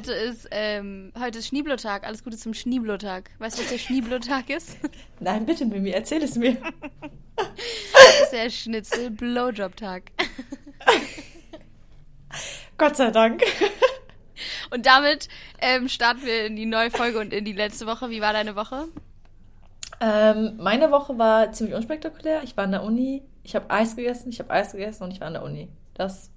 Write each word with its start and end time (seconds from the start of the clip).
Heute 0.00 0.12
ist, 0.14 0.48
ähm, 0.50 1.12
heute 1.20 1.40
ist 1.40 1.48
Schneeblotag. 1.48 2.06
Alles 2.06 2.24
Gute 2.24 2.38
zum 2.38 2.54
Schneeblotag. 2.54 3.28
Weißt 3.38 3.58
du, 3.58 3.62
was 3.62 3.68
der 3.68 3.76
Schneeblotag 3.76 4.48
ist? 4.48 4.78
Nein, 5.20 5.44
bitte, 5.44 5.66
Mimi, 5.66 5.90
erzähl 5.90 6.22
es 6.22 6.36
mir. 6.36 6.56
Das 7.36 8.22
ist 8.22 8.32
der 8.32 8.48
Schnitzel-Blowjob-Tag. 8.48 10.04
Gott 12.78 12.96
sei 12.96 13.10
Dank. 13.10 13.42
Und 14.70 14.86
damit 14.86 15.28
ähm, 15.60 15.86
starten 15.90 16.24
wir 16.24 16.46
in 16.46 16.56
die 16.56 16.64
neue 16.64 16.90
Folge 16.90 17.18
und 17.18 17.34
in 17.34 17.44
die 17.44 17.52
letzte 17.52 17.84
Woche. 17.84 18.08
Wie 18.08 18.22
war 18.22 18.32
deine 18.32 18.56
Woche? 18.56 18.88
Ähm, 20.00 20.56
meine 20.56 20.90
Woche 20.90 21.18
war 21.18 21.52
ziemlich 21.52 21.76
unspektakulär. 21.76 22.42
Ich 22.42 22.56
war 22.56 22.64
in 22.64 22.70
der 22.70 22.84
Uni, 22.84 23.22
ich 23.42 23.54
habe 23.54 23.68
Eis 23.68 23.96
gegessen, 23.96 24.30
ich 24.30 24.38
habe 24.38 24.48
Eis 24.48 24.72
gegessen 24.72 25.04
und 25.04 25.10
ich 25.10 25.20
war 25.20 25.28
in 25.28 25.34
der 25.34 25.42
Uni. 25.42 25.68
Das 25.92 26.30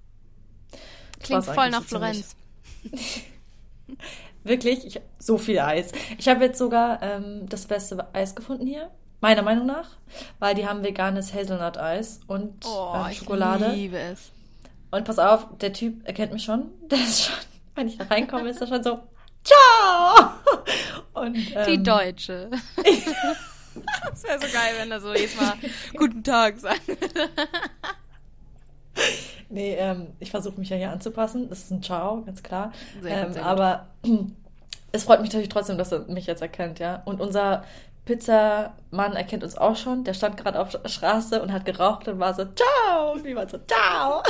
Klingt 1.21 1.45
voll 1.45 1.69
nach 1.69 1.83
so. 1.83 1.97
Florenz. 1.97 2.35
Wirklich, 4.43 4.85
ich, 4.85 5.01
so 5.19 5.37
viel 5.37 5.59
Eis. 5.59 5.91
Ich 6.17 6.27
habe 6.27 6.43
jetzt 6.45 6.57
sogar 6.57 7.01
ähm, 7.01 7.47
das 7.47 7.65
beste 7.65 8.13
Eis 8.13 8.35
gefunden 8.35 8.67
hier, 8.67 8.91
meiner 9.21 9.41
Meinung 9.41 9.65
nach, 9.65 9.89
weil 10.39 10.53
die 10.53 10.67
haben 10.67 10.83
veganes 10.83 11.33
Hazelnut-Eis 11.33 12.19
und 12.27 12.65
Oh, 12.65 13.05
ich 13.09 13.19
Schokolade. 13.19 13.69
liebe 13.71 13.97
es. 13.97 14.31
Und 14.91 15.05
pass 15.05 15.17
auf, 15.17 15.47
der 15.59 15.71
Typ 15.73 16.05
erkennt 16.05 16.33
mich 16.33 16.43
schon. 16.43 16.69
Der 16.89 16.99
ist 16.99 17.23
schon, 17.25 17.35
wenn 17.75 17.87
ich 17.87 17.97
da 17.97 18.03
reinkomme, 18.05 18.49
ist 18.49 18.59
er 18.61 18.67
schon 18.67 18.83
so, 18.83 18.99
ciao! 19.43 20.29
Und, 21.13 21.35
Die 21.35 21.53
ähm, 21.75 21.83
Deutsche. 21.83 22.49
das 22.75 24.23
wäre 24.23 24.39
so 24.39 24.47
geil, 24.53 24.73
wenn 24.79 24.91
er 24.91 24.99
so 24.99 25.13
jedes 25.13 25.35
Mal 25.39 25.53
Guten 25.95 26.23
Tag 26.23 26.59
sagt. 26.59 26.81
Nee, 29.53 29.75
ähm, 29.75 30.07
ich 30.19 30.31
versuche 30.31 30.59
mich 30.59 30.69
ja 30.69 30.77
hier 30.77 30.91
anzupassen. 30.91 31.47
Das 31.47 31.59
ist 31.59 31.71
ein 31.71 31.83
Ciao, 31.83 32.23
ganz 32.25 32.41
klar. 32.41 32.71
Sehr 33.03 33.27
ähm, 33.27 33.33
sehr 33.33 33.45
aber 33.45 33.85
es 34.91 35.03
freut 35.03 35.21
mich 35.21 35.29
natürlich 35.29 35.49
trotzdem, 35.49 35.77
dass 35.77 35.91
er 35.91 35.99
mich 36.07 36.25
jetzt 36.25 36.41
erkennt, 36.41 36.79
ja. 36.79 37.03
Und 37.05 37.21
unser 37.21 37.63
Pizzamann 38.05 39.13
erkennt 39.15 39.43
uns 39.43 39.55
auch 39.55 39.75
schon. 39.75 40.05
Der 40.05 40.15
stand 40.15 40.37
gerade 40.37 40.59
auf 40.59 40.69
der 40.69 40.89
Straße 40.89 41.39
und 41.39 41.53
hat 41.53 41.65
geraucht 41.65 42.07
und 42.07 42.19
war 42.19 42.33
so, 42.33 42.45
ciao! 42.45 43.13
Und 43.13 43.23
wir 43.23 43.35
waren 43.35 43.47
so, 43.47 43.59
ciao! 43.59 44.23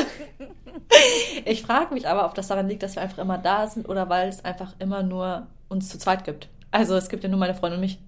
ich 1.45 1.61
frage 1.61 1.93
mich 1.93 2.05
aber, 2.05 2.25
ob 2.25 2.35
das 2.35 2.49
daran 2.49 2.67
liegt, 2.67 2.83
dass 2.83 2.95
wir 2.95 3.01
einfach 3.01 3.19
immer 3.19 3.37
da 3.37 3.67
sind 3.67 3.87
oder 3.87 4.09
weil 4.09 4.27
es 4.27 4.43
einfach 4.43 4.73
immer 4.79 5.03
nur 5.03 5.47
uns 5.69 5.87
zu 5.87 5.97
zweit 5.97 6.25
gibt. 6.25 6.49
Also 6.69 6.97
es 6.97 7.07
gibt 7.07 7.23
ja 7.23 7.29
nur 7.29 7.39
meine 7.39 7.55
Freundin 7.55 7.77
und 7.79 7.85
mich. 7.85 7.99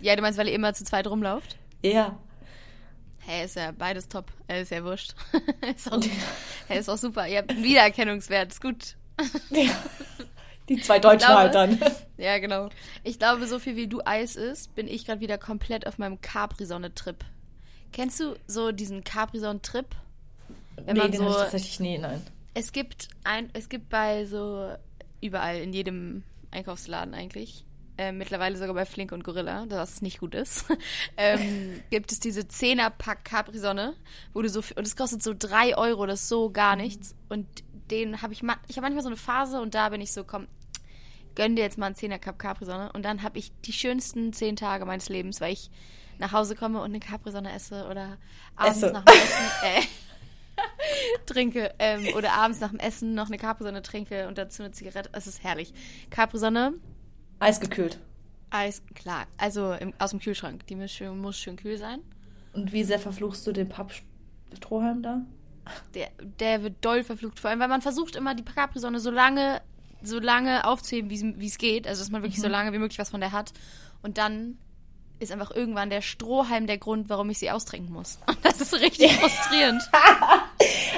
Ja, 0.00 0.14
du 0.14 0.22
meinst, 0.22 0.38
weil 0.38 0.46
ihr 0.46 0.54
immer 0.54 0.74
zu 0.74 0.84
zweit 0.84 1.08
rumlauft? 1.08 1.56
Ja. 1.82 2.16
Hey, 3.26 3.44
ist 3.44 3.56
ja 3.56 3.72
beides 3.72 4.08
top. 4.08 4.30
Äh, 4.46 4.62
Ist 4.62 4.70
ja 4.70 4.84
wurscht. 4.84 5.14
ist, 5.76 5.90
auch, 5.92 6.00
hey, 6.68 6.78
ist 6.78 6.88
auch 6.88 6.96
super. 6.96 7.26
Ihr 7.26 7.38
habt 7.38 7.50
einen 7.50 7.64
Wiedererkennungswert. 7.64 8.52
Ist 8.52 8.60
gut. 8.62 8.96
ja. 9.50 9.70
Die 10.68 10.80
zwei 10.80 10.98
Deutschen 10.98 11.26
glaube- 11.26 11.40
halt 11.40 11.54
dann. 11.54 11.80
Ja, 12.18 12.38
genau. 12.38 12.70
Ich 13.04 13.18
glaube, 13.18 13.46
so 13.46 13.58
viel 13.58 13.76
wie 13.76 13.88
du 13.88 14.00
Eis 14.04 14.36
isst, 14.36 14.74
bin 14.74 14.88
ich 14.88 15.04
gerade 15.06 15.20
wieder 15.20 15.38
komplett 15.38 15.86
auf 15.86 15.98
meinem 15.98 16.20
Capri-Sonne-Trip. 16.20 17.24
Kennst 17.92 18.20
du 18.20 18.36
so 18.46 18.72
diesen 18.72 19.04
Capri-Sonne-Trip? 19.04 19.86
Wenn 20.76 20.94
nee, 20.94 21.00
man 21.00 21.10
den 21.10 21.18
so- 21.20 21.28
ich 21.30 21.36
tatsächlich 21.36 21.80
nie, 21.80 21.98
nein. 21.98 22.22
Es 22.54 22.72
gibt 22.72 23.08
ein, 23.24 23.50
es 23.52 23.68
gibt 23.68 23.88
bei 23.90 24.24
so 24.24 24.70
überall 25.20 25.58
in 25.58 25.72
jedem 25.72 26.22
Einkaufsladen 26.52 27.12
eigentlich, 27.12 27.64
äh, 27.98 28.12
mittlerweile 28.12 28.56
sogar 28.56 28.74
bei 28.74 28.84
Flink 28.84 29.12
und 29.12 29.24
Gorilla, 29.24 29.64
was 29.68 30.02
nicht 30.02 30.20
gut 30.20 30.34
ist, 30.34 30.66
ähm, 31.16 31.82
gibt 31.90 32.12
es 32.12 32.20
diese 32.20 32.42
10er 32.42 32.90
Pack 32.90 33.24
Capri-Sonne, 33.24 33.94
wo 34.32 34.42
du 34.42 34.48
so 34.48 34.60
und 34.76 34.86
es 34.86 34.96
kostet 34.96 35.22
so 35.22 35.34
3 35.36 35.76
Euro, 35.76 36.06
das 36.06 36.22
ist 36.22 36.28
so 36.28 36.50
gar 36.50 36.76
nichts. 36.76 37.14
Und 37.28 37.46
den 37.90 38.22
habe 38.22 38.32
ich 38.32 38.42
ma 38.42 38.56
ich 38.68 38.76
habe 38.76 38.84
manchmal 38.84 39.02
so 39.02 39.08
eine 39.08 39.16
Phase 39.16 39.60
und 39.60 39.74
da 39.74 39.88
bin 39.88 40.00
ich 40.00 40.12
so, 40.12 40.24
komm, 40.24 40.48
gönn 41.34 41.56
dir 41.56 41.62
jetzt 41.62 41.78
mal 41.78 41.86
einen 41.86 41.94
10er 41.94 42.18
Cup 42.18 42.38
Capri-Sonne 42.38 42.90
und 42.92 43.04
dann 43.04 43.22
habe 43.22 43.38
ich 43.38 43.52
die 43.64 43.72
schönsten 43.72 44.32
10 44.32 44.56
Tage 44.56 44.84
meines 44.84 45.08
Lebens, 45.08 45.40
weil 45.40 45.52
ich 45.52 45.70
nach 46.18 46.32
Hause 46.32 46.56
komme 46.56 46.80
und 46.80 46.86
eine 46.86 47.00
Capri-Sonne 47.00 47.52
esse 47.52 47.86
oder 47.88 48.18
abends 48.56 48.78
Esse. 48.78 48.92
nach 48.92 49.04
dem 49.04 49.14
Essen, 49.14 49.44
äh, 49.62 49.82
trinke 51.26 51.74
ähm, 51.78 52.08
oder 52.16 52.32
abends 52.32 52.60
nach 52.60 52.70
dem 52.70 52.78
Essen 52.78 53.14
noch 53.14 53.26
eine 53.26 53.36
Capri-Sonne 53.36 53.82
trinke 53.82 54.26
und 54.28 54.38
dazu 54.38 54.62
eine 54.62 54.72
Zigarette. 54.72 55.10
Es 55.12 55.26
ist 55.26 55.44
herrlich. 55.44 55.72
Capri-Sonne, 56.10 56.74
Eisgekühlt. 57.38 57.98
Eis, 58.50 58.82
klar. 58.94 59.26
Also 59.38 59.72
im, 59.72 59.92
aus 59.98 60.10
dem 60.10 60.20
Kühlschrank. 60.20 60.66
Die 60.66 60.76
muss 60.76 60.90
schön, 60.92 61.18
muss 61.20 61.36
schön 61.38 61.56
kühl 61.56 61.76
sein. 61.78 62.00
Und 62.52 62.72
wie 62.72 62.84
sehr 62.84 62.98
verfluchst 62.98 63.46
du 63.46 63.52
den 63.52 63.68
Pappstrohhalm 63.68 65.02
da? 65.02 65.20
Der, 65.94 66.08
der 66.40 66.62
wird 66.62 66.76
doll 66.80 67.02
verflucht. 67.04 67.40
Vor 67.40 67.50
allem, 67.50 67.58
weil 67.60 67.68
man 67.68 67.82
versucht 67.82 68.14
immer 68.16 68.34
die 68.34 68.44
Capri-Sonne 68.44 69.00
so 69.00 69.10
lange, 69.10 69.60
so 70.02 70.18
lange 70.20 70.64
aufzuheben, 70.64 71.10
wie 71.10 71.46
es- 71.46 71.58
geht. 71.58 71.86
Also, 71.86 72.00
dass 72.02 72.10
man 72.10 72.22
wirklich 72.22 72.40
so 72.40 72.48
lange 72.48 72.72
wie 72.72 72.78
möglich 72.78 72.98
was 72.98 73.10
von 73.10 73.20
der 73.20 73.32
hat. 73.32 73.52
Und 74.02 74.16
dann 74.16 74.58
ist 75.18 75.32
einfach 75.32 75.50
irgendwann 75.50 75.90
der 75.90 76.02
Strohhalm 76.02 76.66
der 76.66 76.78
Grund, 76.78 77.08
warum 77.08 77.28
ich 77.30 77.38
sie 77.38 77.50
austrinken 77.50 77.92
muss. 77.92 78.18
Und 78.28 78.38
das 78.44 78.60
ist 78.60 78.74
richtig 78.74 79.12
frustrierend. 79.18 79.82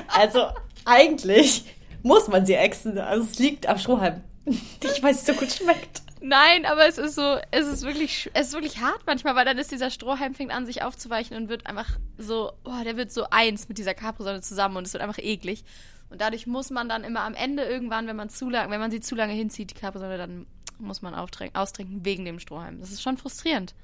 Also, 0.09 0.49
eigentlich 0.85 1.65
muss 2.03 2.29
man 2.29 2.45
sie 2.47 2.55
exen. 2.55 2.99
Also, 2.99 3.25
es 3.25 3.39
liegt 3.39 3.67
am 3.67 3.79
Strohhalm. 3.79 4.23
Ich 4.83 5.03
weiß, 5.03 5.21
es 5.21 5.27
so 5.27 5.33
gut 5.35 5.53
schmeckt. 5.53 6.03
Nein, 6.21 6.67
aber 6.67 6.87
es 6.87 6.99
ist 6.99 7.15
so, 7.15 7.39
es 7.51 7.67
ist 7.67 7.85
wirklich, 7.85 8.29
es 8.35 8.49
ist 8.49 8.55
wirklich 8.55 8.79
hart 8.81 9.03
manchmal, 9.07 9.37
weil 9.37 9.45
dann 9.45 9.59
ist 9.59 9.71
dieser 9.71 9.91
Strohhalm 9.91 10.35
fängt 10.35 10.51
an, 10.51 10.67
sich 10.67 10.83
aufzuweichen 10.83 11.37
und 11.37 11.49
wird 11.49 11.67
einfach 11.67 11.87
so, 12.17 12.53
oh, 12.65 12.85
der 12.85 12.97
wird 12.97 13.13
so 13.13 13.27
eins 13.31 13.69
mit 13.69 13.79
dieser 13.79 13.95
Capri-Sonne 13.95 14.41
zusammen 14.41 14.77
und 14.77 14.87
es 14.87 14.93
wird 14.93 15.03
einfach 15.03 15.19
eklig. 15.19 15.65
Und 16.11 16.21
dadurch 16.21 16.47
muss 16.47 16.71
man 16.71 16.89
dann 16.89 17.05
immer 17.05 17.21
am 17.21 17.35
Ende 17.35 17.65
irgendwann, 17.65 18.07
wenn 18.07 18.17
man 18.17 18.31
zu 18.31 18.51
lang, 18.51 18.71
wenn 18.71 18.81
man 18.81 18.91
sie 18.91 19.01
zu 19.01 19.15
lange 19.15 19.35
hinzieht, 19.35 19.71
die 19.71 19.75
Capri-Sonne, 19.75 20.19
dann 20.19 20.47
muss 20.79 21.03
man 21.03 21.15
austrinken 21.15 22.05
wegen 22.05 22.25
dem 22.25 22.39
Strohhalm. 22.41 22.81
Das 22.81 22.91
ist 22.91 23.03
schon 23.03 23.17
frustrierend. 23.17 23.75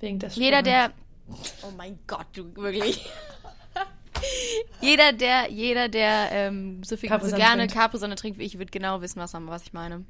Wegen 0.00 0.18
des 0.18 0.36
Jeder, 0.36 0.62
der, 0.62 0.92
oh 1.62 1.72
mein 1.76 1.98
Gott, 2.06 2.26
du 2.34 2.54
wirklich. 2.56 3.08
Jeder, 4.80 5.12
der, 5.12 5.50
jeder, 5.50 5.88
der 5.88 6.28
ähm, 6.32 6.82
so 6.82 6.96
viel 6.96 7.10
so 7.20 7.36
gerne. 7.36 7.66
Capri-Sonne 7.66 8.14
trinkt 8.14 8.38
wie 8.38 8.44
ich, 8.44 8.58
wird 8.58 8.72
genau 8.72 9.00
wissen, 9.00 9.20
was, 9.20 9.32
was 9.34 9.62
ich 9.62 9.72
meine. 9.72 10.04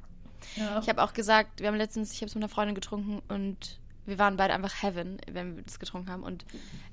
Ja. 0.55 0.79
Ich 0.79 0.89
habe 0.89 1.03
auch 1.03 1.13
gesagt, 1.13 1.59
wir 1.59 1.67
haben 1.67 1.75
letztens, 1.75 2.11
ich 2.13 2.17
habe 2.21 2.27
es 2.27 2.35
mit 2.35 2.43
einer 2.43 2.49
Freundin 2.49 2.75
getrunken 2.75 3.21
und 3.27 3.79
wir 4.05 4.17
waren 4.17 4.37
beide 4.37 4.53
einfach 4.53 4.81
Heaven, 4.81 5.19
wenn 5.31 5.55
wir 5.55 5.63
das 5.63 5.79
getrunken 5.79 6.09
haben. 6.09 6.23
Und 6.23 6.45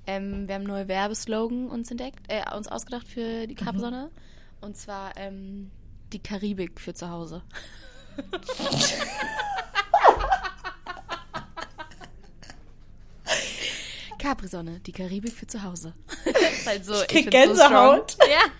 ähm, 0.06 0.46
wir 0.46 0.54
haben 0.54 0.64
neue 0.64 0.88
Werbeslogan 0.88 1.68
uns 1.68 1.90
entdeckt, 1.90 2.20
äh, 2.28 2.42
uns 2.54 2.68
ausgedacht 2.68 3.08
für 3.08 3.46
die 3.46 3.54
Capri-Sonne. 3.54 4.10
Und 4.60 4.76
zwar 4.76 5.16
ähm, 5.16 5.70
die 6.12 6.18
Karibik 6.18 6.80
für 6.80 6.94
zu 6.94 7.10
Hause. 7.10 7.42
Capri-Sonne, 14.18 14.80
die 14.80 14.92
Karibik 14.92 15.32
für 15.32 15.46
zu 15.46 15.62
Hause. 15.62 15.94
halt 16.66 16.84
so, 16.84 16.94
Ich 16.94 17.08
krieg 17.08 17.30
find's 17.32 17.58
so. 17.58 17.64
Gänsehaut. 17.68 18.16
ja. 18.20 18.50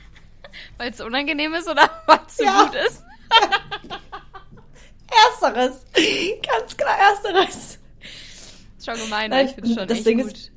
Weil 0.78 0.90
es 0.90 1.00
unangenehm 1.00 1.52
ist 1.54 1.68
oder 1.68 1.90
weil 2.06 2.20
es 2.26 2.36
so 2.36 2.44
Ja. 2.44 2.64
gut 2.64 2.74
ist. 2.74 3.02
Ersteres. 5.08 5.80
Ganz 6.46 6.76
klar, 6.76 6.96
ersteres. 6.98 7.78
Ist 8.78 8.86
schon 8.86 8.94
gemein, 8.96 9.30
Nein, 9.30 9.40
aber 9.40 9.48
ich 9.48 9.54
finde 9.54 9.68
schon 9.74 9.88
das 9.88 9.98
echt 9.98 10.06
Ding 10.06 10.22
gut. 10.22 10.32
ist- 10.32 10.50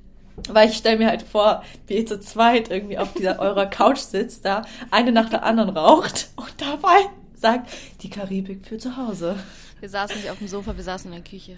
Weil 0.49 0.69
ich 0.69 0.77
stelle 0.77 0.97
mir 0.97 1.07
halt 1.07 1.21
vor, 1.21 1.63
wie 1.87 1.95
ihr 1.97 2.05
zu 2.05 2.19
zweit 2.19 2.69
irgendwie 2.71 2.97
auf 2.97 3.13
dieser 3.13 3.39
eurer 3.39 3.65
Couch 3.67 3.99
sitzt, 3.99 4.45
da 4.45 4.63
eine 4.91 5.11
nach 5.11 5.29
der 5.29 5.43
anderen 5.43 5.75
raucht 5.75 6.29
und 6.35 6.53
dabei 6.57 6.97
sagt, 7.35 7.69
die 8.01 8.09
Karibik 8.09 8.65
für 8.65 8.77
zu 8.77 8.95
Hause. 8.97 9.37
Wir 9.79 9.89
saßen 9.89 10.17
nicht 10.17 10.29
auf 10.29 10.39
dem 10.39 10.47
Sofa, 10.47 10.75
wir 10.75 10.83
saßen 10.83 11.11
in 11.13 11.21
der 11.23 11.29
Küche. 11.29 11.57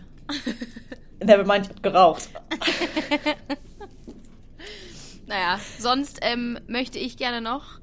Meint, 1.45 1.67
ich 1.67 1.71
hab 1.71 1.83
geraucht. 1.83 2.29
Naja, 5.31 5.61
sonst 5.79 6.19
ähm, 6.23 6.59
möchte 6.67 6.99
ich 6.99 7.15
gerne 7.15 7.39
noch, 7.39 7.79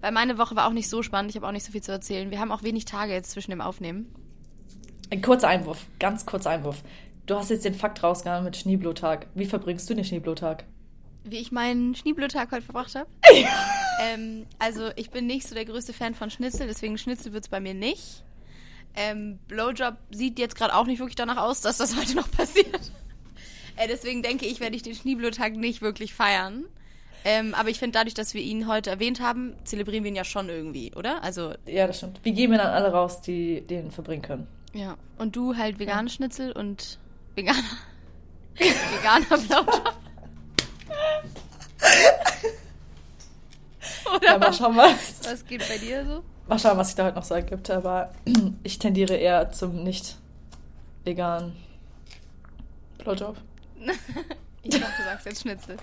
weil 0.00 0.12
meine 0.12 0.38
Woche 0.38 0.54
war 0.54 0.68
auch 0.68 0.72
nicht 0.72 0.88
so 0.88 1.02
spannend, 1.02 1.30
ich 1.30 1.36
habe 1.36 1.48
auch 1.48 1.52
nicht 1.52 1.66
so 1.66 1.72
viel 1.72 1.82
zu 1.82 1.90
erzählen. 1.90 2.30
Wir 2.30 2.38
haben 2.38 2.52
auch 2.52 2.62
wenig 2.62 2.84
Tage 2.84 3.12
jetzt 3.12 3.32
zwischen 3.32 3.50
dem 3.50 3.60
Aufnehmen. 3.60 4.14
Ein 5.10 5.20
kurzer 5.20 5.48
Einwurf, 5.48 5.84
ganz 5.98 6.26
kurzer 6.26 6.50
Einwurf. 6.50 6.84
Du 7.26 7.34
hast 7.34 7.50
jetzt 7.50 7.64
den 7.64 7.74
Fakt 7.74 8.04
rausgehauen 8.04 8.44
mit 8.44 8.56
Schneeblotag. 8.56 9.26
Wie 9.34 9.46
verbringst 9.46 9.90
du 9.90 9.94
den 9.94 10.04
Schneeblotag? 10.04 10.62
Wie 11.24 11.38
ich 11.38 11.50
meinen 11.50 11.96
Schneeblötag 11.96 12.52
heute 12.52 12.62
verbracht 12.62 12.94
habe. 12.94 13.08
ähm, 14.00 14.46
also 14.60 14.90
ich 14.94 15.10
bin 15.10 15.26
nicht 15.26 15.48
so 15.48 15.56
der 15.56 15.64
größte 15.64 15.92
Fan 15.92 16.14
von 16.14 16.30
Schnitzel, 16.30 16.68
deswegen 16.68 16.98
Schnitzel 16.98 17.32
wird's 17.32 17.48
bei 17.48 17.58
mir 17.58 17.74
nicht. 17.74 18.22
Ähm, 18.94 19.38
Blowjob 19.48 19.96
sieht 20.10 20.38
jetzt 20.38 20.54
gerade 20.56 20.74
auch 20.74 20.86
nicht 20.86 20.98
wirklich 20.98 21.16
danach 21.16 21.38
aus, 21.38 21.60
dass 21.62 21.78
das 21.78 21.96
heute 21.96 22.14
noch 22.14 22.30
passiert. 22.30 22.92
äh, 23.76 23.88
deswegen 23.88 24.22
denke 24.22 24.46
ich, 24.46 24.60
werde 24.60 24.76
ich 24.76 24.82
den 24.82 24.94
Schneeblötag 24.94 25.54
nicht 25.54 25.80
wirklich 25.82 26.12
feiern. 26.14 26.64
Ähm, 27.24 27.54
aber 27.54 27.68
ich 27.68 27.78
finde, 27.78 27.96
dadurch, 27.98 28.14
dass 28.14 28.34
wir 28.34 28.42
ihn 28.42 28.66
heute 28.66 28.90
erwähnt 28.90 29.20
haben, 29.20 29.54
zelebrieren 29.64 30.02
wir 30.04 30.10
ihn 30.10 30.16
ja 30.16 30.24
schon 30.24 30.48
irgendwie, 30.48 30.92
oder? 30.94 31.22
Also, 31.22 31.54
Ja, 31.66 31.86
das 31.86 31.98
stimmt. 31.98 32.18
Wir 32.24 32.32
geben 32.32 32.54
dann 32.58 32.66
alle 32.66 32.90
raus, 32.92 33.20
die 33.22 33.60
den 33.62 33.90
verbringen 33.92 34.22
können. 34.22 34.46
ja. 34.74 34.96
Und 35.18 35.36
du 35.36 35.56
halt 35.56 35.78
vegane 35.78 36.08
Schnitzel 36.10 36.50
und 36.50 36.98
veganer, 37.36 37.62
veganer 38.56 39.38
Blowjob. 39.38 39.94
Oder 44.16 44.24
Ja, 44.26 44.38
mal 44.38 44.52
schauen, 44.52 44.76
was, 44.76 45.20
was 45.24 45.46
geht 45.46 45.66
bei 45.68 45.78
dir 45.78 46.04
so? 46.04 46.24
Mal 46.52 46.58
schauen, 46.58 46.76
was 46.76 46.88
sich 46.88 46.96
da 46.96 47.06
heute 47.06 47.16
noch 47.16 47.24
so 47.24 47.34
ergibt, 47.34 47.70
aber 47.70 48.12
ich 48.62 48.78
tendiere 48.78 49.14
eher 49.14 49.50
zum 49.52 49.84
nicht 49.84 50.18
veganen 51.02 51.56
Blowjob. 52.98 53.38
ich 54.62 54.78
dachte, 54.78 54.92
du 54.98 55.02
sagst 55.02 55.24
jetzt 55.24 55.40
Schnitzel. 55.40 55.78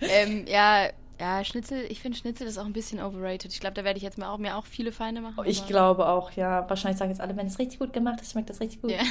ähm, 0.00 0.46
ja, 0.46 0.86
ja, 1.18 1.42
Schnitzel, 1.42 1.84
ich 1.88 2.00
finde 2.00 2.16
Schnitzel 2.16 2.46
ist 2.46 2.58
auch 2.58 2.64
ein 2.64 2.72
bisschen 2.72 3.02
overrated. 3.02 3.52
Ich 3.52 3.58
glaube, 3.58 3.74
da 3.74 3.82
werde 3.82 3.96
ich 3.96 4.04
jetzt 4.04 4.16
mal 4.16 4.28
auch, 4.28 4.38
mir 4.38 4.56
auch 4.56 4.66
viele 4.66 4.92
Feinde 4.92 5.20
machen. 5.20 5.44
Ich 5.46 5.66
glaube 5.66 6.06
auch, 6.06 6.30
ja. 6.30 6.70
Wahrscheinlich 6.70 6.98
sagen 6.98 7.10
jetzt 7.10 7.20
alle, 7.20 7.36
wenn 7.36 7.48
es 7.48 7.58
richtig 7.58 7.80
gut 7.80 7.92
gemacht 7.92 8.20
ist, 8.20 8.30
schmeckt 8.30 8.50
das 8.50 8.60
richtig 8.60 8.82
gut. 8.82 8.92
Ja, 8.92 8.98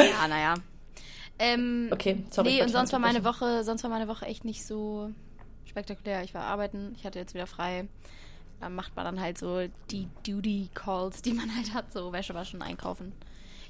ja 0.00 0.28
naja. 0.28 0.54
Ähm, 1.40 1.88
okay, 1.90 2.22
sorry. 2.30 2.50
Nee, 2.50 2.62
und 2.62 2.68
sonst 2.68 2.92
war 2.92 3.00
meine 3.00 3.24
Woche, 3.24 3.64
sonst 3.64 3.82
war 3.82 3.90
meine 3.90 4.06
Woche 4.06 4.26
echt 4.26 4.44
nicht 4.44 4.64
so 4.64 5.10
spektakulär. 5.64 6.22
Ich 6.22 6.34
war 6.34 6.44
arbeiten, 6.44 6.94
ich 6.96 7.04
hatte 7.04 7.18
jetzt 7.18 7.34
wieder 7.34 7.48
frei. 7.48 7.88
Da 8.62 8.68
macht 8.68 8.94
man 8.94 9.04
dann 9.04 9.20
halt 9.20 9.38
so 9.38 9.66
die 9.90 10.06
Duty 10.24 10.68
Calls, 10.72 11.20
die 11.20 11.32
man 11.32 11.52
halt 11.56 11.74
hat, 11.74 11.90
so 11.90 12.12
Wäsche 12.12 12.32
waschen, 12.32 12.62
einkaufen. 12.62 13.12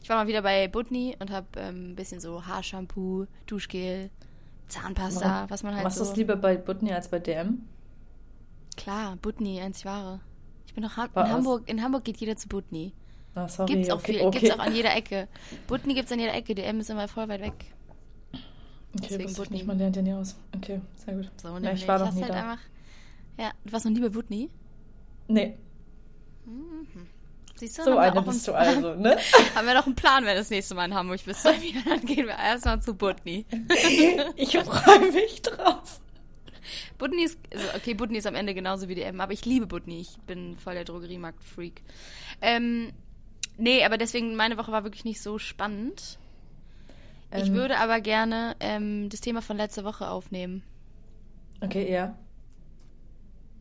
Ich 0.03 0.09
war 0.11 0.19
mal 0.19 0.27
wieder 0.27 0.43
bei 0.43 0.69
Butni 0.69 1.17
und 1.19 1.31
habe 1.31 1.47
ähm, 1.57 1.93
ein 1.93 1.97
bisschen 1.97 2.21
so 2.21 2.45
Haarshampoo, 2.45 3.27
Duschgel, 3.47 4.11
Zahnpasta, 4.69 5.47
was 5.49 5.63
man 5.63 5.75
halt 5.75 5.85
Machst 5.85 5.97
so... 5.97 6.05
du 6.05 6.11
es 6.11 6.17
lieber 6.17 6.37
bei 6.37 6.59
Butni 6.59 6.93
als 6.93 7.09
bei 7.09 7.21
DM? 7.21 7.63
Klar, 8.77 9.17
Butni, 9.17 9.63
einzig 9.63 9.87
wahre. 9.87 10.21
Ich 10.67 10.75
bin 10.75 10.83
doch 10.83 10.99
ha 10.99 11.07
in 11.07 11.33
Hamburg, 11.33 11.67
in 11.71 11.83
Hamburg 11.83 12.05
geht 12.05 12.19
jeder 12.19 12.37
zu 12.37 12.49
Butni. 12.49 12.93
Ah, 13.35 13.49
sorry, 13.49 13.73
gibt's 13.73 13.89
auch 13.89 14.01
okay, 14.01 14.13
viel, 14.13 14.23
okay. 14.27 14.41
gibt's 14.41 14.55
auch 14.55 14.63
an 14.63 14.75
jeder 14.75 14.95
Ecke. 14.95 15.27
Butni 15.69 15.95
gibt's 15.95 16.13
an 16.13 16.21
jeder 16.21 16.35
Ecke, 16.35 16.55
DM 16.55 16.81
ist 16.81 16.91
immer 16.91 17.09
voll 17.09 17.31
weit 17.31 17.41
weg. 17.41 17.55
Okay, 18.35 19.07
Deswegen 19.09 19.33
Butni. 19.33 19.57
Nicht, 19.57 19.67
man 19.67 19.79
lernt 19.79 19.97
ja 19.97 20.03
nie 20.03 20.13
aus. 20.13 20.37
Okay, 20.55 20.83
sehr 20.97 21.15
gut. 21.15 21.31
So, 21.41 21.57
ja, 21.57 21.73
ich 21.73 21.89
war 21.89 21.99
noch 21.99 22.13
nie 22.13 22.21
halt 22.21 22.31
da. 22.31 22.51
Einfach, 22.51 22.65
ja, 23.39 23.53
du 23.65 23.73
warst 23.73 23.87
noch 23.87 23.93
nie 23.93 24.03
bei 24.03 24.11
Butni? 24.11 24.51
Nee. 25.33 25.57
Mhm. 26.45 27.09
Siehst 27.55 27.79
du, 27.79 27.85
so 27.85 27.97
eine 27.97 28.21
bist 28.23 28.47
du 28.47 28.53
also, 28.53 28.95
ne? 28.95 29.17
haben 29.55 29.67
wir 29.67 29.75
noch 29.75 29.87
einen 29.87 29.95
Plan, 29.95 30.25
wenn 30.25 30.33
du 30.33 30.41
das 30.41 30.51
nächste 30.51 30.75
Mal 30.75 30.87
in 30.87 30.95
Hamburg 30.95 31.25
bist 31.25 31.45
bei 31.45 31.57
mir, 31.59 31.81
dann 31.85 32.05
gehen 32.05 32.27
wir 32.27 32.37
erstmal 32.37 32.83
zu 32.83 32.95
Butni. 32.95 33.47
ich 34.37 34.59
freue 34.59 35.13
mich 35.13 35.41
drauf. 35.43 36.01
Butni 36.99 37.25
ist, 37.25 37.39
also 37.53 37.67
okay, 37.75 37.95
Butni 37.95 38.19
ist 38.19 38.27
am 38.27 38.35
Ende 38.35 38.53
genauso 38.53 38.89
wie 38.89 38.95
DM, 38.95 39.21
aber 39.21 39.33
ich 39.33 39.47
liebe 39.47 39.67
Butni. 39.67 40.01
Ich 40.01 40.19
bin 40.27 40.57
voll 40.57 40.75
der 40.75 40.85
Drogeriemarkt-Freak. 40.85 41.83
Ähm, 42.43 42.93
nee, 43.57 43.85
aber 43.85 43.97
deswegen, 43.97 44.37
meine 44.37 44.59
Woche 44.59 44.73
war 44.73 44.85
wirklich 44.85 45.05
nicht 45.05 45.23
so 45.23 45.39
spannend. 45.39 46.19
Ähm, 47.31 47.43
ich 47.43 47.53
würde 47.53 47.79
aber 47.79 48.01
gerne 48.01 48.55
ähm, 48.61 49.09
das 49.09 49.21
Thema 49.21 49.41
von 49.41 49.57
letzter 49.57 49.85
Woche 49.85 50.09
aufnehmen. 50.09 50.63
Okay, 51.61 51.91
ja. 51.91 52.19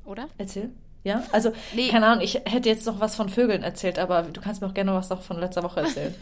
Oder? 0.05 0.27
Erzähl. 0.37 0.71
Ja, 1.03 1.23
also, 1.31 1.51
nee. 1.73 1.89
keine 1.89 2.05
Ahnung, 2.07 2.23
ich 2.23 2.35
hätte 2.45 2.69
jetzt 2.69 2.85
noch 2.85 2.99
was 2.99 3.15
von 3.15 3.29
Vögeln 3.29 3.63
erzählt, 3.63 3.97
aber 3.97 4.21
du 4.21 4.39
kannst 4.39 4.61
mir 4.61 4.67
auch 4.67 4.73
gerne 4.73 4.93
was 4.93 5.09
noch 5.09 5.21
von 5.21 5.39
letzter 5.39 5.63
Woche 5.63 5.79
erzählen. 5.81 6.13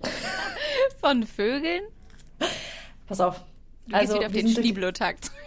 von 1.00 1.26
Vögeln? 1.26 1.82
Pass 3.06 3.20
auf. 3.20 3.40
Du 3.88 3.96
also, 3.96 4.14
wieder 4.14 4.26
auf 4.26 4.32
den 4.32 4.48
Schneeblotakt. 4.48 5.32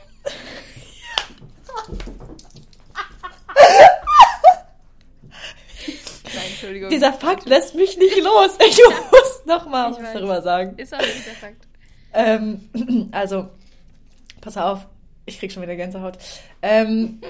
Nein, 6.33 6.45
Entschuldigung. 6.49 6.89
Dieser 6.89 7.13
Fakt 7.13 7.45
lässt 7.45 7.75
mich 7.75 7.97
nicht 7.97 8.17
los. 8.21 8.57
Ich 8.67 8.77
muss 9.11 9.45
noch 9.45 9.67
mal 9.67 9.91
was 9.91 9.99
weiß. 9.99 10.13
darüber 10.13 10.41
sagen. 10.41 10.77
Ist 10.77 10.93
auch 10.93 10.99
nicht 10.99 11.25
der 11.25 11.33
Fakt. 11.33 11.67
Ähm, 12.13 13.09
also, 13.11 13.49
pass 14.41 14.57
auf. 14.57 14.85
Ich 15.25 15.39
krieg 15.39 15.51
schon 15.51 15.63
wieder 15.63 15.75
Gänsehaut. 15.75 16.17
Ähm, 16.61 17.21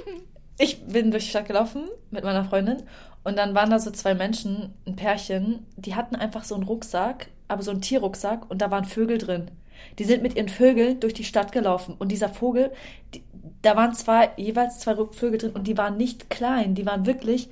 ich 0.61 0.85
bin 0.85 1.11
durch 1.11 1.23
die 1.23 1.29
Stadt 1.31 1.47
gelaufen 1.47 1.89
mit 2.11 2.23
meiner 2.23 2.45
Freundin 2.45 2.83
und 3.23 3.37
dann 3.37 3.55
waren 3.55 3.69
da 3.71 3.79
so 3.79 3.91
zwei 3.91 4.13
Menschen, 4.13 4.73
ein 4.85 4.95
Pärchen, 4.95 5.65
die 5.75 5.95
hatten 5.95 6.15
einfach 6.15 6.43
so 6.43 6.55
einen 6.55 6.63
Rucksack, 6.63 7.27
aber 7.47 7.63
so 7.63 7.71
einen 7.71 7.81
Tierrucksack 7.81 8.49
und 8.49 8.61
da 8.61 8.69
waren 8.71 8.85
Vögel 8.85 9.17
drin. 9.17 9.49
Die 9.97 10.03
sind 10.03 10.21
mit 10.21 10.35
ihren 10.35 10.49
Vögeln 10.49 10.99
durch 10.99 11.15
die 11.15 11.23
Stadt 11.23 11.51
gelaufen 11.51 11.95
und 11.97 12.11
dieser 12.11 12.29
Vogel, 12.29 12.71
die, 13.13 13.23
da 13.63 13.75
waren 13.75 13.93
zwei, 13.95 14.29
jeweils 14.37 14.79
zwei 14.79 14.95
Vögel 15.11 15.39
drin 15.39 15.51
und 15.51 15.65
die 15.67 15.77
waren 15.77 15.97
nicht 15.97 16.29
klein, 16.29 16.75
die 16.75 16.85
waren 16.85 17.07
wirklich, 17.07 17.49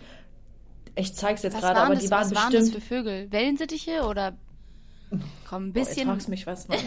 ich 0.96 1.16
zeig's 1.16 1.42
jetzt 1.44 1.60
gerade, 1.60 1.80
aber 1.80 1.96
die 1.96 2.12
waren 2.12 2.22
was 2.22 2.30
bestimmt. 2.30 2.54
Was 2.54 2.54
waren 2.54 2.66
das 2.66 2.70
für 2.70 2.82
Vögel? 2.82 3.32
Wellensittiche 3.32 4.04
oder? 4.08 4.34
Komm, 5.50 5.70
ein 5.70 5.74
bisschen. 5.74 6.08
Boah, 6.08 6.14
jetzt 6.14 6.30
mich 6.30 6.46
was. 6.46 6.68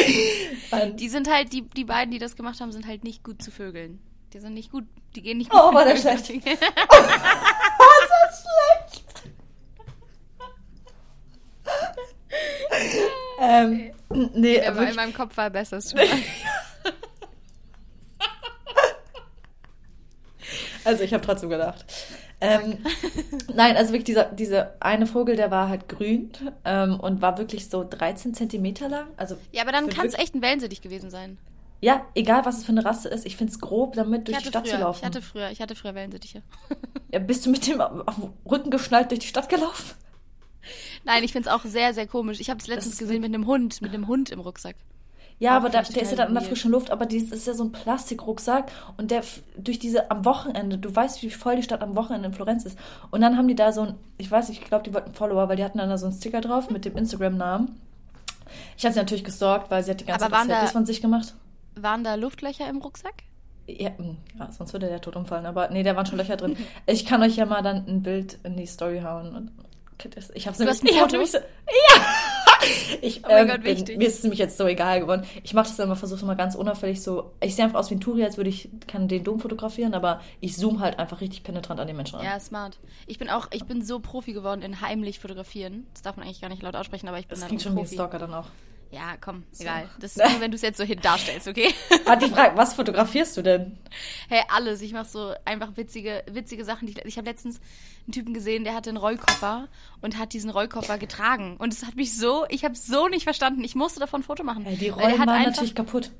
die 1.00 1.08
sind 1.08 1.28
halt, 1.28 1.52
die, 1.52 1.62
die 1.62 1.84
beiden, 1.84 2.12
die 2.12 2.18
das 2.18 2.36
gemacht 2.36 2.60
haben, 2.60 2.70
sind 2.70 2.86
halt 2.86 3.02
nicht 3.02 3.24
gut 3.24 3.42
zu 3.42 3.50
Vögeln. 3.50 3.98
Die 4.32 4.38
sind 4.38 4.54
nicht 4.54 4.70
gut, 4.70 4.84
die 5.16 5.22
gehen 5.22 5.38
nicht 5.38 5.50
gut. 5.50 5.60
Oh, 5.60 5.74
war 5.74 5.84
der 5.84 5.96
schlecht. 5.96 6.30
oh, 6.30 6.36
das 8.08 8.44
schlecht. 8.86 9.04
ähm, 13.40 13.90
nee, 14.34 14.64
aber 14.64 14.88
in 14.88 14.94
meinem 14.94 15.12
Kopf 15.12 15.36
war 15.36 15.50
besser. 15.50 15.78
Es 15.78 15.92
also 20.84 21.02
ich 21.02 21.12
habe 21.12 21.24
trotzdem 21.24 21.50
gedacht. 21.50 21.84
Ähm, 22.40 22.78
nein, 23.54 23.76
also 23.76 23.92
wirklich 23.92 24.04
dieser, 24.04 24.24
dieser 24.26 24.74
eine 24.80 25.06
Vogel, 25.06 25.36
der 25.36 25.50
war 25.50 25.68
halt 25.68 25.88
grün 25.88 26.30
ähm, 26.64 26.98
und 26.98 27.20
war 27.20 27.36
wirklich 27.36 27.68
so 27.68 27.84
13 27.88 28.32
Zentimeter 28.34 28.88
lang. 28.88 29.08
Also 29.16 29.36
ja, 29.52 29.62
aber 29.62 29.72
dann 29.72 29.88
kann 29.88 30.06
es 30.06 30.14
echt 30.14 30.34
ein 30.34 30.42
Wellensittich 30.42 30.80
gewesen 30.80 31.10
sein. 31.10 31.36
Ja, 31.80 32.06
egal 32.14 32.44
was 32.44 32.58
es 32.58 32.64
für 32.64 32.72
eine 32.72 32.84
Rasse 32.84 33.08
ist, 33.08 33.24
ich 33.24 33.36
finde 33.36 33.52
es 33.52 33.58
grob, 33.58 33.94
damit 33.94 34.28
durch 34.28 34.38
die 34.38 34.48
Stadt 34.48 34.66
früher, 34.66 34.76
zu 34.76 34.80
laufen. 34.80 34.98
Ich 35.00 35.06
hatte 35.06 35.22
früher, 35.22 35.50
ich 35.50 35.60
hatte 35.60 35.74
früher 35.74 35.94
Wellensittiche. 35.94 36.42
ja, 37.10 37.18
bist 37.18 37.46
du 37.46 37.50
mit 37.50 37.66
dem 37.66 37.80
auf 37.80 38.16
dem 38.16 38.30
Rücken 38.44 38.70
geschnallt 38.70 39.10
durch 39.10 39.20
die 39.20 39.26
Stadt 39.26 39.48
gelaufen? 39.48 39.94
Nein, 41.04 41.24
ich 41.24 41.32
finde 41.32 41.48
es 41.48 41.54
auch 41.54 41.64
sehr, 41.64 41.94
sehr 41.94 42.06
komisch. 42.06 42.38
Ich 42.40 42.50
habe 42.50 42.60
es 42.60 42.66
letztens 42.66 42.98
gesehen 42.98 43.22
mit 43.22 43.34
einem 43.34 43.46
Hund, 43.46 43.80
mit 43.80 43.94
einem 43.94 44.08
Hund 44.08 44.30
im 44.30 44.40
Rucksack. 44.40 44.76
Ja, 45.38 45.56
aber 45.56 45.70
da, 45.70 45.80
der 45.80 46.02
ist 46.02 46.10
ja 46.10 46.18
dann 46.18 46.28
in 46.28 46.34
der 46.34 46.42
frischen 46.42 46.70
Luft, 46.70 46.90
aber 46.90 47.06
das 47.06 47.22
ist 47.22 47.46
ja 47.46 47.54
so 47.54 47.64
ein 47.64 47.72
Plastikrucksack 47.72 48.70
und 48.98 49.10
der 49.10 49.22
durch 49.56 49.78
diese 49.78 50.10
am 50.10 50.26
Wochenende, 50.26 50.76
du 50.76 50.94
weißt, 50.94 51.22
wie 51.22 51.30
voll 51.30 51.56
die 51.56 51.62
Stadt 51.62 51.80
am 51.80 51.96
Wochenende 51.96 52.28
in 52.28 52.34
Florenz 52.34 52.66
ist. 52.66 52.78
Und 53.10 53.22
dann 53.22 53.38
haben 53.38 53.48
die 53.48 53.54
da 53.54 53.72
so 53.72 53.80
ein, 53.80 53.94
ich 54.18 54.30
weiß 54.30 54.50
nicht, 54.50 54.60
ich 54.60 54.68
glaube, 54.68 54.84
die 54.84 54.92
wollten 54.92 55.14
Follower, 55.14 55.48
weil 55.48 55.56
die 55.56 55.64
hatten 55.64 55.78
dann 55.78 55.88
da 55.88 55.96
so 55.96 56.04
einen 56.04 56.14
Sticker 56.14 56.42
drauf 56.42 56.68
mit 56.68 56.84
dem 56.84 56.94
Instagram-Namen. 56.94 57.80
Ich 58.76 58.84
habe 58.84 58.92
sie 58.92 59.00
natürlich 59.00 59.24
gestalkt, 59.24 59.70
weil 59.70 59.82
sie 59.82 59.92
hat 59.92 60.00
die 60.00 60.04
ganze 60.04 60.28
Zeit 60.28 60.46
Selfies 60.46 60.72
von 60.72 60.84
sich 60.84 61.00
gemacht. 61.00 61.34
Waren 61.74 62.04
da 62.04 62.14
Luftlöcher 62.14 62.68
im 62.68 62.78
Rucksack? 62.78 63.24
Ja, 63.66 63.90
hm, 63.96 64.16
ja, 64.38 64.50
sonst 64.52 64.72
würde 64.72 64.88
der 64.88 65.00
tot 65.00 65.16
umfallen. 65.16 65.46
Aber 65.46 65.70
nee, 65.70 65.82
da 65.82 65.94
waren 65.96 66.06
schon 66.06 66.18
Löcher 66.18 66.36
drin. 66.36 66.56
Ich 66.86 67.06
kann 67.06 67.22
euch 67.22 67.36
ja 67.36 67.46
mal 67.46 67.62
dann 67.62 67.86
ein 67.86 68.02
Bild 68.02 68.38
in 68.42 68.56
die 68.56 68.66
Story 68.66 69.00
hauen. 69.00 69.50
Ich 70.34 70.46
hab's 70.46 70.58
du 70.58 70.64
nämlich, 70.64 70.98
Foto? 70.98 71.24
So, 71.24 71.38
ja! 71.38 72.02
Ich, 73.00 73.24
oh 73.24 73.28
mein 73.28 73.48
ähm, 73.48 73.48
Gott, 73.48 73.64
wichtig. 73.64 73.86
Bin, 73.86 73.98
mir 73.98 74.08
ist 74.08 74.18
es 74.18 74.22
nämlich 74.22 74.38
jetzt 74.38 74.58
so 74.58 74.66
egal 74.66 75.00
geworden. 75.00 75.24
Ich 75.42 75.54
mache 75.54 75.68
das 75.68 75.78
immer, 75.78 75.96
versuche 75.96 76.20
immer 76.22 76.36
ganz 76.36 76.54
unauffällig 76.54 77.02
so. 77.02 77.32
Ich 77.40 77.54
sehe 77.56 77.64
einfach 77.64 77.78
aus 77.78 77.90
wie 77.90 77.94
ein 77.94 78.00
Touri, 78.00 78.22
als 78.22 78.36
würde 78.36 78.50
ich 78.50 78.68
kann 78.86 79.08
den 79.08 79.24
Dom 79.24 79.40
fotografieren, 79.40 79.94
aber 79.94 80.20
ich 80.40 80.56
zoome 80.56 80.80
halt 80.80 80.98
einfach 80.98 81.22
richtig 81.22 81.42
penetrant 81.42 81.80
an 81.80 81.86
den 81.86 81.96
Menschen 81.96 82.16
an. 82.16 82.24
Ja, 82.24 82.38
smart. 82.38 82.78
Ich 83.06 83.18
bin 83.18 83.30
auch, 83.30 83.48
ich 83.52 83.64
bin 83.64 83.82
so 83.82 83.98
Profi 83.98 84.34
geworden 84.34 84.60
in 84.62 84.80
heimlich 84.82 85.20
fotografieren. 85.20 85.86
Das 85.94 86.02
darf 86.02 86.16
man 86.16 86.26
eigentlich 86.26 86.42
gar 86.42 86.50
nicht 86.50 86.62
laut 86.62 86.76
aussprechen, 86.76 87.08
aber 87.08 87.18
ich 87.18 87.28
bin 87.28 87.30
das 87.30 87.40
dann 87.40 87.48
klingt 87.48 87.62
schon 87.62 87.74
Profi. 87.74 87.92
wie 87.92 87.94
ein 87.94 87.96
Stalker 87.96 88.18
dann 88.18 88.34
auch. 88.34 88.46
Ja, 88.92 89.16
komm, 89.20 89.44
so. 89.52 89.62
egal. 89.62 89.88
Das 90.00 90.16
ist 90.16 90.28
nur, 90.28 90.40
wenn 90.40 90.50
du 90.50 90.56
es 90.56 90.62
jetzt 90.62 90.78
so 90.78 90.84
hin 90.84 90.98
darstellst, 91.00 91.46
okay? 91.46 91.72
Hat 92.06 92.22
die 92.22 92.28
Frage, 92.28 92.56
was 92.56 92.74
fotografierst 92.74 93.36
du 93.36 93.42
denn? 93.42 93.78
Hey, 94.28 94.42
alles. 94.48 94.82
Ich 94.82 94.92
mache 94.92 95.08
so 95.08 95.32
einfach 95.44 95.76
witzige, 95.76 96.24
witzige 96.30 96.64
Sachen. 96.64 96.88
Ich 96.88 97.04
ich 97.04 97.16
habe 97.16 97.28
letztens 97.28 97.60
einen 98.06 98.12
Typen 98.12 98.34
gesehen, 98.34 98.64
der 98.64 98.74
hatte 98.74 98.90
einen 98.90 98.96
Rollkoffer 98.96 99.68
und 100.00 100.18
hat 100.18 100.32
diesen 100.32 100.50
Rollkoffer 100.50 100.98
getragen. 100.98 101.56
Und 101.58 101.72
es 101.72 101.84
hat 101.84 101.94
mich 101.94 102.16
so, 102.16 102.46
ich 102.48 102.64
habe 102.64 102.74
so 102.74 103.06
nicht 103.08 103.24
verstanden. 103.24 103.62
Ich 103.62 103.76
musste 103.76 104.00
davon 104.00 104.20
ein 104.20 104.24
Foto 104.24 104.42
machen. 104.42 104.64
Hey, 104.64 104.76
die 104.76 104.88
Rollen 104.88 105.18
waren 105.18 105.28
einfach, 105.28 105.52
natürlich 105.52 105.74
kaputt. 105.74 106.10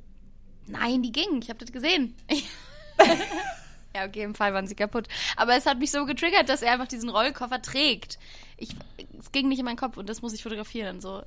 Nein, 0.67 1.03
die 1.03 1.12
gingen. 1.12 1.43
Ich 1.43 1.49
habe 1.49 1.59
das 1.59 1.73
gesehen. 1.73 2.15
ja, 3.97 4.05
okay, 4.07 4.23
im 4.23 4.37
Fall 4.37 4.55
waren 4.55 4.69
sie 4.69 4.77
kaputt. 4.77 5.09
Aber 5.37 5.57
es 5.57 5.67
hat 5.67 5.81
mich 5.81 5.91
so 5.91 6.05
getriggert, 6.07 6.49
dass 6.49 6.62
er 6.62 6.73
einfach 6.73 6.87
diesen 6.87 7.09
Rollkoffer 7.09 7.61
trägt. 7.61 8.21
Ich, 8.57 8.71
es 9.19 9.33
ging 9.33 9.49
nicht 9.49 9.59
in 9.59 9.65
meinen 9.65 9.77
Kopf 9.77 9.97
und 9.97 10.09
das 10.09 10.23
muss 10.23 10.35
ich 10.35 10.45
fotografieren. 10.45 11.00
So 11.00 11.23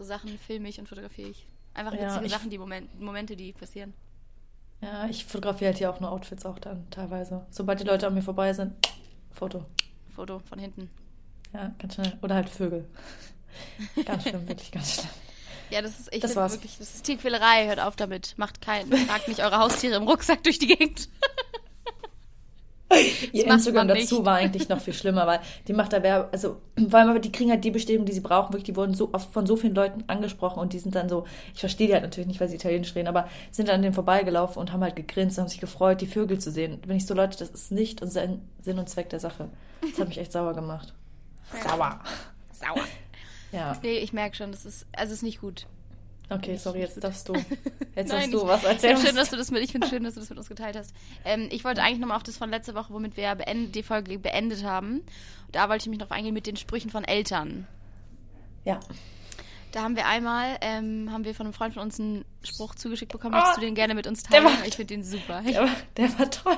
so 0.00 0.04
Sachen 0.04 0.38
filme 0.38 0.68
ich 0.68 0.80
und 0.80 0.88
fotografiere 0.88 1.28
ich. 1.28 1.46
Einfach 1.74 1.92
witzige 1.92 2.24
ich, 2.24 2.32
Sachen, 2.32 2.48
die 2.48 2.56
Moment, 2.56 2.98
Momente, 2.98 3.36
die 3.36 3.52
passieren. 3.52 3.92
Ja, 4.80 5.06
ich 5.06 5.26
fotografiere 5.26 5.68
halt 5.68 5.78
hier 5.78 5.90
auch 5.90 6.00
nur 6.00 6.10
Outfits 6.10 6.46
auch 6.46 6.58
dann 6.58 6.88
teilweise. 6.90 7.46
Sobald 7.50 7.80
die 7.80 7.84
Leute 7.84 8.06
an 8.06 8.14
mir 8.14 8.22
vorbei 8.22 8.52
sind, 8.54 8.72
Foto. 9.30 9.66
Foto 10.16 10.38
von 10.38 10.58
hinten. 10.58 10.88
Ja, 11.52 11.74
ganz 11.78 11.94
schnell. 11.94 12.16
Oder 12.22 12.34
halt 12.34 12.48
Vögel. 12.48 12.88
ganz 14.06 14.22
schlimm, 14.22 14.48
wirklich 14.48 14.72
ganz 14.72 14.94
schlimm. 14.94 15.10
Ja, 15.68 15.82
das 15.82 16.00
ist 16.00 16.12
echt 16.12 16.24
das 16.24 16.34
wirklich, 16.34 16.78
das 16.78 16.94
ist 16.94 17.04
Tierquälerei, 17.04 17.66
hört 17.66 17.80
auf 17.80 17.94
damit. 17.94 18.38
Macht 18.38 18.62
keinen, 18.62 18.90
tragt 19.06 19.28
nicht 19.28 19.44
eure 19.44 19.58
Haustiere 19.58 19.96
im 19.96 20.04
Rucksack 20.04 20.42
durch 20.42 20.58
die 20.58 20.66
Gegend. 20.66 21.10
Ihr 23.32 23.46
Instagram 23.46 23.88
dazu 23.88 24.24
war 24.24 24.36
eigentlich 24.36 24.68
noch 24.68 24.80
viel 24.80 24.94
schlimmer, 24.94 25.26
weil 25.26 25.40
die 25.68 25.72
macht 25.72 25.92
da 25.92 26.02
Werbung, 26.02 26.30
also 26.32 26.56
vor 26.88 26.98
allem 26.98 27.10
aber 27.10 27.20
die 27.20 27.30
kriegen 27.30 27.50
halt 27.50 27.62
die 27.64 27.70
Bestätigung, 27.70 28.04
die 28.04 28.12
sie 28.12 28.20
brauchen, 28.20 28.52
wirklich, 28.52 28.64
die 28.64 28.76
wurden 28.76 28.94
so 28.94 29.10
oft 29.12 29.32
von 29.32 29.46
so 29.46 29.56
vielen 29.56 29.74
Leuten 29.74 30.04
angesprochen 30.08 30.58
und 30.58 30.72
die 30.72 30.78
sind 30.78 30.94
dann 30.94 31.08
so, 31.08 31.24
ich 31.54 31.60
verstehe 31.60 31.86
die 31.86 31.92
halt 31.92 32.02
natürlich 32.02 32.26
nicht, 32.26 32.40
weil 32.40 32.48
sie 32.48 32.56
Italienisch 32.56 32.94
reden, 32.94 33.08
aber 33.08 33.28
sind 33.50 33.68
dann 33.68 33.76
an 33.76 33.82
denen 33.82 33.94
vorbeigelaufen 33.94 34.60
und 34.60 34.72
haben 34.72 34.82
halt 34.82 34.96
gegrinst, 34.96 35.38
haben 35.38 35.48
sich 35.48 35.60
gefreut, 35.60 36.00
die 36.00 36.06
Vögel 36.06 36.38
zu 36.38 36.50
sehen. 36.50 36.80
Wenn 36.86 36.96
ich 36.96 37.06
so, 37.06 37.14
Leute, 37.14 37.38
das 37.38 37.50
ist 37.50 37.70
nicht 37.70 38.00
Sinn 38.10 38.78
und 38.78 38.88
Zweck 38.88 39.08
der 39.10 39.20
Sache. 39.20 39.48
Das 39.82 40.00
hat 40.00 40.08
mich 40.08 40.18
echt 40.18 40.32
sauer 40.32 40.54
gemacht. 40.54 40.92
Sauer. 41.66 42.00
Sauer. 42.52 42.84
Ja. 43.52 43.76
Nee, 43.82 43.98
ich 43.98 44.12
merke 44.12 44.36
schon, 44.36 44.52
das 44.52 44.64
ist, 44.64 44.86
also 44.92 45.12
es 45.12 45.18
ist 45.18 45.22
nicht 45.22 45.40
gut. 45.40 45.66
Okay, 46.30 46.56
sorry, 46.56 46.80
jetzt 46.80 47.02
darfst 47.02 47.28
du. 47.28 47.34
Jetzt 47.34 48.08
Nein, 48.08 48.30
darfst 48.30 48.32
du 48.32 48.46
was 48.46 48.64
erzählen. 48.64 48.96
Schön, 48.96 49.16
dass 49.16 49.30
du 49.30 49.36
das 49.36 49.50
mit, 49.50 49.62
ich 49.62 49.72
finde 49.72 49.88
schön, 49.88 50.04
dass 50.04 50.14
du 50.14 50.20
das 50.20 50.30
mit 50.30 50.38
uns 50.38 50.48
geteilt 50.48 50.76
hast. 50.76 50.94
Ähm, 51.24 51.48
ich 51.50 51.64
wollte 51.64 51.82
eigentlich 51.82 51.98
nochmal 51.98 52.16
auf 52.16 52.22
das 52.22 52.36
von 52.36 52.50
letzter 52.50 52.74
Woche, 52.74 52.92
womit 52.92 53.16
wir 53.16 53.24
ja 53.24 53.34
beendet, 53.34 53.74
die 53.74 53.82
Folge 53.82 54.18
beendet 54.18 54.64
haben. 54.64 55.02
Da 55.52 55.68
wollte 55.68 55.82
ich 55.82 55.90
mich 55.90 55.98
noch 55.98 56.10
eingehen 56.10 56.34
mit 56.34 56.46
den 56.46 56.56
Sprüchen 56.56 56.90
von 56.90 57.04
Eltern. 57.04 57.66
Ja. 58.64 58.78
Da 59.72 59.82
haben 59.82 59.96
wir 59.96 60.06
einmal, 60.06 60.56
ähm, 60.60 61.10
haben 61.12 61.24
wir 61.24 61.34
von 61.34 61.46
einem 61.46 61.52
Freund 61.52 61.74
von 61.74 61.82
uns 61.82 62.00
einen 62.00 62.24
Spruch 62.42 62.74
zugeschickt 62.74 63.12
bekommen, 63.12 63.36
oh, 63.36 63.54
du 63.54 63.60
den 63.60 63.74
gerne 63.74 63.94
mit 63.94 64.06
uns 64.06 64.22
teilen? 64.22 64.44
War, 64.44 64.52
ich 64.66 64.76
finde 64.76 64.94
den 64.94 65.04
super. 65.04 65.42
Der 65.46 65.62
war, 65.62 65.68
der 65.96 66.18
war 66.18 66.30
toll. 66.30 66.56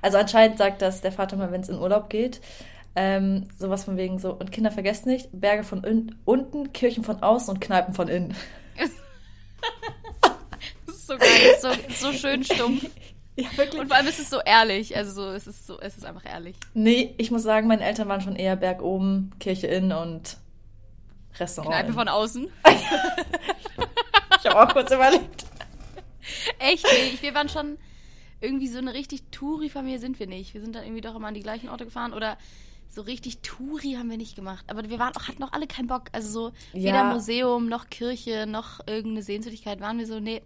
Also 0.00 0.16
anscheinend 0.16 0.56
sagt 0.56 0.80
das 0.80 1.02
der 1.02 1.12
Vater 1.12 1.36
mal, 1.36 1.52
wenn 1.52 1.60
es 1.60 1.68
in 1.68 1.78
Urlaub 1.78 2.08
geht. 2.08 2.40
Ähm, 2.96 3.46
sowas 3.58 3.84
von 3.84 3.96
wegen 3.96 4.18
so, 4.18 4.32
und 4.32 4.50
Kinder 4.50 4.70
vergesst 4.70 5.06
nicht, 5.06 5.28
Berge 5.32 5.62
von 5.62 5.84
unten, 6.24 6.72
Kirchen 6.72 7.04
von 7.04 7.22
außen 7.22 7.54
und 7.54 7.60
Kneipen 7.60 7.94
von 7.94 8.08
innen. 8.08 8.34
das 10.86 10.94
ist 10.94 11.06
so 11.06 11.16
geil, 11.16 11.58
so, 11.60 11.68
so 11.94 12.12
schön 12.12 12.44
stumpf. 12.44 12.84
Ja, 13.36 13.56
wirklich. 13.56 13.80
Und 13.80 13.86
vor 13.86 13.96
allem 13.96 14.08
ist 14.08 14.18
es 14.18 14.30
so 14.30 14.40
ehrlich. 14.40 14.96
Also 14.96 15.12
so, 15.12 15.30
es 15.30 15.46
ist 15.46 15.66
so, 15.66 15.78
es 15.80 15.96
ist 15.96 16.04
einfach 16.04 16.24
ehrlich. 16.24 16.56
Nee, 16.74 17.14
ich 17.18 17.30
muss 17.30 17.44
sagen, 17.44 17.68
meine 17.68 17.84
Eltern 17.84 18.08
waren 18.08 18.20
schon 18.20 18.34
eher 18.34 18.56
Berg 18.56 18.82
oben, 18.82 19.30
Kirche 19.38 19.68
innen 19.68 19.92
und 19.92 20.38
Restaurant. 21.38 21.72
Kneipe 21.72 21.92
von 21.92 22.08
außen. 22.08 22.48
ich 24.38 24.44
habe 24.50 24.60
auch 24.60 24.72
kurz 24.72 24.90
überlegt. 24.90 25.46
Echt? 26.58 26.84
Nee, 26.84 27.18
wir 27.20 27.34
waren 27.34 27.48
schon 27.48 27.78
irgendwie 28.40 28.68
so 28.68 28.78
eine 28.78 28.94
richtig 28.94 29.22
Touri-Familie 29.30 29.98
sind 29.98 30.18
wir 30.18 30.26
nicht. 30.26 30.54
Wir 30.54 30.60
sind 30.60 30.74
dann 30.74 30.84
irgendwie 30.84 31.00
doch 31.00 31.14
immer 31.14 31.28
an 31.28 31.34
die 31.34 31.42
gleichen 31.42 31.68
Orte 31.68 31.84
gefahren 31.84 32.12
oder 32.12 32.38
so 32.88 33.02
richtig 33.02 33.38
Touri 33.40 33.94
haben 33.94 34.10
wir 34.10 34.16
nicht 34.16 34.36
gemacht. 34.36 34.64
Aber 34.68 34.88
wir 34.88 34.98
waren 34.98 35.14
auch, 35.16 35.28
hatten 35.28 35.42
auch 35.42 35.52
alle 35.52 35.66
keinen 35.66 35.86
Bock. 35.86 36.04
Also 36.12 36.28
so 36.28 36.52
ja. 36.72 36.84
weder 36.84 37.04
Museum 37.04 37.68
noch 37.68 37.90
Kirche 37.90 38.46
noch 38.46 38.80
irgendeine 38.86 39.22
Sehenswürdigkeit 39.22 39.80
waren 39.80 39.98
wir 39.98 40.06
so, 40.06 40.20
nee, 40.20 40.42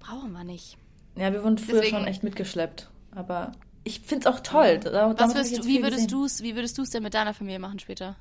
brauchen 0.00 0.32
wir 0.32 0.44
nicht. 0.44 0.76
Ja, 1.16 1.32
wir 1.32 1.42
wurden 1.42 1.58
früher 1.58 1.80
Deswegen, 1.80 1.96
schon 1.96 2.06
echt 2.06 2.22
mitgeschleppt. 2.22 2.88
Aber 3.14 3.52
ich 3.84 4.00
finde 4.00 4.28
es 4.28 4.34
auch 4.34 4.40
toll. 4.40 4.78
Da, 4.78 5.14
was 5.18 5.34
würdest 5.34 5.58
du, 5.58 5.64
wie 5.64 5.82
würdest 5.82 6.10
du 6.10 6.24
es, 6.24 6.42
wie 6.42 6.54
würdest 6.54 6.78
du 6.78 6.82
es 6.82 6.90
denn 6.90 7.02
mit 7.02 7.14
deiner 7.14 7.34
Familie 7.34 7.58
machen 7.58 7.78
später? 7.78 8.16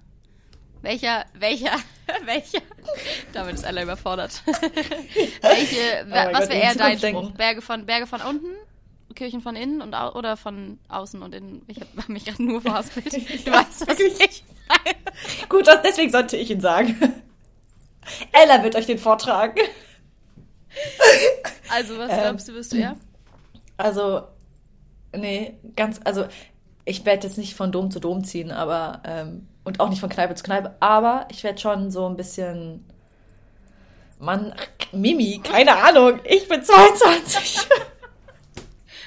Welcher, 0.81 1.25
welcher, 1.33 1.75
welcher? 2.25 2.61
Damit 3.33 3.55
ist 3.55 3.65
alle 3.65 3.83
überfordert. 3.83 4.41
Welche, 5.41 6.05
oh 6.07 6.11
was 6.11 6.49
wäre 6.49 6.53
eher 6.53 6.75
dein 6.75 6.97
Spruch? 6.97 7.31
Berge 7.31 7.61
von, 7.61 7.85
Berge 7.85 8.07
von 8.07 8.21
unten 8.21 8.47
Kirchen 9.15 9.41
von 9.41 9.55
innen 9.55 9.81
und 9.81 9.93
oder 9.93 10.37
von 10.37 10.79
außen 10.87 11.21
und 11.21 11.33
innen. 11.33 11.63
Ich 11.67 11.79
habe 11.79 11.89
mich 12.11 12.25
gerade 12.25 12.43
nur 12.43 12.61
verhaspelt. 12.61 13.13
Du 13.45 13.51
weißt, 13.51 13.87
was 13.87 13.99
ich. 13.99 14.43
Gut, 15.49 15.67
deswegen 15.83 16.11
sollte 16.11 16.37
ich 16.37 16.51
ihn 16.51 16.61
sagen. 16.61 16.95
Ella 18.31 18.63
wird 18.63 18.75
euch 18.75 18.85
den 18.85 18.99
vortragen. 18.99 19.59
Also, 21.69 21.97
was 21.97 22.11
ähm, 22.11 22.19
glaubst 22.21 22.47
du, 22.47 22.53
wirst 22.53 22.73
du 22.73 22.77
eher? 22.77 22.95
Also, 23.77 24.23
nee, 25.15 25.57
ganz, 25.75 25.99
also 26.03 26.25
ich 26.85 27.05
werde 27.05 27.27
jetzt 27.27 27.37
nicht 27.37 27.55
von 27.55 27.71
Dom 27.71 27.91
zu 27.91 27.99
Dom 27.99 28.23
ziehen, 28.23 28.51
aber 28.51 29.01
ähm, 29.05 29.47
und 29.63 29.79
auch 29.79 29.89
nicht 29.89 29.99
von 29.99 30.09
Kneipe 30.09 30.35
zu 30.35 30.43
Kneipe, 30.43 30.75
aber 30.79 31.27
ich 31.29 31.43
werde 31.43 31.59
schon 31.59 31.91
so 31.91 32.07
ein 32.07 32.15
bisschen 32.15 32.85
Mann, 34.19 34.53
Mimi, 34.91 35.39
keine 35.43 35.77
Ahnung, 35.77 36.19
ich 36.23 36.47
bin 36.49 36.63
22. 36.63 37.67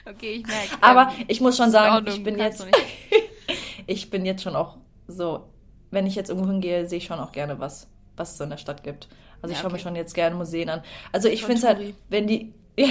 Okay, 0.04 0.32
ich 0.35 0.47
merke. 0.47 0.76
Aber 0.80 1.12
ähm, 1.18 1.25
ich 1.28 1.40
muss 1.40 1.56
schon 1.56 1.71
sagen, 1.71 2.06
ich 2.09 2.23
bin 2.23 2.38
jetzt. 2.38 2.66
ich 3.87 4.11
bin 4.11 4.25
jetzt 4.25 4.42
schon 4.42 4.56
auch 4.56 4.78
so, 5.06 5.49
wenn 5.90 6.06
ich 6.06 6.14
jetzt 6.14 6.28
irgendwo 6.30 6.49
hingehe, 6.50 6.87
sehe 6.87 6.99
ich 6.99 7.04
schon 7.04 7.21
auch 7.21 7.32
gerne 7.32 7.61
was, 7.61 7.88
was 8.16 8.35
es 8.35 8.40
in 8.40 8.50
der 8.50 8.56
Stadt 8.56 8.82
gibt. 8.82 9.09
Also 9.40 9.52
ja, 9.52 9.56
ich 9.56 9.59
schaue 9.59 9.66
okay. 9.66 9.76
mir 9.76 9.82
schon 9.82 9.97
jetzt 9.97 10.14
gerne 10.14 10.37
Museen 10.37 10.68
an. 10.68 10.82
Also 11.12 11.28
ich 11.28 11.44
finde 11.44 11.59
es 11.59 11.64
halt, 11.64 11.94
wenn 12.09 12.26
die. 12.26 12.52
Ja, 12.75 12.88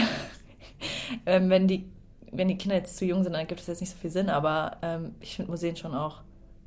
ähm, 1.26 1.50
wenn 1.50 1.68
die 1.68 1.90
wenn 2.32 2.48
die 2.48 2.58
Kinder 2.58 2.76
jetzt 2.76 2.98
zu 2.98 3.06
jung 3.06 3.24
sind, 3.24 3.34
dann 3.34 3.48
gibt 3.48 3.60
es 3.60 3.68
jetzt 3.68 3.82
nicht 3.82 3.92
so 3.92 3.98
viel 3.98 4.10
Sinn, 4.10 4.30
aber 4.30 4.78
ähm, 4.82 5.16
ich 5.20 5.36
finde 5.36 5.52
Museen 5.52 5.76
schon 5.76 5.94
auch. 5.94 6.22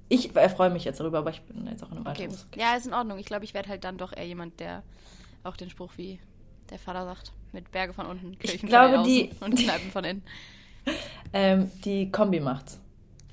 Ich 0.08 0.36
erfreue 0.36 0.70
mich 0.70 0.84
jetzt 0.84 1.00
darüber, 1.00 1.18
aber 1.18 1.30
ich 1.30 1.40
bin 1.42 1.66
jetzt 1.66 1.82
auch 1.82 1.90
in 1.90 1.98
einem 1.98 2.06
Alter. 2.06 2.24
Okay. 2.24 2.36
Ja, 2.56 2.76
ist 2.76 2.86
in 2.86 2.92
Ordnung. 2.92 3.18
Ich 3.18 3.26
glaube, 3.26 3.44
ich 3.44 3.54
werde 3.54 3.70
halt 3.70 3.84
dann 3.84 3.96
doch 3.96 4.12
eher 4.12 4.26
jemand, 4.26 4.60
der 4.60 4.82
auch 5.42 5.56
den 5.56 5.70
Spruch 5.70 5.92
wie 5.96 6.20
der 6.70 6.78
Vater 6.78 7.04
sagt. 7.06 7.32
Mit 7.54 7.70
Berge 7.70 7.92
von 7.92 8.06
unten, 8.06 8.36
Kirchen 8.36 8.56
ich 8.56 8.66
glaube, 8.66 8.96
von 8.96 9.04
die, 9.04 9.30
und 9.40 9.54
Kneipen 9.56 9.90
von 9.92 10.04
innen. 10.04 10.22
ähm, 11.32 11.70
die 11.84 12.10
Kombi 12.10 12.40
macht's. 12.40 12.80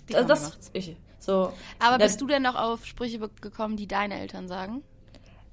Die 0.08 0.14
Kombi 0.14 0.28
das, 0.28 0.44
macht's. 0.44 0.70
Ich, 0.74 0.96
so, 1.18 1.52
Aber 1.80 1.98
bist 1.98 2.22
du 2.22 2.28
denn 2.28 2.44
noch 2.44 2.56
auf 2.56 2.86
Sprüche 2.86 3.20
gekommen, 3.42 3.78
die 3.78 3.88
deine 3.88 4.20
Eltern 4.20 4.48
sagen? 4.48 4.84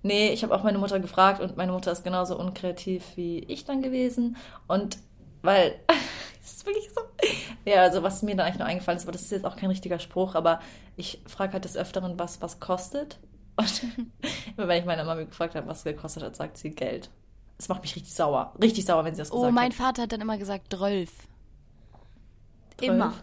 Nee, 0.02 0.30
ich 0.32 0.42
habe 0.42 0.54
auch 0.54 0.62
meine 0.62 0.78
Mutter 0.78 1.00
gefragt 1.00 1.40
und 1.40 1.56
meine 1.56 1.72
Mutter 1.72 1.90
ist 1.90 2.04
genauso 2.04 2.38
unkreativ 2.38 3.16
wie 3.16 3.38
ich 3.40 3.64
dann 3.64 3.82
gewesen. 3.82 4.36
Und 4.66 4.98
weil, 5.40 5.80
das 5.86 6.52
ist 6.52 6.66
wirklich 6.66 6.90
so. 6.90 7.00
Ja, 7.64 7.82
also 7.82 8.02
was 8.02 8.22
mir 8.22 8.36
dann 8.36 8.46
eigentlich 8.46 8.60
noch 8.60 8.66
eingefallen 8.66 8.98
ist, 8.98 9.04
aber 9.04 9.12
das 9.12 9.22
ist 9.22 9.32
jetzt 9.32 9.46
auch 9.46 9.56
kein 9.56 9.70
richtiger 9.70 9.98
Spruch, 9.98 10.34
aber 10.34 10.60
ich 10.96 11.20
frage 11.26 11.54
halt 11.54 11.64
des 11.64 11.76
Öfteren, 11.76 12.18
was 12.18 12.42
was 12.42 12.60
kostet. 12.60 13.18
Und 13.56 13.82
immer 14.56 14.68
wenn 14.68 14.80
ich 14.80 14.86
meine 14.86 15.04
Mama 15.04 15.22
gefragt 15.22 15.54
habe, 15.54 15.66
was 15.66 15.84
gekostet 15.84 16.22
hat, 16.22 16.36
sagt 16.36 16.58
sie 16.58 16.70
Geld. 16.70 17.10
Das 17.58 17.68
macht 17.68 17.82
mich 17.82 17.94
richtig 17.96 18.14
sauer. 18.14 18.54
Richtig 18.62 18.84
sauer, 18.84 19.04
wenn 19.04 19.14
sie 19.14 19.18
das 19.18 19.32
oh, 19.32 19.34
gesagt 19.34 19.46
hat. 19.46 19.52
Oh, 19.52 19.54
mein 19.54 19.70
hat. 19.70 19.74
Vater 19.74 20.02
hat 20.02 20.12
dann 20.12 20.20
immer 20.20 20.38
gesagt, 20.38 20.66
Drölf. 20.70 21.10
Immer. 22.80 23.14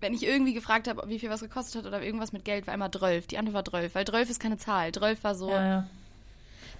Wenn 0.00 0.12
ich 0.12 0.24
irgendwie 0.24 0.52
gefragt 0.52 0.88
habe, 0.88 1.08
wie 1.08 1.18
viel 1.18 1.30
was 1.30 1.40
gekostet 1.40 1.82
hat 1.82 1.86
oder 1.86 2.02
irgendwas 2.02 2.32
mit 2.32 2.44
Geld, 2.44 2.66
war 2.66 2.74
immer 2.74 2.88
Drölf. 2.88 3.28
Die 3.28 3.38
Antwort 3.38 3.54
war 3.54 3.62
Drölf, 3.62 3.94
weil 3.94 4.04
Drölf 4.04 4.28
ist 4.28 4.40
keine 4.40 4.58
Zahl. 4.58 4.92
Drölf 4.92 5.22
war 5.24 5.34
so. 5.34 5.48
Ja, 5.50 5.64
ja. 5.64 5.86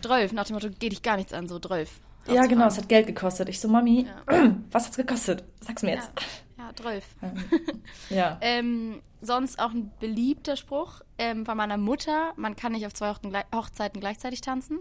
Drölf, 0.02 0.32
nach 0.32 0.44
dem 0.44 0.54
Motto, 0.54 0.68
geht 0.70 0.92
dich 0.92 1.02
gar 1.02 1.16
nichts 1.16 1.32
an, 1.32 1.48
so 1.48 1.58
Drölf. 1.58 2.00
Ja, 2.26 2.46
genau, 2.46 2.66
es 2.66 2.76
hat 2.76 2.88
Geld 2.88 3.06
gekostet. 3.06 3.48
Ich 3.48 3.60
so, 3.60 3.68
Mami, 3.68 4.06
ja. 4.28 4.56
was 4.72 4.86
hat's 4.86 4.96
gekostet? 4.96 5.44
Sag's 5.60 5.82
mir 5.82 5.94
jetzt. 5.94 6.10
Ja, 6.58 6.64
ja 6.64 6.72
Drölf. 6.72 7.04
Ja. 8.10 8.38
ähm, 8.40 9.00
sonst 9.20 9.58
auch 9.58 9.70
ein 9.70 9.92
beliebter 10.00 10.56
Spruch 10.56 11.00
ähm, 11.18 11.46
von 11.46 11.56
meiner 11.56 11.76
Mutter: 11.76 12.32
Man 12.36 12.56
kann 12.56 12.72
nicht 12.72 12.86
auf 12.86 12.94
zwei 12.94 13.14
Hochzeiten 13.54 14.00
gleichzeitig 14.00 14.40
tanzen. 14.40 14.80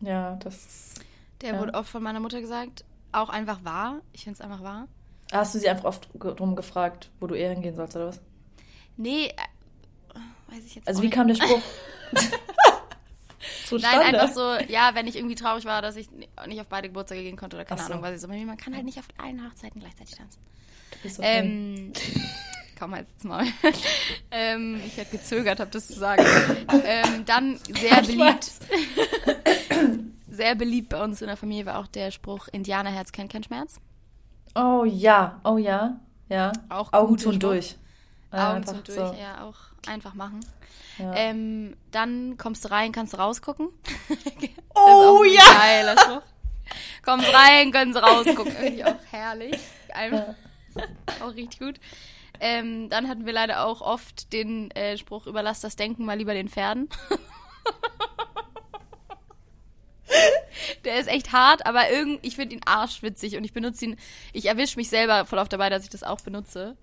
Ja, 0.00 0.36
das. 0.36 0.94
Der 1.40 1.54
ja. 1.54 1.60
wurde 1.60 1.74
oft 1.74 1.90
von 1.90 2.02
meiner 2.02 2.20
Mutter 2.20 2.40
gesagt. 2.40 2.84
Auch 3.12 3.28
einfach 3.30 3.64
wahr. 3.64 4.00
Ich 4.12 4.24
finde 4.24 4.36
es 4.36 4.40
einfach 4.40 4.62
wahr. 4.62 4.88
Hast 5.32 5.54
du 5.54 5.58
sie 5.58 5.68
einfach 5.68 5.84
oft 5.84 6.08
drum 6.14 6.56
gefragt, 6.56 7.10
wo 7.20 7.26
du 7.26 7.34
eher 7.34 7.50
hingehen 7.50 7.76
sollst, 7.76 7.96
oder 7.96 8.08
was? 8.08 8.20
Nee, 8.96 9.26
äh, 9.26 10.52
weiß 10.52 10.64
ich 10.64 10.74
jetzt 10.74 10.88
Also, 10.88 11.02
wie 11.02 11.06
nicht. 11.06 11.14
kam 11.14 11.28
der 11.28 11.34
Spruch? 11.34 11.60
Nein, 13.70 14.14
einfach 14.14 14.32
so, 14.32 14.54
ja, 14.68 14.94
wenn 14.94 15.06
ich 15.06 15.16
irgendwie 15.16 15.34
traurig 15.34 15.66
war, 15.66 15.82
dass 15.82 15.96
ich 15.96 16.08
nicht 16.46 16.60
auf 16.60 16.68
beide 16.68 16.88
Geburtstage 16.88 17.22
gehen 17.22 17.36
konnte 17.36 17.56
oder 17.56 17.66
keine 17.66 17.80
so. 17.80 17.86
Ahnung, 17.86 18.02
weil 18.02 18.14
ich 18.14 18.20
so, 18.20 18.28
man 18.28 18.56
kann 18.56 18.74
halt 18.74 18.84
nicht 18.84 18.98
auf 18.98 19.08
allen 19.18 19.46
Hochzeiten 19.46 19.80
gleichzeitig 19.80 20.16
tanzen. 20.16 20.40
Du 20.90 20.98
bist 21.02 21.16
so 21.16 21.22
ähm, 21.22 21.92
komm 22.78 22.94
halt 22.94 23.08
jetzt 23.10 23.24
mal. 23.24 23.44
ähm, 24.30 24.80
ich 24.86 24.96
hätte 24.96 25.18
gezögert, 25.18 25.60
habe 25.60 25.70
das 25.70 25.88
zu 25.88 25.94
sagen. 25.94 26.24
ähm, 26.84 27.24
dann 27.26 27.58
sehr 27.58 28.02
beliebt. 28.02 28.52
Sehr 30.38 30.54
beliebt 30.54 30.88
bei 30.88 31.02
uns 31.02 31.20
in 31.20 31.26
der 31.26 31.36
Familie 31.36 31.66
war 31.66 31.78
auch 31.78 31.88
der 31.88 32.10
Spruch, 32.12 32.48
Indianerherz 32.48 33.12
kennt 33.12 33.30
keinen 33.30 33.42
Schmerz. 33.42 33.80
Oh 34.54 34.84
ja, 34.84 35.40
oh 35.44 35.58
ja, 35.58 35.98
ja. 36.28 36.52
Auch 36.68 36.92
Augen 36.92 37.18
zu 37.18 37.32
durch. 37.32 37.76
Ja, 38.32 38.52
Augen 38.52 38.64
zu 38.64 38.74
durch, 38.76 38.96
so. 38.96 39.14
ja, 39.20 39.44
auch 39.44 39.56
einfach 39.88 40.14
machen. 40.14 40.40
Ja. 40.98 41.12
Ähm, 41.14 41.76
dann 41.90 42.38
kommst 42.38 42.64
du 42.64 42.70
rein, 42.70 42.92
kannst 42.92 43.14
du 43.14 43.18
rausgucken. 43.18 43.68
oh 44.74 45.24
ja! 45.24 45.42
Geiler 45.58 45.98
Spruch. 45.98 46.22
Kommst 47.04 47.34
rein, 47.34 47.72
können 47.72 47.92
sie 47.92 48.02
rausgucken. 48.02 48.54
Irgendwie 48.62 48.84
auch 48.84 48.96
herrlich. 49.10 49.58
Einfach. 49.92 50.34
Auch 51.20 51.34
richtig 51.34 51.58
gut. 51.58 51.80
Ähm, 52.40 52.88
dann 52.90 53.08
hatten 53.08 53.26
wir 53.26 53.32
leider 53.32 53.66
auch 53.66 53.80
oft 53.80 54.32
den 54.32 54.70
äh, 54.72 54.96
Spruch, 54.96 55.26
überlass 55.26 55.60
das 55.60 55.74
Denken 55.74 56.04
mal 56.04 56.16
lieber 56.16 56.34
den 56.34 56.48
Pferden. 56.48 56.88
Der 60.84 60.98
ist 60.98 61.08
echt 61.08 61.32
hart, 61.32 61.66
aber 61.66 61.90
irgend, 61.90 62.24
ich 62.24 62.36
finde 62.36 62.56
ihn 62.56 62.62
arschwitzig 62.64 63.36
und 63.36 63.44
ich 63.44 63.52
benutze 63.52 63.84
ihn, 63.84 63.96
ich 64.32 64.46
erwische 64.46 64.76
mich 64.76 64.88
selber 64.88 65.26
voll 65.26 65.38
auf 65.38 65.48
dabei, 65.48 65.70
dass 65.70 65.84
ich 65.84 65.90
das 65.90 66.02
auch 66.02 66.20
benutze. 66.20 66.76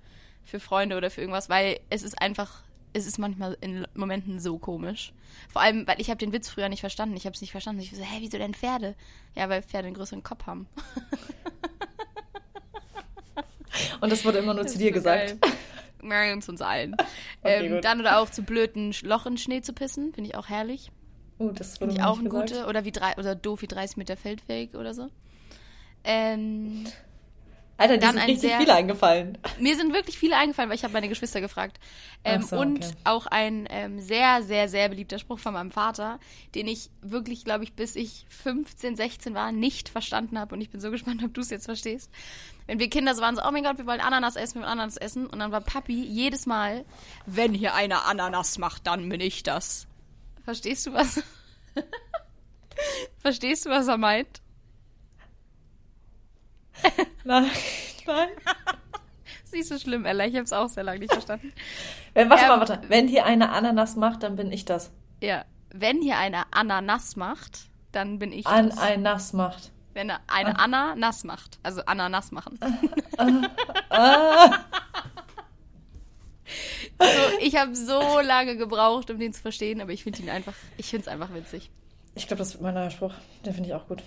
Für 0.44 0.60
Freunde 0.60 0.96
oder 0.96 1.10
für 1.10 1.22
irgendwas, 1.22 1.50
weil 1.50 1.79
es 1.89 2.03
ist 2.03 2.22
einfach, 2.22 2.62
es 2.94 3.08
ist 3.08 3.17
manchmal 3.17 3.58
in 3.62 3.88
Momenten 3.96 4.39
so 4.39 4.60
komisch. 4.60 5.12
Vor 5.50 5.62
allem, 5.62 5.88
weil 5.88 6.00
ich 6.00 6.10
habe 6.10 6.20
den 6.20 6.32
Witz 6.34 6.50
früher 6.50 6.70
nicht 6.70 6.82
verstanden. 6.82 7.17
Ich 7.17 7.25
habe 7.25 7.34
es 7.34 7.41
nicht 7.41 7.51
verstanden. 7.51 7.82
Ich 7.82 7.89
so, 7.91 8.03
hä, 8.03 8.17
wieso 8.20 8.38
denn 8.38 8.53
Pferde? 8.53 8.96
Ja, 9.34 9.50
weil 9.50 9.63
Pferde 9.63 9.88
einen 9.88 9.96
größeren 9.96 10.22
Kopf 10.22 10.46
haben. 10.46 10.67
Und 14.01 14.12
das 14.12 14.24
wurde 14.24 14.38
immer 14.38 14.53
nur 14.53 14.63
Das 14.63 14.74
zu 14.74 14.77
dir 14.77 14.89
so 14.89 14.94
gesagt. 14.94 15.36
Nein, 16.01 16.41
zu 16.41 16.51
uns 16.51 16.62
allen. 16.62 16.96
Okay, 17.41 17.65
ähm, 17.65 17.82
dann 17.82 18.00
oder 18.00 18.20
auch 18.20 18.29
zu 18.29 18.44
blöden 18.44 18.94
Loch 19.01 19.25
in 19.25 19.38
Schnee 19.38 19.62
zu 19.62 19.74
pissen, 19.74 20.13
finde 20.13 20.29
ich 20.29 20.36
auch 20.36 20.50
herrlich. 20.50 20.91
Uh, 21.37 21.51
das 21.51 21.81
wurde 21.81 21.91
Finde 21.91 21.95
ich 21.95 22.03
auch 22.07 22.17
ein 22.19 22.25
gesagt. 22.29 22.49
gute. 22.51 22.65
Oder 22.67 22.85
wie 22.85 22.91
drei, 22.91 23.15
oder 23.17 23.35
doof 23.35 23.61
wie 23.61 23.67
30 23.67 23.97
Meter 23.97 24.15
Feldweg 24.17 24.73
oder 24.75 24.93
so. 24.93 25.09
Ähm, 26.03 26.85
Alter, 27.77 27.95
dir 27.95 27.99
Dann 27.99 28.11
sind 28.15 28.21
richtig 28.23 28.39
sehr- 28.49 28.57
viele 28.59 28.73
eingefallen. 28.73 29.37
mir 29.59 29.75
sind 29.75 29.93
wirklich 29.93 30.17
viele 30.17 30.37
eingefallen, 30.37 30.69
weil 30.69 30.77
ich 30.77 30.83
habe 30.85 30.93
meine 30.93 31.09
Geschwister 31.09 31.41
gefragt. 31.41 31.77
Ähm, 32.23 32.41
so, 32.41 32.57
und 32.57 32.85
okay. 32.85 32.93
auch 33.03 33.25
ein 33.25 33.67
ähm, 33.69 33.99
sehr, 33.99 34.43
sehr, 34.43 34.69
sehr 34.69 34.87
beliebter 34.87 35.19
Spruch 35.19 35.39
von 35.39 35.53
meinem 35.53 35.71
Vater, 35.71 36.19
den 36.53 36.67
ich 36.67 36.89
wirklich, 37.01 37.43
glaube 37.43 37.65
ich, 37.65 37.73
bis 37.73 37.97
ich 37.97 38.25
15, 38.29 38.95
16 38.95 39.33
war, 39.33 39.51
nicht 39.51 39.89
verstanden 39.89 40.39
habe. 40.39 40.55
Und 40.55 40.61
ich 40.61 40.69
bin 40.69 40.79
so 40.79 40.89
gespannt, 40.91 41.21
ob 41.21 41.33
du 41.33 41.41
es 41.41 41.49
jetzt 41.49 41.65
verstehst. 41.65 42.09
Wenn 42.65 42.79
wir 42.79 42.89
Kinder 42.89 43.13
so 43.13 43.21
waren, 43.21 43.35
so, 43.35 43.41
oh 43.45 43.51
mein 43.51 43.63
Gott, 43.63 43.77
wir 43.77 43.85
wollen 43.85 43.99
Ananas 43.99 44.37
essen, 44.37 44.55
wir 44.55 44.61
wollen 44.61 44.71
Ananas 44.71 44.95
essen. 44.95 45.27
Und 45.27 45.39
dann 45.39 45.51
war 45.51 45.59
Papi 45.59 46.01
jedes 46.01 46.45
Mal, 46.45 46.85
wenn 47.25 47.53
hier 47.53 47.75
einer 47.75 48.05
Ananas 48.05 48.57
macht, 48.57 48.87
dann 48.87 49.09
bin 49.09 49.19
ich 49.19 49.43
das. 49.43 49.85
Verstehst 50.45 50.85
du 50.85 50.93
was? 50.93 51.21
Verstehst 53.19 53.65
du, 53.65 53.69
was 53.69 53.87
er 53.87 53.97
meint? 53.97 54.41
Nein, 57.23 57.49
nein. 58.05 58.29
ist 59.43 59.53
nicht 59.53 59.67
so 59.67 59.79
schlimm, 59.79 60.05
Ella. 60.05 60.25
Ich 60.25 60.35
habe 60.35 60.43
es 60.43 60.53
auch 60.53 60.69
sehr 60.69 60.83
lange 60.83 60.99
nicht 60.99 61.11
verstanden. 61.11 61.51
Wenn, 62.13 62.29
warte 62.29 62.43
Ähm, 62.43 62.49
mal, 62.49 62.59
warte. 62.59 62.81
Wenn 62.87 63.07
hier 63.07 63.25
eine 63.25 63.49
Ananas 63.51 63.95
macht, 63.95 64.23
dann 64.23 64.35
bin 64.35 64.51
ich 64.51 64.65
das. 64.65 64.91
Ja, 65.21 65.45
wenn 65.71 66.01
hier 66.01 66.17
einer 66.17 66.45
Ananas 66.51 67.15
macht, 67.15 67.65
dann 67.91 68.19
bin 68.19 68.31
ich 68.31 68.45
An 68.45 68.69
das. 68.69 68.77
ein 68.77 69.01
Nass 69.01 69.33
macht. 69.33 69.71
Wenn 69.93 70.09
er 70.09 70.19
eine 70.27 70.59
Anna 70.59 70.93
nass 70.95 71.23
macht. 71.23 71.57
Also 71.63 71.81
Ananas 71.85 72.31
machen. 72.31 72.59
Ah, 73.89 74.51
So, 76.99 77.05
ich 77.41 77.55
habe 77.55 77.75
so 77.75 78.19
lange 78.21 78.57
gebraucht, 78.57 79.09
um 79.09 79.19
den 79.19 79.33
zu 79.33 79.41
verstehen, 79.41 79.81
aber 79.81 79.91
ich 79.91 80.03
finde 80.03 80.21
ihn 80.21 80.29
einfach, 80.29 80.53
ich 80.77 80.89
finde 80.89 81.01
es 81.03 81.07
einfach 81.07 81.33
witzig. 81.33 81.69
ich 82.15 82.27
glaube, 82.27 82.39
das 82.39 82.53
wird 82.53 82.63
mein 82.63 82.73
neuer 82.73 82.89
Spruch. 82.89 83.13
Den 83.45 83.53
finde 83.53 83.69
ich 83.69 83.75
auch 83.75 83.87
gut. 83.87 84.01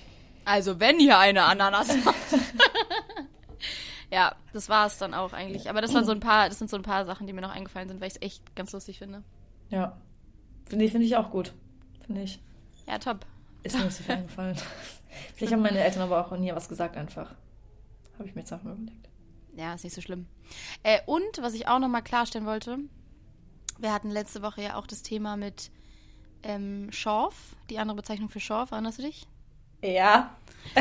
Also, 0.44 0.80
wenn 0.80 0.98
hier 0.98 1.18
eine 1.18 1.44
Ananas 1.44 1.94
macht. 2.04 2.16
ja, 4.10 4.34
das 4.54 4.70
war 4.70 4.86
es 4.86 4.96
dann 4.96 5.12
auch 5.12 5.34
eigentlich. 5.34 5.68
Aber 5.68 5.82
das 5.82 5.92
waren 5.92 6.06
so 6.06 6.12
ein 6.12 6.20
paar, 6.20 6.48
das 6.48 6.58
sind 6.58 6.70
so 6.70 6.76
ein 6.76 6.82
paar 6.82 7.04
Sachen, 7.04 7.26
die 7.26 7.34
mir 7.34 7.42
noch 7.42 7.54
eingefallen 7.54 7.88
sind, 7.88 8.00
weil 8.00 8.08
ich 8.08 8.14
es 8.14 8.22
echt 8.22 8.56
ganz 8.56 8.72
lustig 8.72 8.98
finde. 8.98 9.22
Ja. 9.68 9.98
Finde 10.64 10.88
finde 10.88 11.06
ich 11.06 11.16
auch 11.16 11.30
gut. 11.30 11.52
Finde 12.06 12.22
ich. 12.22 12.40
Ja, 12.86 12.98
top. 12.98 13.26
Ist 13.62 13.76
mir 13.76 13.84
nicht 13.84 13.96
so 13.96 14.02
viel 14.02 14.14
eingefallen. 14.14 14.56
Vielleicht 15.34 15.52
haben 15.52 15.62
meine 15.62 15.80
Eltern 15.80 16.02
aber 16.02 16.26
auch 16.26 16.36
nie 16.38 16.54
was 16.54 16.68
gesagt 16.68 16.96
einfach. 16.96 17.34
Habe 18.18 18.28
ich 18.28 18.34
mir 18.34 18.40
jetzt 18.40 18.52
auch 18.52 18.62
mal 18.62 18.72
überlegt. 18.74 19.08
Ja, 19.56 19.74
ist 19.74 19.84
nicht 19.84 19.94
so 19.94 20.00
schlimm. 20.00 20.26
Äh, 20.82 21.00
und 21.06 21.40
was 21.40 21.54
ich 21.54 21.66
auch 21.68 21.78
nochmal 21.78 22.02
klarstellen 22.02 22.46
wollte, 22.46 22.78
wir 23.78 23.92
hatten 23.92 24.10
letzte 24.10 24.42
Woche 24.42 24.62
ja 24.62 24.76
auch 24.76 24.86
das 24.86 25.02
Thema 25.02 25.36
mit 25.36 25.70
ähm, 26.42 26.88
Schorf, 26.92 27.34
die 27.70 27.78
andere 27.78 27.96
Bezeichnung 27.96 28.28
für 28.28 28.40
Schorf, 28.40 28.70
erinnerst 28.70 28.98
du 28.98 29.02
dich? 29.02 29.26
Ja. 29.82 30.34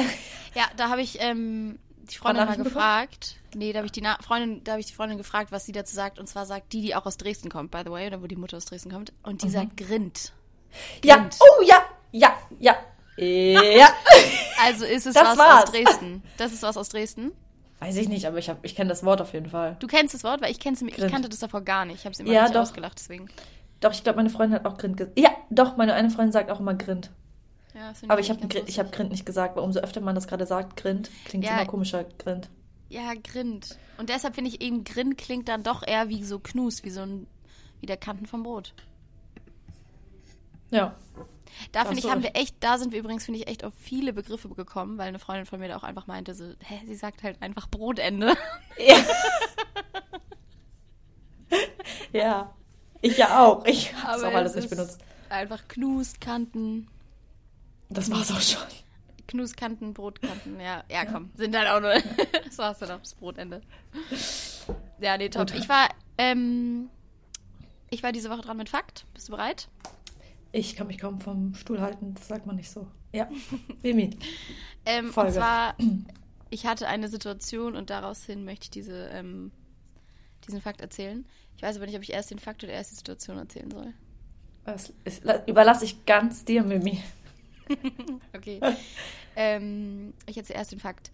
Ja, 0.55 0.63
da 0.75 0.89
habe 0.89 1.01
ich 1.01 1.21
ähm, 1.21 1.77
die 2.09 2.15
Freundin 2.17 2.45
mal 2.45 2.57
gefragt. 2.57 3.35
Nee, 3.53 3.73
da 3.73 3.77
habe 3.79 3.85
ich 3.85 3.91
die 3.91 4.01
Na 4.01 4.17
Freundin, 4.23 4.63
da 4.63 4.71
habe 4.71 4.79
ich 4.79 4.87
die 4.87 4.93
Freundin 4.93 5.19
gefragt, 5.19 5.51
was 5.51 5.65
sie 5.67 5.71
dazu 5.71 5.93
sagt. 5.93 6.17
Und 6.17 6.25
zwar 6.27 6.47
sagt 6.47 6.73
die, 6.73 6.81
die 6.81 6.95
auch 6.95 7.05
aus 7.05 7.17
Dresden 7.17 7.49
kommt, 7.49 7.69
by 7.69 7.81
the 7.85 7.91
way, 7.91 8.07
oder 8.07 8.23
wo 8.23 8.27
die 8.27 8.35
Mutter 8.35 8.57
aus 8.57 8.65
Dresden 8.65 8.91
kommt. 8.91 9.13
Und 9.21 9.43
die 9.43 9.49
sagt 9.51 9.77
Grind. 9.77 10.33
Ja. 11.03 11.17
Grind. 11.17 11.37
Oh, 11.39 11.61
ja. 11.63 11.85
Ja. 12.11 12.35
Ja. 12.59 12.75
Ja. 13.17 13.89
Also 14.59 14.85
ist 14.85 15.05
es 15.05 15.13
Das 15.13 15.27
was 15.27 15.37
war's. 15.37 15.63
aus 15.65 15.71
Dresden. 15.71 16.23
Das 16.37 16.51
ist 16.51 16.63
was 16.63 16.75
aus 16.77 16.89
Dresden. 16.89 17.31
Weiß 17.79 17.95
ich 17.97 18.09
nicht, 18.09 18.25
aber 18.25 18.37
ich, 18.39 18.49
hab- 18.49 18.63
ich 18.65 18.75
kenne 18.75 18.89
das 18.89 19.03
Wort 19.03 19.21
auf 19.21 19.33
jeden 19.33 19.49
Fall. 19.49 19.75
Du 19.79 19.87
kennst 19.87 20.13
das 20.15 20.23
Wort, 20.23 20.41
weil 20.41 20.51
ich, 20.51 20.59
kenn's, 20.59 20.81
ich 20.81 20.95
kannte 20.95 21.29
das 21.29 21.39
davor 21.39 21.61
gar 21.61 21.85
nicht. 21.85 21.97
Ich 21.99 22.05
habe 22.05 22.13
es 22.13 22.19
immer 22.19 22.31
Ja, 22.31 22.43
nicht 22.43 22.55
doch. 22.55 22.61
ausgelacht, 22.61 22.97
deswegen. 22.97 23.27
Doch, 23.81 23.91
ich 23.91 24.03
glaube, 24.03 24.17
meine 24.17 24.31
Freundin 24.31 24.59
hat 24.59 24.65
auch 24.65 24.77
Grind 24.77 24.97
gesagt. 24.97 25.19
Ja, 25.19 25.29
doch, 25.51 25.77
meine 25.77 25.93
eine 25.93 26.09
Freundin 26.09 26.31
sagt 26.31 26.49
auch 26.49 26.59
immer 26.59 26.73
Grind. 26.73 27.11
Ja, 27.75 27.93
Aber 28.07 28.19
ich 28.19 28.31
habe 28.31 28.39
ich 28.65 28.79
hab. 28.79 28.91
Grind 28.91 29.11
nicht 29.11 29.25
gesagt, 29.27 29.55
weil 29.55 29.63
umso 29.63 29.79
öfter 29.81 30.01
man 30.01 30.15
das 30.15 30.27
gerade 30.27 30.47
sagt, 30.47 30.77
Grind, 30.77 31.11
klingt 31.25 31.45
Ja. 31.45 31.53
immer 31.55 31.67
komischer, 31.67 32.05
Grind. 32.17 32.49
Ja, 32.89 33.13
Grind. 33.23 33.77
Und 33.99 34.09
deshalb 34.09 34.33
finde 34.33 34.49
ich 34.49 34.61
eben, 34.61 34.83
Grind 34.83 35.17
klingt 35.19 35.47
dann 35.47 35.61
doch 35.61 35.85
eher 35.85 36.09
wie 36.09 36.23
so 36.23 36.39
Knus, 36.39 36.83
wie 36.83 36.89
so 36.89 37.01
ein, 37.01 37.27
wie 37.79 37.85
der 37.85 37.97
Kanten 37.97 38.25
vom 38.25 38.41
Brot. 38.41 38.73
Ja. 40.71 40.95
Da 41.71 41.85
finde 41.85 41.99
ich, 41.99 42.09
haben 42.09 42.23
wir 42.23 42.35
echt, 42.35 42.55
da 42.59 42.77
sind 42.77 42.91
wir 42.91 42.99
übrigens, 42.99 43.25
finde 43.25 43.39
ich, 43.39 43.47
echt 43.47 43.63
auf 43.63 43.73
viele 43.77 44.13
Begriffe 44.13 44.49
gekommen, 44.49 44.97
weil 44.97 45.07
eine 45.07 45.19
Freundin 45.19 45.45
von 45.45 45.59
mir 45.59 45.67
da 45.67 45.77
auch 45.77 45.83
einfach 45.83 46.07
meinte, 46.07 46.33
so, 46.33 46.45
hä, 46.63 46.81
sie 46.85 46.95
sagt 46.95 47.23
halt 47.23 47.41
einfach 47.41 47.69
Brotende. 47.69 48.35
Ja. 48.77 48.95
ja. 52.19 52.53
Ich 53.01 53.17
ja 53.17 53.39
auch. 53.45 53.65
Ich 53.65 53.93
habe 53.93 54.19
Aber 54.19 54.27
auch 54.29 54.33
alles 54.35 54.55
es 54.55 54.63
nicht 54.63 54.69
benutzt. 54.69 54.99
Einfach 55.29 55.67
Knus, 55.67 56.19
Kanten, 56.19 56.87
Das 57.89 58.09
war's 58.11 58.31
auch 58.31 58.41
schon. 58.41 58.61
Knuskanten, 59.27 59.93
Brotkanten, 59.93 60.59
ja, 60.59 60.83
ja, 60.89 61.05
komm, 61.05 61.31
sind 61.35 61.55
halt 61.55 61.67
auch 61.67 61.81
nur, 61.81 61.93
das 62.45 62.57
war's 62.57 62.79
dann 62.79 62.91
auch, 62.91 62.99
das 62.99 63.13
Brotende. 63.13 63.61
Ja, 64.99 65.17
nee, 65.17 65.29
top. 65.29 65.51
Gut. 65.51 65.59
Ich 65.59 65.67
war, 65.67 65.89
ähm, 66.17 66.89
ich 67.89 68.03
war 68.03 68.11
diese 68.11 68.29
Woche 68.29 68.41
dran 68.41 68.57
mit 68.57 68.69
Fakt. 68.69 69.05
Bist 69.13 69.27
du 69.27 69.33
bereit? 69.33 69.67
Ich 70.51 70.75
kann 70.75 70.87
mich 70.87 70.97
kaum 70.97 71.19
vom 71.19 71.53
Stuhl 71.55 71.81
halten, 71.81 72.13
das 72.15 72.27
sagt 72.27 72.45
man 72.45 72.55
nicht 72.55 72.69
so. 72.69 72.87
Ja. 73.13 73.29
Mimi. 73.83 74.17
Ähm, 74.85 75.07
und 75.07 75.13
Folge. 75.13 75.33
zwar, 75.33 75.75
ich 76.49 76.65
hatte 76.65 76.87
eine 76.87 77.07
Situation 77.09 77.75
und 77.75 77.89
daraus 77.89 78.25
hin 78.25 78.45
möchte 78.45 78.65
ich 78.65 78.69
diese, 78.71 79.07
ähm, 79.07 79.51
diesen 80.47 80.61
Fakt 80.61 80.81
erzählen. 80.81 81.25
Ich 81.55 81.63
weiß 81.63 81.77
aber 81.77 81.85
nicht, 81.85 81.95
ob 81.95 82.03
ich 82.03 82.13
erst 82.13 82.31
den 82.31 82.39
Fakt 82.39 82.63
oder 82.63 82.73
erst 82.73 82.91
die 82.91 82.95
Situation 82.95 83.37
erzählen 83.37 83.71
soll. 83.71 83.93
Das 84.65 84.93
ist, 85.05 85.23
überlasse 85.47 85.85
ich 85.85 86.05
ganz 86.05 86.45
dir, 86.45 86.63
Mimi. 86.63 87.01
Okay. 88.33 88.61
ähm, 89.35 90.13
ich 90.25 90.37
erzähle 90.37 90.59
erst 90.59 90.71
den 90.71 90.79
Fakt. 90.79 91.11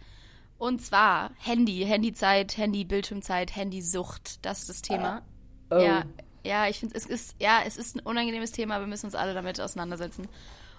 Und 0.59 0.81
zwar 0.81 1.31
Handy, 1.39 1.83
Handyzeit, 1.85 2.57
Handy-Bildschirmzeit, 2.57 3.55
Handysucht. 3.55 4.45
Das 4.45 4.59
ist 4.59 4.69
das 4.69 4.81
Thema. 4.83 5.23
Oh. 5.71 5.79
Ja, 5.79 6.03
ja, 6.43 6.67
ich 6.67 6.79
finde, 6.79 6.95
es 6.95 7.05
ist, 7.05 7.35
ja, 7.39 7.61
es 7.65 7.77
ist 7.77 7.95
ein 7.95 7.99
unangenehmes 8.01 8.51
Thema, 8.51 8.79
wir 8.79 8.87
müssen 8.87 9.07
uns 9.07 9.15
alle 9.15 9.33
damit 9.33 9.59
auseinandersetzen. 9.59 10.27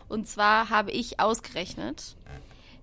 Und 0.09 0.29
zwar 0.29 0.71
habe 0.71 0.91
ich 0.91 1.21
ausgerechnet, 1.21 2.17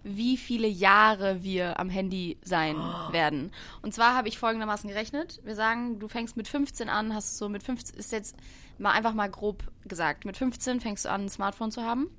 wie 0.03 0.37
viele 0.37 0.67
Jahre 0.67 1.43
wir 1.43 1.79
am 1.79 1.89
Handy 1.89 2.37
sein 2.43 2.75
werden. 3.11 3.51
Und 3.81 3.93
zwar 3.93 4.15
habe 4.15 4.27
ich 4.27 4.39
folgendermaßen 4.39 4.89
gerechnet. 4.89 5.39
Wir 5.43 5.55
sagen, 5.55 5.99
du 5.99 6.07
fängst 6.07 6.37
mit 6.37 6.47
15 6.47 6.89
an, 6.89 7.13
hast 7.13 7.37
so 7.37 7.49
mit 7.49 7.61
15, 7.61 7.97
ist 7.99 8.11
jetzt 8.11 8.35
mal 8.79 8.91
einfach 8.91 9.13
mal 9.13 9.29
grob 9.29 9.63
gesagt, 9.85 10.25
mit 10.25 10.37
15 10.37 10.79
fängst 10.79 11.05
du 11.05 11.11
an, 11.11 11.25
ein 11.25 11.29
Smartphone 11.29 11.71
zu 11.71 11.83
haben. 11.83 12.09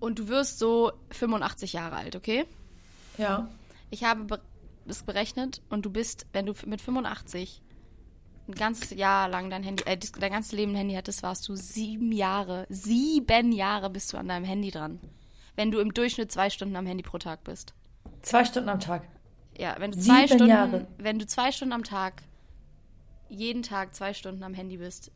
Und 0.00 0.18
du 0.18 0.28
wirst 0.28 0.58
so 0.58 0.92
85 1.10 1.72
Jahre 1.72 1.96
alt, 1.96 2.16
okay? 2.16 2.46
Ja. 3.16 3.48
Ich 3.90 4.04
habe 4.04 4.24
be 4.24 4.40
es 4.86 5.02
berechnet 5.02 5.62
und 5.70 5.86
du 5.86 5.90
bist, 5.90 6.26
wenn 6.34 6.44
du 6.44 6.52
mit 6.66 6.82
85 6.82 7.62
ein 8.46 8.54
ganzes 8.54 8.90
Jahr 8.90 9.28
lang 9.28 9.48
dein 9.50 9.62
Handy, 9.62 9.84
äh, 9.84 9.96
dein 9.96 10.32
ganzes 10.32 10.52
Leben 10.52 10.72
ein 10.72 10.76
Handy 10.78 10.94
hattest, 10.94 11.22
warst 11.22 11.48
du 11.48 11.56
sieben 11.56 12.12
Jahre, 12.12 12.66
sieben 12.68 13.52
Jahre 13.52 13.90
bist 13.90 14.12
du 14.12 14.16
an 14.18 14.28
deinem 14.28 14.44
Handy 14.44 14.70
dran. 14.70 15.00
Wenn 15.56 15.70
du 15.70 15.78
im 15.78 15.94
Durchschnitt 15.94 16.32
zwei 16.32 16.50
Stunden 16.50 16.76
am 16.76 16.86
Handy 16.86 17.02
pro 17.02 17.18
Tag 17.18 17.44
bist. 17.44 17.74
Zwei 18.22 18.44
Stunden 18.44 18.68
am 18.68 18.80
Tag. 18.80 19.08
Ja, 19.56 19.76
wenn 19.78 19.92
du 19.92 19.98
zwei 19.98 20.26
Sieben 20.26 20.28
Stunden, 20.28 20.48
Jahre. 20.48 20.86
wenn 20.98 21.18
du 21.18 21.26
zwei 21.26 21.52
Stunden 21.52 21.72
am 21.72 21.84
Tag, 21.84 22.22
jeden 23.28 23.62
Tag 23.62 23.94
zwei 23.94 24.12
Stunden 24.12 24.42
am 24.42 24.52
Handy 24.52 24.78
bist 24.78 25.10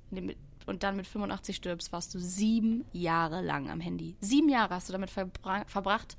und 0.67 0.83
dann 0.83 0.97
mit 0.97 1.07
85 1.07 1.57
stirbst, 1.57 1.93
warst 1.93 2.15
du 2.15 2.21
sieben 2.21 2.85
Jahre 2.93 3.43
lang 3.43 3.69
am 3.69 3.81
Handy. 3.81 4.17
Sieben 4.21 4.49
Jahre 4.49 4.75
hast 4.75 4.89
du 4.89 4.93
damit 4.93 5.11
verbra 5.11 5.65
verbracht, 5.67 6.17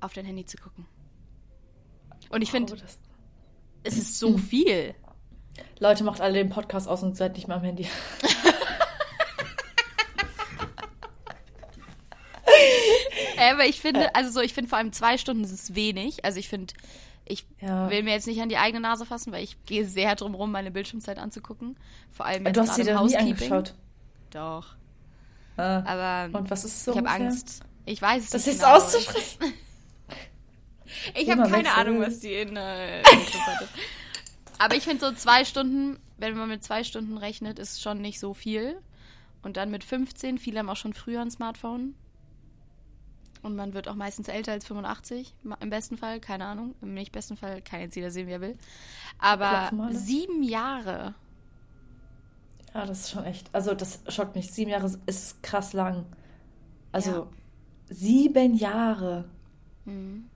auf 0.00 0.12
dein 0.12 0.24
Handy 0.24 0.44
zu 0.44 0.56
gucken. 0.56 0.86
Und 2.30 2.42
ich 2.42 2.50
finde, 2.50 2.74
Oh, 2.74 2.84
es 3.84 3.96
ist 3.96 4.18
so 4.18 4.36
viel. 4.36 4.94
Leute, 5.78 6.04
macht 6.04 6.20
alle 6.20 6.34
den 6.34 6.48
Podcast 6.50 6.88
aus 6.88 7.02
und 7.02 7.16
seid 7.16 7.34
nicht 7.36 7.48
mehr 7.48 7.56
am 7.58 7.62
Handy. 7.62 7.86
Äh, 13.38 13.52
aber 13.52 13.66
ich 13.66 13.80
finde, 13.80 14.14
also 14.14 14.30
so, 14.30 14.40
ich 14.40 14.54
finde 14.54 14.68
vor 14.70 14.78
allem 14.78 14.92
zwei 14.92 15.18
Stunden 15.18 15.44
ist 15.44 15.52
es 15.52 15.74
wenig. 15.74 16.24
Also 16.24 16.38
ich 16.38 16.48
finde, 16.48 16.72
ich 17.26 17.44
Ja. 17.60 17.90
will 17.90 18.02
mir 18.02 18.12
jetzt 18.14 18.26
nicht 18.26 18.40
an 18.40 18.48
die 18.48 18.56
eigene 18.56 18.80
Nase 18.80 19.04
fassen, 19.04 19.32
weil 19.32 19.44
ich 19.44 19.62
gehe 19.66 19.84
sehr 19.86 20.14
drum 20.16 20.34
rum, 20.34 20.50
meine 20.52 20.70
Bildschirmzeit 20.70 21.18
anzugucken. 21.18 21.76
Vor 22.12 22.24
allem 22.24 22.46
jetzt 22.46 22.56
Du 22.56 22.60
hast 22.62 22.76
sie 22.76 22.84
gerade 22.84 23.04
im 23.04 23.10
da 23.12 23.22
nie 23.22 23.30
angeschaut. 23.32 23.74
Doch. 24.30 24.74
Ah. 25.58 25.82
Aber 25.84 26.38
Und 26.38 26.50
was 26.50 26.64
ist 26.64 26.84
so 26.84 26.92
ich 26.92 26.96
habe? 26.98 27.08
Angst. 27.10 27.60
Ich 27.84 28.00
weiß 28.00 28.24
es 28.24 28.30
Das 28.30 28.46
nicht 28.46 28.54
ist 28.56 28.62
genau. 28.62 28.76
auszusprechen. 28.76 29.54
Ich 31.14 31.30
habe 31.36 31.50
keine. 31.50 31.74
Ahnung, 31.74 32.00
was 32.00 32.20
die 32.20 32.32
in 32.32 32.56
äh, 32.56 33.02
Bildschirmzeit 33.10 33.60
ist. 33.62 33.70
Aber 34.58 34.74
ich 34.74 34.84
finde 34.84 35.06
so 35.06 35.12
zwei 35.12 35.44
Stunden, 35.44 35.98
wenn 36.16 36.36
man 36.36 36.48
mit 36.48 36.64
zwei 36.64 36.84
Stunden 36.84 37.18
rechnet, 37.18 37.58
ist 37.58 37.82
schon 37.82 38.00
nicht 38.00 38.20
so 38.20 38.34
viel. 38.34 38.80
Und 39.42 39.56
dann 39.56 39.70
mit 39.70 39.84
15, 39.84 40.38
viele 40.38 40.58
haben 40.58 40.68
auch 40.68 40.76
schon 40.76 40.92
früher 40.92 41.20
ein 41.20 41.30
Smartphone. 41.30 41.94
Und 43.42 43.54
man 43.54 43.74
wird 43.74 43.86
auch 43.86 43.94
meistens 43.94 44.28
älter 44.28 44.52
als 44.52 44.66
85, 44.66 45.34
im 45.60 45.70
besten 45.70 45.96
Fall, 45.96 46.18
keine 46.18 46.46
Ahnung. 46.46 46.74
Im 46.82 46.94
nicht 46.94 47.12
besten 47.12 47.36
Fall 47.36 47.62
kann 47.62 47.80
jetzt 47.80 47.94
jeder 47.94 48.10
sehen, 48.10 48.26
wie 48.26 48.32
er 48.32 48.40
will. 48.40 48.58
Aber 49.18 49.70
sieben 49.92 50.42
Jahre. 50.42 51.14
Ja, 52.74 52.86
das 52.86 53.00
ist 53.00 53.10
schon 53.10 53.24
echt. 53.24 53.48
Also, 53.54 53.74
das 53.74 54.00
schockt 54.08 54.34
mich. 54.34 54.52
Sieben 54.52 54.70
Jahre 54.70 54.90
ist 55.06 55.42
krass 55.42 55.72
lang. 55.74 56.06
Also, 56.90 57.10
ja. 57.10 57.26
sieben 57.88 58.54
Jahre. 58.54 59.26
Mhm. 59.84 60.28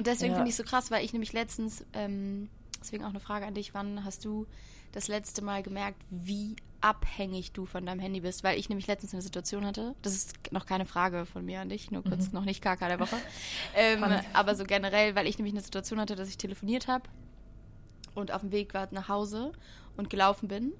Und 0.00 0.06
deswegen 0.06 0.32
ja. 0.32 0.36
finde 0.38 0.48
ich 0.48 0.54
es 0.54 0.56
so 0.56 0.64
krass, 0.64 0.90
weil 0.90 1.04
ich 1.04 1.12
nämlich 1.12 1.34
letztens, 1.34 1.84
ähm, 1.92 2.48
deswegen 2.80 3.04
auch 3.04 3.10
eine 3.10 3.20
Frage 3.20 3.44
an 3.44 3.52
dich, 3.52 3.74
wann 3.74 4.02
hast 4.02 4.24
du 4.24 4.46
das 4.92 5.08
letzte 5.08 5.42
Mal 5.42 5.62
gemerkt, 5.62 6.02
wie 6.08 6.56
abhängig 6.80 7.52
du 7.52 7.66
von 7.66 7.84
deinem 7.84 8.00
Handy 8.00 8.20
bist? 8.20 8.42
Weil 8.42 8.58
ich 8.58 8.70
nämlich 8.70 8.86
letztens 8.86 9.12
eine 9.12 9.20
Situation 9.20 9.66
hatte, 9.66 9.94
das 10.00 10.14
ist 10.14 10.52
noch 10.52 10.64
keine 10.64 10.86
Frage 10.86 11.26
von 11.26 11.44
mir 11.44 11.60
an 11.60 11.68
dich, 11.68 11.90
nur 11.90 12.02
kurz 12.02 12.28
mhm. 12.28 12.32
noch 12.32 12.46
nicht 12.46 12.62
KK 12.62 12.88
der 12.88 12.98
Woche, 12.98 13.18
ähm, 13.76 14.02
aber 14.32 14.54
so 14.54 14.64
generell, 14.64 15.14
weil 15.16 15.26
ich 15.26 15.36
nämlich 15.36 15.52
eine 15.52 15.62
Situation 15.62 16.00
hatte, 16.00 16.16
dass 16.16 16.30
ich 16.30 16.38
telefoniert 16.38 16.88
habe 16.88 17.04
und 18.14 18.32
auf 18.32 18.40
dem 18.40 18.52
Weg 18.52 18.72
war 18.72 18.88
nach 18.92 19.10
Hause 19.10 19.52
und 19.98 20.08
gelaufen 20.08 20.48
bin 20.48 20.72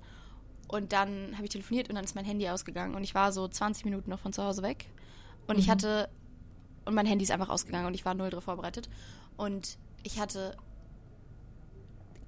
und 0.67 0.95
dann 0.95 1.35
habe 1.35 1.45
ich 1.45 1.51
telefoniert 1.51 1.91
und 1.91 1.97
dann 1.97 2.05
ist 2.05 2.15
mein 2.15 2.25
Handy 2.25 2.49
ausgegangen 2.49 2.95
und 2.95 3.05
ich 3.05 3.15
war 3.15 3.33
so 3.33 3.47
20 3.47 3.85
Minuten 3.85 4.09
noch 4.09 4.21
von 4.21 4.33
zu 4.33 4.43
Hause 4.43 4.63
weg 4.63 4.87
und 5.47 5.57
mhm. 5.57 5.61
ich 5.61 5.69
hatte 5.69 6.09
und 6.85 6.95
mein 6.95 7.07
Handy 7.07 7.25
ist 7.25 7.31
einfach 7.31 7.49
ausgegangen 7.49 7.87
und 7.87 7.95
ich 7.95 8.05
war 8.05 8.15
null 8.15 8.31
drauf 8.31 8.45
vorbereitet. 8.45 8.89
Und 9.37 9.79
ich 10.03 10.19
hatte 10.19 10.57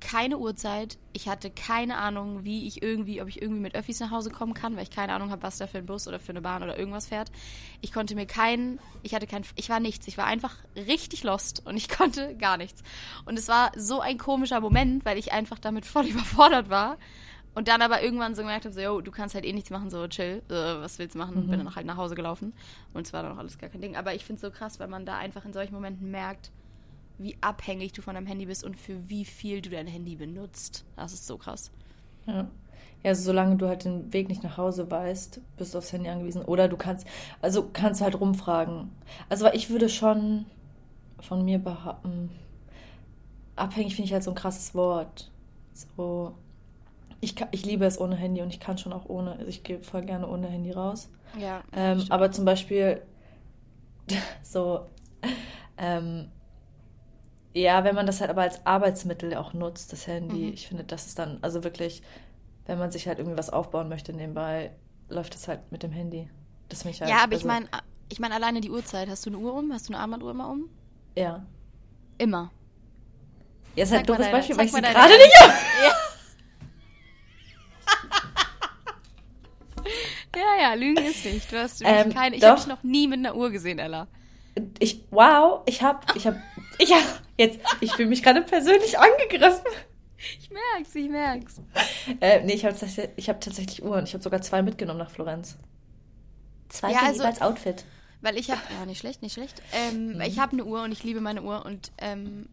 keine 0.02 0.38
Uhrzeit. 0.38 0.98
Ich 1.12 1.28
hatte 1.28 1.50
keine 1.50 1.96
Ahnung, 1.96 2.44
wie 2.44 2.66
ich 2.66 2.82
irgendwie, 2.82 3.22
ob 3.22 3.28
ich 3.28 3.40
irgendwie 3.40 3.60
mit 3.60 3.74
Öffis 3.74 4.00
nach 4.00 4.10
Hause 4.10 4.30
kommen 4.30 4.52
kann, 4.52 4.76
weil 4.76 4.82
ich 4.82 4.90
keine 4.90 5.12
Ahnung 5.12 5.30
habe, 5.30 5.42
was 5.42 5.58
da 5.58 5.66
für 5.66 5.78
ein 5.78 5.86
Bus 5.86 6.08
oder 6.08 6.18
für 6.18 6.30
eine 6.32 6.42
Bahn 6.42 6.62
oder 6.62 6.78
irgendwas 6.78 7.06
fährt. 7.06 7.30
Ich 7.80 7.92
konnte 7.92 8.14
mir 8.14 8.26
keinen, 8.26 8.80
ich 9.02 9.14
hatte 9.14 9.26
kein, 9.26 9.44
ich 9.54 9.68
war 9.68 9.80
nichts. 9.80 10.08
Ich 10.08 10.18
war 10.18 10.26
einfach 10.26 10.56
richtig 10.76 11.22
lost 11.22 11.64
und 11.66 11.76
ich 11.76 11.88
konnte 11.96 12.36
gar 12.36 12.56
nichts. 12.56 12.82
Und 13.24 13.38
es 13.38 13.48
war 13.48 13.72
so 13.76 14.00
ein 14.00 14.18
komischer 14.18 14.60
Moment, 14.60 15.04
weil 15.04 15.18
ich 15.18 15.32
einfach 15.32 15.58
damit 15.58 15.86
voll 15.86 16.06
überfordert 16.08 16.68
war. 16.68 16.98
Und 17.54 17.68
dann 17.68 17.82
aber 17.82 18.02
irgendwann 18.02 18.34
so 18.34 18.42
gemerkt 18.42 18.64
habe, 18.64 18.74
so, 18.74 18.80
yo, 18.80 19.00
du 19.00 19.10
kannst 19.10 19.34
halt 19.34 19.44
eh 19.44 19.52
nichts 19.52 19.70
machen, 19.70 19.90
so 19.90 20.06
chill, 20.08 20.42
äh, 20.48 20.52
was 20.52 20.98
willst 20.98 21.14
du 21.14 21.18
machen? 21.18 21.34
Mhm. 21.36 21.50
Bin 21.50 21.58
dann 21.64 21.74
halt 21.74 21.86
nach 21.86 21.96
Hause 21.98 22.14
gelaufen. 22.14 22.54
Und 22.94 23.06
es 23.06 23.12
war 23.12 23.22
dann 23.22 23.32
auch 23.32 23.38
alles 23.38 23.58
gar 23.58 23.68
kein 23.68 23.80
Ding. 23.80 23.96
Aber 23.96 24.14
ich 24.14 24.24
finde 24.24 24.36
es 24.36 24.40
so 24.42 24.50
krass, 24.50 24.80
weil 24.80 24.88
man 24.88 25.04
da 25.04 25.18
einfach 25.18 25.44
in 25.44 25.52
solchen 25.52 25.74
Momenten 25.74 26.10
merkt, 26.10 26.50
wie 27.18 27.36
abhängig 27.40 27.92
du 27.92 28.02
von 28.02 28.14
deinem 28.14 28.26
Handy 28.26 28.46
bist 28.46 28.64
und 28.64 28.78
für 28.78 29.08
wie 29.08 29.24
viel 29.24 29.60
du 29.60 29.70
dein 29.70 29.86
Handy 29.86 30.16
benutzt. 30.16 30.84
Das 30.96 31.12
ist 31.12 31.26
so 31.26 31.36
krass. 31.36 31.70
Ja. 32.26 32.48
Ja, 33.02 33.10
also 33.10 33.24
solange 33.24 33.56
du 33.56 33.66
halt 33.66 33.84
den 33.84 34.12
Weg 34.12 34.28
nicht 34.28 34.44
nach 34.44 34.56
Hause 34.56 34.88
weißt, 34.88 35.40
bist 35.56 35.74
du 35.74 35.78
aufs 35.78 35.92
Handy 35.92 36.08
angewiesen. 36.08 36.42
Oder 36.42 36.68
du 36.68 36.76
kannst, 36.76 37.06
also 37.40 37.68
kannst 37.72 38.00
halt 38.00 38.20
rumfragen. 38.20 38.90
Also 39.28 39.48
ich 39.52 39.70
würde 39.70 39.88
schon 39.88 40.46
von 41.20 41.44
mir 41.44 41.58
behaupten, 41.58 42.30
abhängig 43.56 43.96
finde 43.96 44.06
ich 44.06 44.12
halt 44.12 44.22
so 44.22 44.30
ein 44.30 44.36
krasses 44.36 44.74
Wort. 44.74 45.30
So, 45.74 46.34
ich, 47.22 47.36
ich 47.52 47.64
liebe 47.64 47.86
es 47.86 48.00
ohne 48.00 48.16
Handy 48.16 48.42
und 48.42 48.50
ich 48.50 48.58
kann 48.58 48.78
schon 48.78 48.92
auch 48.92 49.08
ohne. 49.08 49.32
Also 49.34 49.46
ich 49.46 49.62
gehe 49.62 49.80
voll 49.80 50.02
gerne 50.02 50.28
ohne 50.28 50.48
Handy 50.48 50.72
raus. 50.72 51.08
Ja. 51.38 51.62
Ähm, 51.72 52.04
aber 52.10 52.32
zum 52.32 52.44
Beispiel 52.44 53.00
so, 54.42 54.86
ähm, 55.78 56.28
ja, 57.54 57.84
wenn 57.84 57.94
man 57.94 58.06
das 58.06 58.20
halt 58.20 58.30
aber 58.30 58.42
als 58.42 58.66
Arbeitsmittel 58.66 59.34
auch 59.36 59.54
nutzt, 59.54 59.92
das 59.92 60.08
Handy, 60.08 60.46
mhm. 60.46 60.52
ich 60.52 60.66
finde, 60.66 60.82
das 60.82 61.06
ist 61.06 61.18
dann, 61.18 61.38
also 61.42 61.62
wirklich, 61.62 62.02
wenn 62.66 62.78
man 62.78 62.90
sich 62.90 63.06
halt 63.06 63.18
irgendwie 63.18 63.38
was 63.38 63.50
aufbauen 63.50 63.88
möchte 63.88 64.12
nebenbei, 64.12 64.72
läuft 65.08 65.34
das 65.34 65.46
halt 65.46 65.60
mit 65.70 65.84
dem 65.84 65.92
Handy. 65.92 66.28
Das 66.68 66.84
mich 66.84 67.00
halt, 67.00 67.08
ja, 67.08 67.18
aber 67.18 67.34
also, 67.34 67.36
ich 67.36 67.44
meine, 67.44 67.66
ich 68.08 68.18
meine 68.18 68.34
alleine 68.34 68.60
die 68.60 68.70
Uhrzeit. 68.70 69.08
Hast 69.08 69.24
du 69.26 69.30
eine 69.30 69.38
Uhr 69.38 69.54
um? 69.54 69.72
Hast 69.72 69.88
du 69.88 69.92
eine 69.92 70.02
Armbanduhr 70.02 70.32
immer 70.32 70.50
um? 70.50 70.68
Ja. 71.16 71.46
Immer. 72.18 72.50
Ja, 73.76 73.84
ist 73.84 73.92
halt 73.92 74.02
ein 74.02 74.06
doofes 74.06 74.30
Beispiel, 74.30 74.56
weil 74.56 74.66
ich 74.66 74.72
sie 74.72 74.80
gerade 74.82 75.12
nicht. 75.12 75.36
Ja. 75.84 75.92
Ja, 80.34 80.62
ja, 80.62 80.74
Lügen 80.74 81.04
ist 81.04 81.24
nicht. 81.24 81.52
Du 81.52 81.58
hast 81.58 81.82
ähm, 81.84 82.12
keine. 82.12 82.36
Ich 82.36 82.44
habe 82.44 82.56
dich 82.56 82.66
noch 82.66 82.82
nie 82.82 83.06
mit 83.06 83.18
einer 83.18 83.34
Uhr 83.34 83.50
gesehen, 83.50 83.78
Ella. 83.78 84.08
Ich, 84.78 85.04
wow, 85.10 85.62
ich 85.66 85.82
hab, 85.82 86.14
ich 86.14 86.26
hab, 86.26 86.36
ich 86.78 86.92
hab, 86.92 87.02
jetzt, 87.38 87.60
ich 87.80 87.92
fühle 87.92 88.08
mich 88.08 88.22
gerade 88.22 88.42
persönlich 88.42 88.98
angegriffen. 88.98 89.64
Ich 90.38 90.50
merk's, 90.50 90.94
ich 90.94 91.08
merk's. 91.08 91.60
Äh, 92.20 92.44
nee, 92.44 92.52
ich 92.52 92.64
habe 92.64 92.76
ich 93.16 93.28
hab 93.28 93.40
tatsächlich 93.40 93.82
Uhren. 93.82 94.04
Ich 94.04 94.14
habe 94.14 94.22
sogar 94.22 94.40
zwei 94.42 94.62
mitgenommen 94.62 94.98
nach 94.98 95.10
Florenz. 95.10 95.56
Zwei 96.68 96.92
ja, 96.92 97.00
also, 97.02 97.24
als 97.24 97.40
Outfit. 97.40 97.84
Weil 98.20 98.38
ich 98.38 98.50
habe, 98.50 98.60
ja, 98.78 98.86
nicht 98.86 99.00
schlecht, 99.00 99.20
nicht 99.20 99.32
schlecht. 99.32 99.60
Ähm, 99.72 100.14
mhm. 100.14 100.20
Ich 100.20 100.38
habe 100.38 100.52
eine 100.52 100.64
Uhr 100.64 100.82
und 100.82 100.92
ich 100.92 101.02
liebe 101.02 101.20
meine 101.20 101.42
Uhr 101.42 101.66
und 101.66 101.90
ähm, 101.98 102.48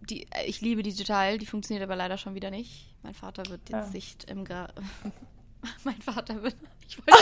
die, 0.00 0.26
ich 0.46 0.60
liebe 0.60 0.82
die 0.82 0.94
total. 0.94 1.38
Die 1.38 1.46
funktioniert 1.46 1.82
aber 1.82 1.96
leider 1.96 2.18
schon 2.18 2.34
wieder 2.34 2.50
nicht. 2.50 2.94
Mein 3.02 3.14
Vater 3.14 3.44
wird 3.48 3.62
jetzt 3.70 3.72
ja. 3.72 3.86
Sicht 3.86 4.24
im 4.30 4.44
Gra 4.44 4.68
mein 5.84 6.00
Vater 6.02 6.42
wird. 6.42 6.56
Ich 6.88 6.98
wollte. 6.98 7.12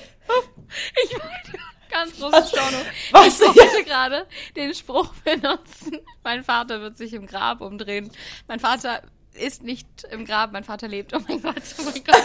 ich 1.05 1.13
wollte 1.13 1.59
ganz 1.91 2.19
großes 2.19 2.51
Storno. 2.51 2.79
Was? 3.11 3.41
Ich 3.41 3.47
wollte 3.47 3.85
gerade 3.85 4.27
den 4.57 4.75
Spruch 4.75 5.13
benutzen. 5.25 5.99
Mein 6.25 6.45
Vater 6.45 6.81
wird 6.81 6.97
sich 6.97 7.13
im 7.13 7.27
Grab 7.27 7.61
umdrehen. 7.61 8.11
Mein 8.49 8.61
Vater 8.61 9.03
ist 9.35 9.63
nicht 9.63 9.87
im 10.11 10.25
Grab, 10.25 10.53
mein 10.53 10.65
Vater 10.65 10.89
lebt. 10.89 11.15
Oh 11.15 11.21
mein 11.29 11.41
Gott, 11.41 11.63
oh 11.79 11.83
mein 11.85 12.05
Gott. 12.05 12.23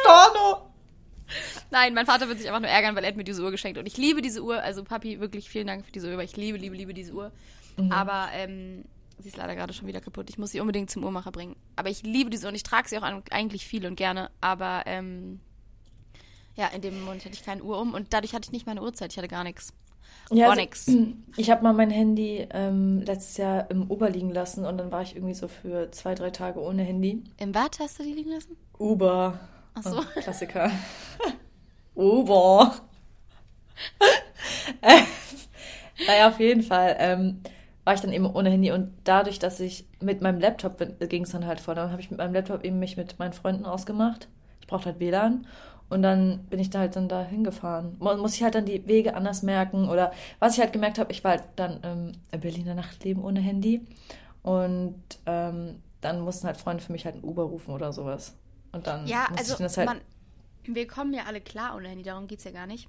Storno! 0.00 0.72
Nein, 1.70 1.94
mein 1.94 2.06
Vater 2.06 2.28
wird 2.28 2.38
sich 2.38 2.48
einfach 2.48 2.60
nur 2.60 2.68
ärgern, 2.68 2.94
weil 2.94 3.04
er 3.04 3.08
hat 3.08 3.16
mir 3.16 3.24
diese 3.24 3.42
Uhr 3.42 3.50
geschenkt. 3.50 3.78
Und 3.78 3.86
ich 3.86 3.96
liebe 3.96 4.20
diese 4.20 4.42
Uhr. 4.42 4.62
Also, 4.62 4.84
Papi, 4.84 5.20
wirklich 5.20 5.48
vielen 5.48 5.66
Dank 5.66 5.86
für 5.86 5.92
diese 5.92 6.10
Uhr, 6.10 6.16
weil 6.18 6.26
ich 6.26 6.36
liebe, 6.36 6.58
liebe, 6.58 6.76
liebe 6.76 6.92
diese 6.92 7.12
Uhr. 7.12 7.32
Mhm. 7.76 7.90
Aber 7.90 8.28
ähm, 8.32 8.84
Sie 9.22 9.28
ist 9.28 9.36
leider 9.36 9.54
gerade 9.54 9.72
schon 9.72 9.86
wieder 9.86 10.00
kaputt. 10.00 10.28
Ich 10.28 10.38
muss 10.38 10.50
sie 10.50 10.60
unbedingt 10.60 10.90
zum 10.90 11.04
Uhrmacher 11.04 11.32
bringen. 11.32 11.56
Aber 11.76 11.88
ich 11.90 12.02
liebe 12.02 12.30
diese 12.30 12.48
und 12.48 12.54
ich 12.54 12.62
trage 12.62 12.88
sie 12.88 12.98
auch 12.98 13.02
eigentlich 13.30 13.66
viel 13.66 13.86
und 13.86 13.96
gerne. 13.96 14.30
Aber 14.40 14.82
ähm, 14.86 15.40
ja, 16.56 16.68
in 16.68 16.80
dem 16.82 17.00
Moment 17.00 17.24
hatte 17.24 17.34
ich 17.34 17.44
keine 17.44 17.62
Uhr 17.62 17.80
um 17.80 17.94
und 17.94 18.12
dadurch 18.12 18.34
hatte 18.34 18.46
ich 18.46 18.52
nicht 18.52 18.66
meine 18.66 18.82
Uhrzeit. 18.82 19.12
Ich 19.12 19.18
hatte 19.18 19.28
gar 19.28 19.44
nichts. 19.44 19.72
Ja, 20.30 20.46
gar 20.46 20.50
also, 20.50 20.60
nichts. 20.60 20.90
Ich 21.36 21.50
habe 21.50 21.62
mal 21.62 21.72
mein 21.72 21.90
Handy 21.90 22.46
ähm, 22.50 23.00
letztes 23.00 23.38
Jahr 23.38 23.70
im 23.70 23.90
Uber 23.90 24.10
liegen 24.10 24.30
lassen 24.30 24.66
und 24.66 24.76
dann 24.76 24.92
war 24.92 25.02
ich 25.02 25.16
irgendwie 25.16 25.34
so 25.34 25.48
für 25.48 25.90
zwei, 25.92 26.14
drei 26.14 26.30
Tage 26.30 26.60
ohne 26.60 26.82
Handy. 26.82 27.22
Im 27.38 27.52
Bad 27.52 27.78
hast 27.78 27.98
du 27.98 28.02
die 28.02 28.12
liegen 28.12 28.30
lassen? 28.30 28.56
Uber. 28.78 29.40
Ach 29.74 29.82
so. 29.82 29.98
Oh, 29.98 30.20
Klassiker. 30.20 30.70
Uber. 31.94 32.74
äh, 34.82 35.02
naja, 36.06 36.28
auf 36.28 36.38
jeden 36.38 36.62
Fall. 36.62 36.96
Ähm, 36.98 37.40
war 37.84 37.94
ich 37.94 38.00
dann 38.00 38.12
eben 38.12 38.26
ohne 38.26 38.50
Handy 38.50 38.70
und 38.70 38.92
dadurch, 39.04 39.38
dass 39.38 39.58
ich 39.60 39.86
mit 40.00 40.20
meinem 40.20 40.40
Laptop 40.40 40.78
ging 41.00 41.24
es 41.24 41.30
dann 41.30 41.46
halt 41.46 41.60
vor, 41.60 41.74
dann 41.74 41.90
habe 41.90 42.00
ich 42.00 42.10
mit 42.10 42.18
meinem 42.18 42.34
Laptop 42.34 42.64
eben 42.64 42.78
mich 42.78 42.96
mit 42.96 43.18
meinen 43.18 43.32
Freunden 43.32 43.64
ausgemacht. 43.64 44.28
Ich 44.60 44.68
brauchte 44.68 44.86
halt 44.86 45.00
WLAN 45.00 45.46
und 45.88 46.02
dann 46.02 46.44
bin 46.44 46.60
ich 46.60 46.70
da 46.70 46.78
halt 46.78 46.94
dann 46.96 47.08
da 47.08 47.22
hingefahren. 47.22 47.96
Muss 47.98 48.34
ich 48.34 48.42
halt 48.42 48.54
dann 48.54 48.66
die 48.66 48.86
Wege 48.86 49.14
anders 49.14 49.42
merken 49.42 49.88
oder 49.88 50.12
was 50.38 50.54
ich 50.54 50.60
halt 50.60 50.72
gemerkt 50.72 50.98
habe, 50.98 51.10
ich 51.10 51.24
war 51.24 51.32
halt 51.32 51.44
dann 51.56 51.80
ähm, 51.82 52.12
im 52.30 52.40
Berliner 52.40 52.74
Nachtleben 52.74 53.22
ohne 53.24 53.40
Handy 53.40 53.84
und 54.42 55.02
ähm, 55.26 55.82
dann 56.00 56.20
mussten 56.20 56.46
halt 56.46 56.56
Freunde 56.56 56.82
für 56.82 56.92
mich 56.92 57.04
halt 57.04 57.16
ein 57.16 57.24
Uber 57.24 57.44
rufen 57.44 57.72
oder 57.72 57.92
sowas. 57.92 58.36
Und 58.72 58.86
dann 58.86 59.06
ja, 59.06 59.26
also 59.36 59.56
das 59.56 59.76
halt 59.76 59.88
man, 59.88 60.00
wir 60.64 60.86
kommen 60.86 61.12
ja 61.12 61.24
alle 61.26 61.40
klar 61.40 61.76
ohne 61.76 61.88
Handy, 61.88 62.04
darum 62.04 62.28
geht 62.28 62.38
es 62.38 62.44
ja 62.44 62.52
gar 62.52 62.66
nicht. 62.66 62.88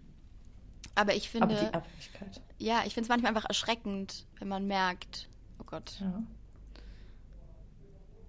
Aber 0.96 1.16
ich 1.16 1.30
finde. 1.30 1.56
Aber 1.56 1.56
die 1.56 1.74
Abhängigkeit. 1.74 2.42
Ja, 2.60 2.84
ich 2.86 2.94
finde 2.94 3.06
es 3.06 3.10
manchmal 3.10 3.30
einfach 3.30 3.50
erschreckend, 3.50 4.26
wenn 4.40 4.48
man 4.48 4.68
merkt, 4.68 5.28
oh 5.60 5.64
Gott. 5.66 6.00
Ja. 6.00 6.24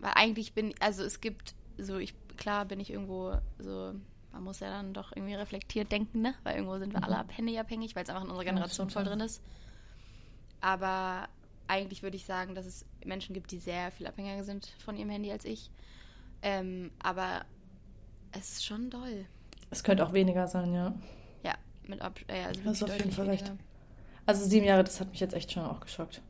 Weil 0.00 0.12
eigentlich 0.16 0.54
bin, 0.54 0.74
also 0.80 1.02
es 1.02 1.20
gibt 1.20 1.54
so, 1.78 1.98
ich, 1.98 2.14
klar 2.36 2.64
bin 2.64 2.80
ich 2.80 2.90
irgendwo 2.90 3.34
so, 3.58 3.94
man 4.32 4.42
muss 4.42 4.60
ja 4.60 4.68
dann 4.68 4.92
doch 4.92 5.12
irgendwie 5.14 5.34
reflektiert 5.34 5.92
denken, 5.92 6.20
ne? 6.20 6.34
Weil 6.42 6.56
irgendwo 6.56 6.78
sind 6.78 6.92
wir 6.92 6.98
mhm. 6.98 7.04
alle 7.04 7.18
abhängig, 7.18 7.58
abhängig, 7.58 7.94
weil 7.94 8.04
es 8.04 8.10
einfach 8.10 8.24
in 8.24 8.30
unserer 8.30 8.44
Generation 8.44 8.88
ja, 8.88 8.92
voll 8.92 9.04
drin 9.04 9.20
ist. 9.20 9.42
Aber 10.60 11.28
eigentlich 11.68 12.02
würde 12.02 12.16
ich 12.16 12.24
sagen, 12.24 12.54
dass 12.54 12.66
es 12.66 12.84
Menschen 13.04 13.34
gibt, 13.34 13.50
die 13.50 13.58
sehr 13.58 13.90
viel 13.92 14.06
abhängiger 14.06 14.44
sind 14.44 14.66
von 14.78 14.96
ihrem 14.96 15.10
Handy 15.10 15.30
als 15.30 15.44
ich. 15.44 15.70
Ähm, 16.42 16.90
aber 17.02 17.44
es 18.32 18.52
ist 18.52 18.64
schon 18.64 18.90
doll. 18.90 19.26
Es 19.70 19.82
könnte 19.82 20.06
auch 20.06 20.12
weniger 20.12 20.46
sein, 20.46 20.74
ja. 20.74 20.94
Mit 21.88 22.00
Ab 22.00 22.18
äh, 22.28 22.44
also 22.44 22.60
Du 22.60 22.68
hast 22.68 22.82
auf 22.82 22.96
jeden 22.96 23.12
Fall 23.12 23.26
recht. 23.26 23.52
Also 24.26 24.44
sieben 24.44 24.64
Jahre, 24.64 24.84
das 24.84 25.00
hat 25.00 25.10
mich 25.10 25.20
jetzt 25.20 25.34
echt 25.34 25.52
schon 25.52 25.64
auch 25.64 25.80
geschockt. 25.80 26.22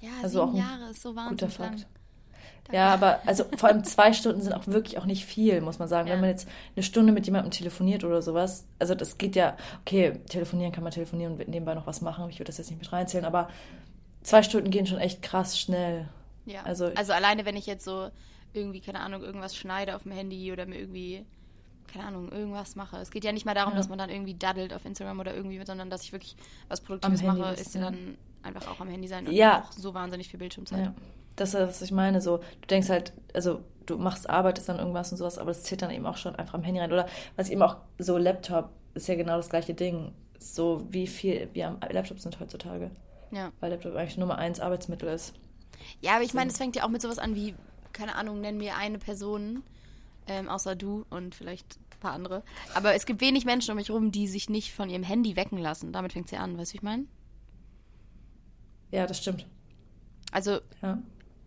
Ja, 0.00 0.10
also 0.22 0.46
sieben 0.46 0.58
Jahre 0.58 0.90
ist 0.90 1.02
so 1.02 1.14
wahnsinnig 1.14 1.40
guter 1.40 1.50
Fakt. 1.50 1.80
Lang. 1.80 1.86
Ja, 2.72 2.94
aber 2.94 3.20
also 3.26 3.44
vor 3.56 3.68
allem 3.68 3.82
zwei 3.84 4.12
Stunden 4.12 4.42
sind 4.42 4.52
auch 4.52 4.66
wirklich 4.66 4.98
auch 4.98 5.04
nicht 5.04 5.24
viel, 5.24 5.60
muss 5.60 5.78
man 5.78 5.88
sagen. 5.88 6.08
Ja. 6.08 6.14
Wenn 6.14 6.20
man 6.20 6.30
jetzt 6.30 6.48
eine 6.76 6.82
Stunde 6.82 7.12
mit 7.12 7.26
jemandem 7.26 7.50
telefoniert 7.50 8.04
oder 8.04 8.22
sowas, 8.22 8.66
also 8.78 8.94
das 8.94 9.18
geht 9.18 9.34
ja, 9.34 9.56
okay, 9.80 10.20
telefonieren 10.28 10.72
kann 10.72 10.84
man 10.84 10.92
telefonieren 10.92 11.32
und 11.32 11.48
nebenbei 11.48 11.74
noch 11.74 11.86
was 11.86 12.00
machen. 12.00 12.28
Ich 12.30 12.38
würde 12.38 12.46
das 12.46 12.58
jetzt 12.58 12.70
nicht 12.70 12.78
mit 12.78 12.92
reinzählen, 12.92 13.24
aber 13.24 13.48
zwei 14.22 14.42
Stunden 14.42 14.70
gehen 14.70 14.86
schon 14.86 14.98
echt 14.98 15.22
krass 15.22 15.58
schnell. 15.58 16.08
Ja. 16.46 16.62
Also, 16.62 16.86
also 16.94 17.12
alleine, 17.12 17.44
wenn 17.44 17.56
ich 17.56 17.66
jetzt 17.66 17.84
so 17.84 18.10
irgendwie, 18.52 18.80
keine 18.80 19.00
Ahnung, 19.00 19.22
irgendwas 19.22 19.56
schneide 19.56 19.96
auf 19.96 20.04
dem 20.04 20.12
Handy 20.12 20.52
oder 20.52 20.66
mir 20.66 20.78
irgendwie 20.78 21.24
keine 21.92 22.04
Ahnung, 22.06 22.30
irgendwas 22.30 22.76
mache. 22.76 22.96
Es 22.98 23.10
geht 23.10 23.24
ja 23.24 23.32
nicht 23.32 23.44
mal 23.46 23.54
darum, 23.54 23.72
Ja. 23.72 23.76
dass 23.78 23.88
man 23.88 23.98
dann 23.98 24.10
irgendwie 24.10 24.34
daddelt 24.34 24.72
auf 24.72 24.84
Instagram 24.84 25.18
oder 25.20 25.34
irgendwie, 25.34 25.60
sondern 25.64 25.90
dass 25.90 26.02
ich 26.02 26.12
wirklich 26.12 26.36
was 26.68 26.80
Produktives 26.80 27.22
mache, 27.22 27.52
ist 27.54 27.74
ja 27.74 27.80
dann 27.82 28.16
einfach 28.42 28.68
auch 28.68 28.80
am 28.80 28.88
Handy 28.88 29.08
sein 29.08 29.26
und 29.26 29.32
Ja. 29.34 29.62
auch 29.62 29.72
so 29.72 29.92
wahnsinnig 29.94 30.28
viel 30.28 30.38
Bildschirmzeit. 30.38 30.84
Ja. 30.86 30.94
Das 31.36 31.54
ist, 31.54 31.60
was 31.60 31.82
ich 31.82 31.92
meine. 31.92 32.20
So, 32.20 32.38
du 32.38 32.66
denkst 32.68 32.88
halt, 32.88 33.12
also 33.34 33.60
du 33.86 33.98
machst 33.98 34.28
arbeitest 34.28 34.68
dann 34.68 34.78
irgendwas 34.78 35.10
und 35.12 35.18
sowas, 35.18 35.38
aber 35.38 35.50
das 35.50 35.62
zählt 35.62 35.82
dann 35.82 35.90
eben 35.90 36.06
auch 36.06 36.16
schon 36.16 36.34
einfach 36.36 36.54
am 36.54 36.62
Handy 36.62 36.80
rein. 36.80 36.92
Oder 36.92 37.06
was 37.36 37.46
ich 37.46 37.52
eben 37.52 37.62
auch 37.62 37.76
so 37.98 38.18
Laptop 38.18 38.70
ist 38.94 39.08
ja 39.08 39.14
genau 39.14 39.36
das 39.36 39.48
gleiche 39.48 39.74
Ding. 39.74 40.12
So 40.38 40.86
wie 40.90 41.06
viel 41.06 41.48
wir 41.52 41.68
am 41.68 41.78
Laptop 41.90 42.18
sind 42.20 42.40
heutzutage. 42.40 42.90
Ja. 43.30 43.52
Weil 43.60 43.70
Laptop 43.70 43.94
eigentlich 43.94 44.16
Nummer 44.18 44.38
eins 44.38 44.60
Arbeitsmittel 44.60 45.08
ist. 45.08 45.34
Ja, 46.00 46.14
aber 46.16 46.24
ich 46.24 46.34
meine, 46.34 46.50
es 46.50 46.58
fängt 46.58 46.76
ja 46.76 46.84
auch 46.84 46.88
mit 46.88 47.00
sowas 47.02 47.18
an 47.18 47.34
wie, 47.34 47.54
keine 47.92 48.14
Ahnung, 48.16 48.40
nenn 48.40 48.58
mir 48.58 48.76
eine 48.76 48.98
Person, 48.98 49.62
ähm, 50.30 50.48
außer 50.48 50.76
du 50.76 51.04
und 51.10 51.34
vielleicht 51.34 51.76
ein 51.96 52.00
paar 52.00 52.12
andere. 52.12 52.42
Aber 52.74 52.94
es 52.94 53.04
gibt 53.04 53.20
wenig 53.20 53.44
Menschen 53.44 53.72
um 53.72 53.76
mich 53.76 53.90
rum, 53.90 54.12
die 54.12 54.28
sich 54.28 54.48
nicht 54.48 54.72
von 54.72 54.88
ihrem 54.88 55.02
Handy 55.02 55.34
wecken 55.34 55.58
lassen. 55.58 55.92
Damit 55.92 56.12
fängt 56.12 56.30
ja 56.30 56.38
an, 56.40 56.56
weißt 56.56 56.70
du, 56.70 56.74
wie 56.74 56.76
ich 56.78 56.82
meine? 56.82 57.04
Ja, 58.92 59.06
das 59.06 59.18
stimmt. 59.18 59.46
Also 60.32 60.60
Ja. 60.82 60.98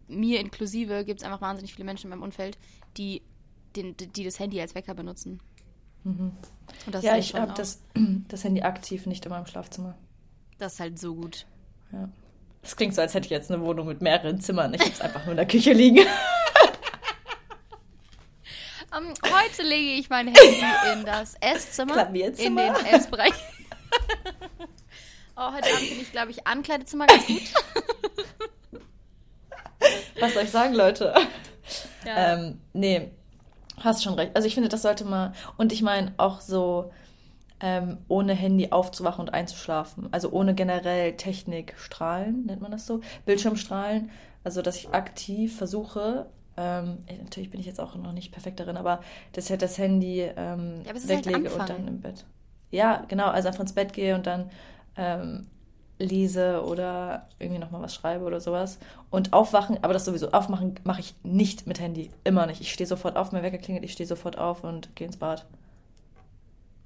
mir 0.10 0.40
inklusive 0.42 1.06
gibt 1.06 1.22
es 1.22 1.26
einfach 1.26 1.42
wahnsinnig 1.42 1.74
viele 1.74 1.86
Menschen 1.86 2.08
in 2.08 2.10
meinem 2.12 2.24
Umfeld, 2.24 2.58
die, 2.98 3.22
den, 3.76 3.96
die 3.98 4.24
das 4.26 4.40
Handy 4.40 4.60
als 4.60 4.76
Wecker 4.76 4.94
benutzen. 4.94 5.40
Und 6.04 6.34
das 6.92 7.02
Mhm. 7.04 7.08
ja, 7.08 7.18
ich 7.18 7.34
habe 7.36 7.54
das, 7.54 7.82
das 8.28 8.44
Handy 8.44 8.62
aktiv 8.62 9.06
nicht 9.06 9.26
in 9.26 9.30
meinem 9.32 9.46
Schlafzimmer. 9.46 9.96
Das 10.58 10.74
ist 10.74 10.80
halt 10.82 11.00
so 11.00 11.16
gut. 11.16 11.46
Ja. 11.94 12.10
Das 12.62 12.76
klingt 12.76 12.94
so, 12.96 13.02
als 13.02 13.14
hätte 13.14 13.26
ich 13.26 13.32
jetzt 13.32 13.52
eine 13.52 13.62
Wohnung 13.62 13.88
mit 13.88 14.02
mehreren 14.02 14.40
Zimmern. 14.40 14.74
Ich 14.74 14.82
habe 14.82 14.92
es 14.92 15.02
einfach 15.02 15.22
nur 15.24 15.32
in 15.32 15.38
der 15.38 15.48
Küche 15.48 15.72
liegen. 15.74 16.06
Ähm, 18.96 19.14
heute 19.24 19.64
lege 19.64 20.00
ich 20.00 20.10
mein 20.10 20.28
Handy 20.28 20.64
in 20.94 21.06
das 21.06 21.36
Esszimmer. 21.40 22.08
In 22.14 22.56
den 22.56 22.76
Essbereich. 22.86 23.34
oh, 25.36 25.52
heute 25.54 25.68
Abend 25.68 25.88
finde 25.88 26.04
ich, 26.04 26.12
glaube 26.12 26.32
ich, 26.32 26.46
Ankleidezimmer 26.46 27.08
ganz 27.08 27.26
gut. 27.26 27.42
Was 30.20 30.34
soll 30.34 30.44
ich 30.44 30.52
sagen, 30.52 30.74
Leute? 30.74 31.14
Ja. 32.06 32.34
Ähm, 32.34 32.60
nee, 32.74 33.12
hast 33.80 34.04
schon 34.04 34.14
recht. 34.14 34.36
Also 34.36 34.48
ich 34.48 34.54
finde, 34.54 34.70
das 34.70 34.82
sollte 34.82 35.06
mal. 35.06 35.34
Und 35.58 35.72
ich 35.72 35.82
meine 35.82 36.14
auch 36.18 36.42
so, 36.42 36.92
ähm, 37.60 37.98
ohne 38.10 38.34
Handy 38.34 38.72
aufzuwachen 38.72 39.22
und 39.22 39.34
einzuschlafen. 39.34 40.10
Also 40.12 40.30
ohne 40.32 40.54
generell 40.54 41.16
Technikstrahlen, 41.16 42.46
nennt 42.46 42.62
man 42.62 42.72
das 42.72 42.86
so? 42.86 43.02
Bildschirmstrahlen. 43.26 44.12
Also 44.44 44.62
dass 44.62 44.76
ich 44.76 44.90
aktiv 44.90 45.58
versuche. 45.58 46.28
Ähm, 46.58 47.00
natürlich 47.24 47.50
bin 47.50 47.60
ich 47.60 47.66
jetzt 47.66 47.80
auch 47.80 47.96
noch 47.96 48.12
nicht 48.14 48.32
perfekt 48.32 48.60
darin, 48.60 48.78
aber 48.78 49.02
dass 49.34 49.46
ich 49.46 49.52
halt 49.52 49.62
das 49.62 49.78
Handy 49.78 50.22
ähm, 50.22 50.84
Ja, 50.86 50.92
ist 50.94 51.12
halt 51.12 51.26
weglege 51.26 51.52
und 51.54 51.62
Anfang. 51.62 51.68
dann 51.68 51.88
im 51.88 52.02
Bett. 52.02 52.26
Ja, 52.72 53.06
genau, 53.08 53.28
also 53.28 53.48
einfach 53.48 53.62
ins 53.62 53.74
Bett 53.74 53.94
gehe 53.94 54.16
und 54.16 54.26
dann 54.28 54.50
ähm, 54.98 55.48
lese 56.00 56.64
oder 56.66 57.28
irgendwie 57.40 57.60
nochmal 57.60 57.82
was 57.82 57.94
schreibe 57.96 58.26
oder 58.26 58.40
sowas. 58.42 58.80
Und 59.10 59.34
aufwachen, 59.34 59.78
aber 59.84 59.94
das 59.94 60.06
sowieso, 60.06 60.32
aufmachen 60.32 60.76
mache 60.84 61.02
ich 61.02 61.16
nicht 61.24 61.68
mit 61.68 61.80
Handy. 61.80 62.12
Immer 62.24 62.46
nicht. 62.48 62.62
Ich 62.62 62.74
stehe 62.74 62.88
sofort 62.88 63.16
auf, 63.16 63.32
mein 63.32 63.44
Wecker 63.44 63.58
klingelt, 63.60 63.86
ich 63.86 63.94
stehe 63.94 64.08
sofort 64.08 64.38
auf 64.38 64.64
und 64.64 64.96
gehe 64.96 65.08
ins 65.08 65.18
Bad. 65.18 65.46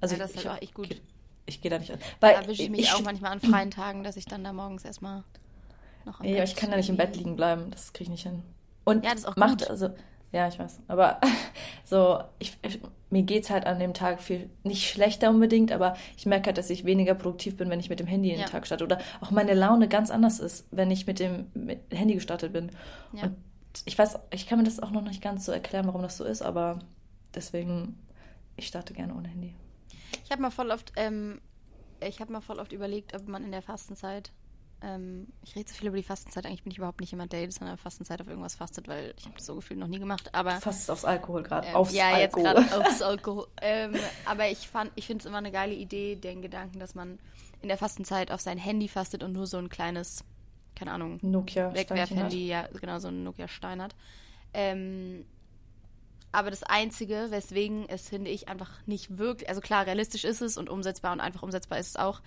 Also 0.00 0.14
ja, 0.14 0.18
das 0.22 0.30
ist 0.32 0.36
ich, 0.36 0.46
halt 0.46 0.58
auch 0.58 0.62
echt 0.62 0.74
gut. 0.74 0.90
ich, 0.90 1.02
ich 1.46 1.60
gehe 1.60 1.70
da 1.70 1.78
nicht 1.78 1.92
an. 1.92 1.98
Weil 2.20 2.34
Da 2.34 2.40
erwische 2.40 2.62
ich 2.62 2.70
mich 2.70 2.92
auch 2.92 3.00
manchmal 3.00 3.32
an 3.32 3.40
freien 3.40 3.70
Tagen, 3.70 4.02
dass 4.04 4.16
ich 4.16 4.24
dann 4.26 4.44
da 4.44 4.52
morgens 4.52 4.84
erstmal 4.84 5.24
noch 6.04 6.20
am 6.20 6.26
Ja, 6.26 6.32
Bett 6.36 6.44
ich 6.44 6.56
kann 6.56 6.70
da 6.70 6.76
nicht 6.76 6.88
im 6.88 6.96
Bett 6.96 7.16
liegen 7.16 7.36
bleiben. 7.36 7.70
Das 7.70 7.92
kriege 7.92 8.04
ich 8.04 8.10
nicht 8.10 8.22
hin. 8.24 8.42
Und 8.88 9.04
Ja, 9.04 9.10
das 9.10 9.20
ist 9.20 9.26
auch 9.26 9.36
macht, 9.36 9.58
gut. 9.60 9.70
also, 9.70 9.90
ja, 10.32 10.48
ich 10.48 10.58
weiß. 10.58 10.80
Aber 10.88 11.20
so, 11.84 12.22
ich, 12.38 12.56
ich, 12.62 12.80
mir 13.10 13.22
geht 13.22 13.44
es 13.44 13.50
halt 13.50 13.66
an 13.66 13.78
dem 13.78 13.92
Tag 13.92 14.22
viel, 14.22 14.48
nicht 14.62 14.88
schlechter 14.88 15.28
unbedingt, 15.28 15.72
aber 15.72 15.94
ich 16.16 16.24
merke 16.24 16.46
halt, 16.46 16.58
dass 16.58 16.70
ich 16.70 16.84
weniger 16.84 17.14
produktiv 17.14 17.58
bin, 17.58 17.68
wenn 17.68 17.80
ich 17.80 17.90
mit 17.90 18.00
dem 18.00 18.06
Handy 18.06 18.30
in 18.30 18.38
den. 18.38 18.46
Tag 18.46 18.66
starte. 18.66 18.84
Oder 18.84 18.98
auch 19.20 19.30
meine 19.30 19.52
Laune 19.52 19.88
ganz 19.88 20.10
anders 20.10 20.40
ist, 20.40 20.66
wenn 20.70 20.90
ich 20.90 21.06
mit 21.06 21.18
dem 21.18 21.48
mit 21.52 21.80
Handy 21.90 22.14
gestartet 22.14 22.54
bin. 22.54 22.70
Ja. 23.12 23.24
Und 23.24 23.36
ich 23.84 23.98
weiß, 23.98 24.18
ich 24.30 24.46
kann 24.46 24.58
mir 24.58 24.64
das 24.64 24.80
auch 24.80 24.90
noch 24.90 25.02
nicht 25.02 25.22
ganz 25.22 25.44
so 25.44 25.52
erklären, 25.52 25.86
warum 25.86 26.00
das 26.00 26.16
so 26.16 26.24
ist, 26.24 26.40
aber 26.40 26.78
deswegen, 27.34 27.98
ich 28.56 28.68
starte 28.68 28.94
gerne 28.94 29.14
ohne 29.14 29.28
Handy. 29.28 29.54
Ich 30.24 30.30
habe 30.30 30.40
mal 30.40 30.50
voll 30.50 30.70
oft, 30.70 30.92
ähm, 30.96 31.42
ich 32.00 32.20
habe 32.20 32.32
mal 32.32 32.40
voll 32.40 32.58
oft 32.58 32.72
überlegt, 32.72 33.14
ob 33.14 33.28
man 33.28 33.44
in 33.44 33.52
der 33.52 33.62
Fastenzeit, 33.62 34.32
ähm, 34.80 35.26
ich 35.42 35.56
rede 35.56 35.68
so 35.68 35.74
viel 35.74 35.88
über 35.88 35.96
die 35.96 36.02
Fastenzeit, 36.02 36.46
eigentlich 36.46 36.62
bin 36.62 36.70
ich 36.70 36.78
überhaupt 36.78 37.00
nicht 37.00 37.10
jemand, 37.10 37.32
der 37.32 37.40
jedes 37.40 37.60
Mal 37.60 37.66
in 37.66 37.72
der 37.72 37.78
Fastenzeit 37.78 38.20
auf 38.20 38.28
irgendwas 38.28 38.54
fastet, 38.54 38.86
weil 38.86 39.12
ich 39.16 39.24
habe 39.24 39.34
das 39.36 39.46
so 39.46 39.56
gefühlt 39.56 39.80
noch 39.80 39.88
nie 39.88 39.98
gemacht, 39.98 40.34
aber 40.34 40.60
Fast 40.60 40.90
aufs 40.90 41.04
Alkohol 41.04 41.42
gerade. 41.42 41.68
ähm, 41.68 41.74
aufs 41.74 41.92
ja, 41.92 42.18
jetzt 42.18 42.36
Alkohol. 42.36 42.64
gerade 42.64 42.76
aufs 42.88 43.02
Alkohol. 43.02 43.46
ähm, 43.60 43.94
aber 44.24 44.48
ich 44.48 44.68
fand, 44.68 44.92
ich 44.94 45.06
finde 45.06 45.22
es 45.22 45.26
immer 45.26 45.38
eine 45.38 45.50
geile 45.50 45.74
Idee, 45.74 46.16
den 46.16 46.42
Gedanken, 46.42 46.78
dass 46.78 46.94
man 46.94 47.18
in 47.60 47.68
der 47.68 47.78
Fastenzeit 47.78 48.30
auf 48.30 48.40
sein 48.40 48.58
Handy 48.58 48.88
fastet 48.88 49.22
und 49.24 49.32
nur 49.32 49.46
so 49.46 49.58
ein 49.58 49.68
kleines, 49.68 50.24
keine 50.76 50.92
Ahnung, 50.92 51.18
Nokia 51.22 51.74
Wegwerfhandy, 51.74 52.46
ja, 52.46 52.68
genau, 52.80 53.00
so 53.00 53.08
ein 53.08 53.24
Nokia 53.24 53.48
Stein 53.48 53.82
hat. 53.82 53.96
Ähm, 54.54 55.24
aber 56.30 56.50
das 56.50 56.62
Einzige, 56.62 57.30
weswegen 57.30 57.88
es, 57.88 58.08
finde 58.08 58.30
ich, 58.30 58.48
einfach 58.48 58.70
nicht 58.86 59.18
wirklich, 59.18 59.48
also 59.48 59.60
klar, 59.60 59.86
realistisch 59.86 60.24
ist 60.24 60.42
es 60.42 60.56
und 60.56 60.68
umsetzbar 60.68 61.12
und 61.12 61.20
einfach 61.20 61.42
umsetzbar 61.42 61.78
ist 61.78 61.88
es 61.88 61.96
auch. 61.96 62.20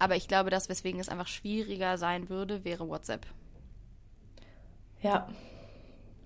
Aber 0.00 0.16
ich 0.16 0.26
glaube, 0.26 0.50
das, 0.50 0.68
weswegen 0.68 1.00
es 1.00 1.08
einfach 1.08 1.28
schwieriger 1.28 1.96
sein 1.98 2.28
würde, 2.28 2.64
wäre 2.64 2.88
WhatsApp. 2.88 3.26
Ja. 5.02 5.28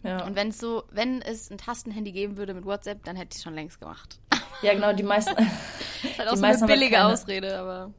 Ja. 0.03 0.25
Und 0.25 0.37
wenn 0.37 0.49
es 0.49 0.59
so, 0.59 0.85
wenn 0.91 1.21
es 1.23 1.51
ein 1.51 1.59
Tastenhandy 1.59 2.13
geben 2.13 2.37
würde 2.37 2.55
mit 2.55 2.65
WhatsApp, 2.67 3.05
dann 3.05 3.17
hätte 3.17 3.31
ich 3.33 3.39
es 3.39 3.43
schon 3.43 3.55
längst 3.55 3.81
gemacht. 3.81 4.19
ja, 4.63 4.75
genau, 4.75 4.93
die 4.93 5.03
meisten. 5.03 5.35
Das 6.05 6.13
ist 6.13 6.19
halt 6.19 6.29
auch 6.29 6.33
Die 6.35 6.39
so 6.41 6.45
eine 6.45 6.59
halt 6.59 6.67
billige 6.67 6.97
keine- 6.97 7.13
Ausrede, 7.15 7.59
aber. 7.59 7.91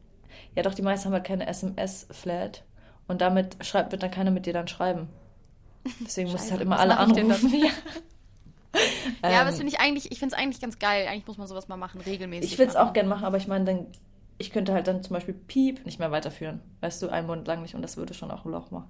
Ja, 0.56 0.62
doch, 0.62 0.76
die 0.76 0.84
meisten 0.84 1.06
haben 1.06 1.14
halt 1.14 1.26
keine 1.26 1.48
SMS-Flat. 1.48 2.64
Und 3.08 3.20
damit 3.22 3.58
schreibt, 3.66 3.92
wird 3.92 4.04
dann 4.04 4.12
keiner 4.12 4.30
mit 4.30 4.46
dir 4.46 4.54
dann 4.54 4.68
schreiben. 4.68 5.10
Deswegen 6.06 6.30
du 6.30 6.38
Scheiße, 6.38 6.52
halt 6.52 6.62
immer 6.62 6.78
alle 6.80 6.98
anrufen. 6.98 7.52
Ja, 9.24 9.30
ja, 9.30 9.40
aber 9.40 9.42
Ähm, 9.42 9.46
das 9.48 9.56
finde 9.58 9.72
ich 9.74 9.80
eigentlich, 9.80 10.12
ich 10.12 10.20
finde 10.20 10.36
es 10.36 10.40
eigentlich 10.42 10.62
ganz 10.62 10.78
geil. 10.80 11.08
Eigentlich 11.08 11.26
muss 11.28 11.38
man 11.38 11.48
sowas 11.48 11.68
mal 11.70 11.78
machen, 11.78 12.02
regelmäßig. 12.02 12.52
Ich 12.52 12.58
würde 12.60 12.70
es 12.72 12.76
auch 12.76 12.82
machen. 12.84 12.94
gern 12.94 13.08
machen, 13.08 13.24
aber 13.26 13.38
ich 13.38 13.48
meine, 13.48 13.64
dann, 13.66 13.88
ich 14.38 14.52
könnte 14.52 14.74
halt 14.74 14.88
dann 14.88 15.04
zum 15.04 15.14
Beispiel 15.14 15.34
Piep 15.34 15.86
nicht 15.86 16.00
mehr 16.00 16.12
weiterführen. 16.12 16.62
Weißt 16.82 17.02
du, 17.02 17.10
einen 17.10 17.28
Monat 17.28 17.48
lang 17.48 17.62
nicht. 17.62 17.76
Und 17.76 17.82
das 17.82 17.98
würde 17.98 18.14
schon 18.14 18.32
auch 18.32 18.46
ein 18.46 18.52
Loch 18.52 18.72
machen. 18.72 18.90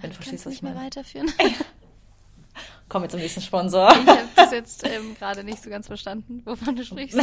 Wenn 0.00 0.10
du 0.10 0.16
verstehst, 0.16 0.44
was 0.44 0.50
nicht 0.50 0.58
ich 0.58 0.62
mehr 0.62 0.74
meine. 0.74 0.86
weiterführen? 0.86 1.32
Komm 2.88 3.02
jetzt 3.02 3.12
zum 3.12 3.20
nächsten 3.20 3.40
Sponsor. 3.40 3.90
Ich 3.90 4.06
habe 4.06 4.28
das 4.36 4.52
jetzt 4.52 4.86
ähm, 4.86 5.14
gerade 5.18 5.42
nicht 5.42 5.62
so 5.62 5.70
ganz 5.70 5.86
verstanden, 5.86 6.42
wovon 6.44 6.76
du 6.76 6.84
sprichst. 6.84 7.18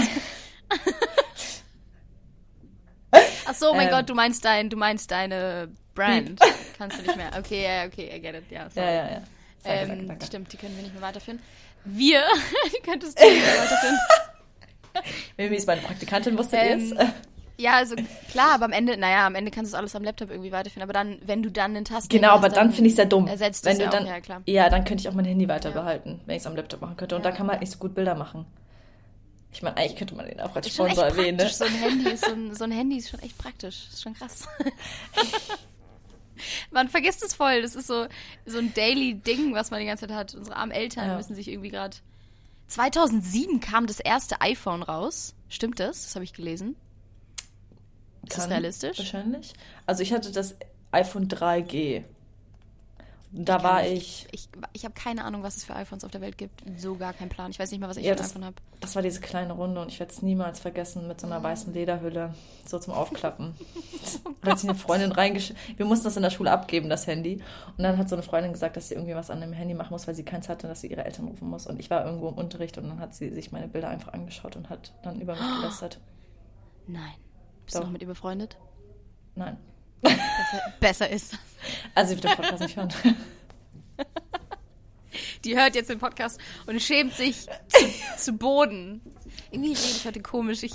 Ach 3.45 3.53
so, 3.53 3.71
oh 3.71 3.73
mein 3.73 3.87
Ähm. 3.87 3.93
Gott, 3.93 4.09
du 4.09 4.15
meinst 4.15 4.43
dein, 4.43 4.69
du 4.69 4.77
meinst 4.77 5.11
deine 5.11 5.69
Brand. 5.93 6.39
Kannst 6.77 6.97
du 6.97 7.03
nicht 7.03 7.15
mehr. 7.15 7.31
Okay, 7.37 7.63
ja, 7.63 7.85
okay, 7.85 8.11
I 8.15 8.19
get 8.19 8.35
it. 8.35 8.43
Ja, 8.49 8.69
sorry. 8.69 8.87
Ja, 8.87 8.93
ja, 8.93 9.11
ja. 9.11 9.23
Danke, 9.63 9.81
ähm, 9.81 9.87
danke, 9.89 10.05
danke. 10.07 10.25
Stimmt, 10.25 10.51
die 10.53 10.57
können 10.57 10.75
wir 10.75 10.83
nicht 10.83 10.93
mehr 10.93 11.03
weiterführen. 11.03 11.39
Wir, 11.85 12.23
die 12.75 12.81
könntest 12.81 13.19
du 13.19 13.23
nicht 13.23 13.41
mehr 13.41 13.61
weiterführen. 13.61 13.97
Mimi 15.37 15.55
ist 15.55 15.67
meine 15.67 15.81
Praktikantin, 15.81 16.37
wusstet 16.37 16.59
Ähm, 16.61 16.79
ihr 16.91 16.99
es? 16.99 17.07
Ja, 17.57 17.73
also 17.75 17.95
klar, 18.31 18.53
aber 18.55 18.65
am 18.65 18.71
Ende, 18.71 18.97
naja, 18.97 19.27
am 19.27 19.35
Ende 19.35 19.51
kannst 19.51 19.71
du 19.71 19.75
es 19.75 19.79
alles 19.79 19.95
am 19.95 20.03
Laptop 20.03 20.31
irgendwie 20.31 20.51
weiterführen. 20.51 20.83
Aber 20.83 20.93
dann, 20.93 21.19
wenn 21.25 21.43
du 21.43 21.51
dann 21.51 21.75
einen 21.75 21.85
Tasten 21.85 22.09
Genau, 22.09 22.29
aber 22.31 22.49
dann 22.49 22.71
finde 22.71 22.87
ich 22.87 22.93
es 22.93 22.97
ja 22.97 23.05
dumm. 23.05 23.27
Ersetzt 23.27 23.63
wenn 23.65 23.73
es 23.73 23.77
du 23.77 23.83
ja 23.83 23.89
dann, 23.91 24.03
auch, 24.05 24.09
ja 24.09 24.21
klar. 24.21 24.41
ja, 24.47 24.69
dann 24.69 24.83
könnte 24.85 25.01
ich 25.01 25.09
auch 25.09 25.13
mein 25.13 25.25
Handy 25.25 25.47
weiter 25.47 25.69
behalten, 25.71 26.19
wenn 26.25 26.35
ich 26.35 26.41
es 26.41 26.47
am 26.47 26.55
Laptop 26.55 26.81
machen 26.81 26.97
könnte. 26.97 27.15
Und 27.15 27.23
Ja. 27.23 27.29
da 27.29 27.37
kann 27.37 27.45
man 27.45 27.53
halt 27.53 27.61
nicht 27.61 27.71
so 27.71 27.77
gut 27.77 27.93
Bilder 27.93 28.15
machen. 28.15 28.45
Ich 29.51 29.61
meine, 29.61 29.77
eigentlich 29.77 29.95
könnte 29.97 30.15
man 30.15 30.25
den 30.25 30.39
auch 30.41 30.55
als 30.55 30.67
Sponsor 30.73 31.05
erwähnen. 31.05 31.37
Ne? 31.37 31.47
So 31.47 31.65
ein 31.65 31.75
Handy 31.75 32.09
ist 32.09 32.25
so 32.25 32.31
ein, 32.33 32.55
so 32.55 32.63
ein 32.63 32.71
Handy 32.71 32.97
ist 32.97 33.09
schon 33.11 33.19
echt 33.19 33.37
praktisch. 33.37 33.87
Ist 33.93 34.01
schon 34.01 34.15
krass. 34.15 34.47
man 36.71 36.89
vergisst 36.89 37.23
es 37.23 37.35
voll. 37.35 37.61
Das 37.61 37.75
ist 37.75 37.85
so, 37.85 38.07
so 38.47 38.57
ein 38.57 38.73
Daily-Ding, 38.73 39.53
was 39.53 39.69
man 39.69 39.79
die 39.79 39.85
ganze 39.85 40.07
Zeit 40.07 40.15
hat. 40.17 40.33
Unsere 40.33 40.55
armen 40.57 40.71
Eltern 40.71 41.07
Ja. 41.07 41.17
müssen 41.17 41.35
sich 41.35 41.49
irgendwie 41.49 41.69
gerade. 41.69 41.95
2007 42.73 43.59
kam 43.59 43.85
das 43.85 43.99
erste 43.99 44.41
iPhone 44.41 44.81
raus. 44.81 45.35
Stimmt 45.47 45.79
das? 45.79 46.03
Das 46.05 46.15
habe 46.15 46.25
ich 46.25 46.33
gelesen. 46.33 46.75
Ist 48.23 48.37
das 48.37 48.45
Kann, 48.45 48.51
realistisch? 48.51 48.97
Wahrscheinlich. 48.97 49.53
Also 49.85 50.01
ich 50.01 50.11
hatte 50.11 50.31
das 50.31 50.55
iPhone 50.91 51.27
3G. 51.27 52.03
Da 53.35 53.55
Kenn 53.55 53.63
war 53.63 53.83
ich. 53.87 54.27
ich, 54.31 54.43
Ich, 54.43 54.49
ich 54.73 54.85
habe 54.85 54.93
keine 54.93 55.23
Ahnung, 55.25 55.41
was 55.41 55.57
es 55.57 55.63
für 55.63 55.75
iPhones 55.75 56.03
auf 56.03 56.11
der 56.11 56.21
Welt 56.21 56.37
gibt. 56.37 56.61
So 56.77 56.95
gar 56.95 57.13
keinen 57.13 57.29
Plan. 57.29 57.49
Ich 57.49 57.57
weiß 57.57 57.71
nicht 57.71 57.79
mal, 57.79 57.89
was 57.89 57.97
ich 57.97 58.05
Ja, 58.05 58.15
für 58.15 58.21
ein 58.21 58.29
iPhone 58.29 58.45
habe. 58.45 58.55
das 58.79 58.93
war 58.95 59.01
diese 59.01 59.21
kleine 59.21 59.53
Runde 59.53 59.81
und 59.81 59.87
ich 59.89 59.99
werde 59.99 60.13
es 60.13 60.21
niemals 60.21 60.59
vergessen 60.59 61.07
mit 61.07 61.19
so 61.19 61.25
einer 61.25 61.41
weißen 61.41 61.73
Lederhülle, 61.73 62.35
so 62.67 62.77
zum 62.77 62.93
Aufklappen. 62.93 63.55
da 64.43 64.51
hat 64.51 64.59
sich 64.59 64.69
eine 64.69 64.77
Freundin 64.77 65.11
reingeschickt. 65.11 65.57
Wir 65.77 65.85
mussten 65.87 66.03
das 66.05 66.15
in 66.15 66.21
der 66.21 66.29
Schule 66.29 66.51
abgeben, 66.51 66.89
das 66.89 67.07
Handy. 67.07 67.41
Und 67.75 67.83
dann 67.83 67.97
hat 67.97 68.07
so 68.07 68.15
eine 68.15 68.21
Freundin 68.23 68.53
gesagt, 68.53 68.77
dass 68.77 68.89
sie 68.89 68.93
irgendwie 68.93 69.15
was 69.15 69.31
an 69.31 69.41
dem 69.41 69.51
Handy 69.53 69.73
machen 69.73 69.91
muss, 69.93 70.05
weil 70.07 70.13
sie 70.13 70.23
keins 70.23 70.47
hatte, 70.47 70.67
dass 70.67 70.81
sie 70.81 70.87
ihre 70.87 71.03
Eltern 71.03 71.27
rufen 71.27 71.49
muss. 71.49 71.65
Und 71.65 71.79
ich 71.79 71.89
war 71.89 72.05
irgendwo 72.05 72.29
im 72.29 72.35
Unterricht 72.35 72.77
und 72.77 72.87
dann 72.87 72.99
hat 72.99 73.15
sie 73.15 73.29
sich 73.31 73.51
meine 73.51 73.67
Bilder 73.67 73.87
einfach 73.89 74.13
angeschaut 74.13 74.55
und 74.55 74.69
hat 74.69 74.93
dann 75.01 75.19
über 75.19 75.33
mich 75.33 75.41
gelästert. 75.61 75.99
Nein. 76.85 77.13
Bist 77.65 77.75
Doch. 77.77 77.81
du 77.81 77.85
noch 77.87 77.93
mit 77.93 78.01
ihr 78.03 78.07
befreundet? 78.07 78.57
Nein. 79.35 79.57
Besser, 80.03 80.73
besser 80.79 81.09
ist 81.09 81.33
das. 81.33 81.39
Also 81.95 82.09
sie 82.15 82.23
wird 82.23 82.25
den 82.25 82.37
Podcast 82.43 82.61
nicht 82.63 82.75
hören. 82.75 82.93
Die 85.43 85.55
hört 85.57 85.75
jetzt 85.75 85.89
den 85.89 85.99
Podcast 85.99 86.39
und 86.65 86.81
schämt 86.81 87.13
sich 87.15 87.45
zu, 87.67 87.85
zu 88.17 88.33
Boden. 88.33 89.01
Irgendwie 89.51 89.69
rede 89.73 89.81
ich 89.81 90.05
heute 90.05 90.21
komisch. 90.21 90.63
Ich 90.63 90.73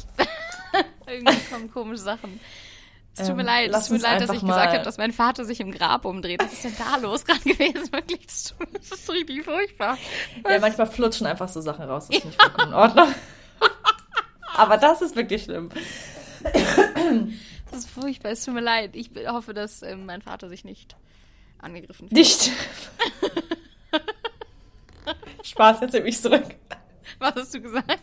irgendwie 1.06 1.36
kommen 1.50 1.70
komische 1.70 2.02
Sachen. 2.02 2.38
Es 3.16 3.26
tut 3.26 3.36
mir 3.36 3.42
Ähm, 3.42 3.46
leid, 3.46 3.70
es 3.74 3.88
tut 3.88 3.96
mir 3.96 4.02
leid, 4.02 4.20
dass 4.20 4.30
ich 4.30 4.40
gesagt 4.40 4.72
habe, 4.74 4.84
dass 4.84 4.96
mein 4.96 5.12
Vater 5.12 5.44
sich 5.44 5.58
im 5.58 5.72
Grab 5.72 6.04
umdreht. 6.04 6.40
Was 6.42 6.52
ist 6.52 6.64
denn 6.64 6.76
da 6.78 6.96
los 6.98 7.24
gerade 7.24 7.40
gewesen? 7.40 7.88
Wirklich, 7.92 8.26
das 8.26 8.54
ist 8.92 9.10
richtig 9.10 9.44
furchtbar. 9.44 9.98
Ja, 10.48 10.58
manchmal 10.60 10.86
flutschen 10.86 11.26
einfach 11.26 11.48
so 11.48 11.60
Sachen 11.60 11.84
raus. 11.86 12.06
Das 12.08 12.18
ist 12.18 12.24
nicht 12.26 12.40
vollkommen 12.40 12.68
in 12.68 12.74
Ordnung. 12.74 13.14
Aber 14.56 14.76
das 14.76 15.02
ist 15.02 15.14
wirklich 15.14 15.44
schlimm. 15.44 15.68
Das 17.70 17.80
ist 17.80 17.90
furchtbar, 17.90 18.30
es 18.32 18.44
tut 18.44 18.54
mir 18.54 18.60
leid. 18.60 18.96
Ich 18.96 19.10
hoffe, 19.28 19.54
dass 19.54 19.82
ähm, 19.82 20.06
mein 20.06 20.22
Vater 20.22 20.48
sich 20.48 20.64
nicht 20.64 20.96
angegriffen 21.58 22.08
fühlt. 22.08 22.12
Nicht. 22.12 22.50
Spaß, 25.44 25.80
jetzt 25.80 25.92
nehme 25.92 26.08
ich 26.08 26.20
zurück. 26.20 26.44
Was 27.18 27.34
hast 27.34 27.54
du 27.54 27.60
gesagt? 27.60 27.98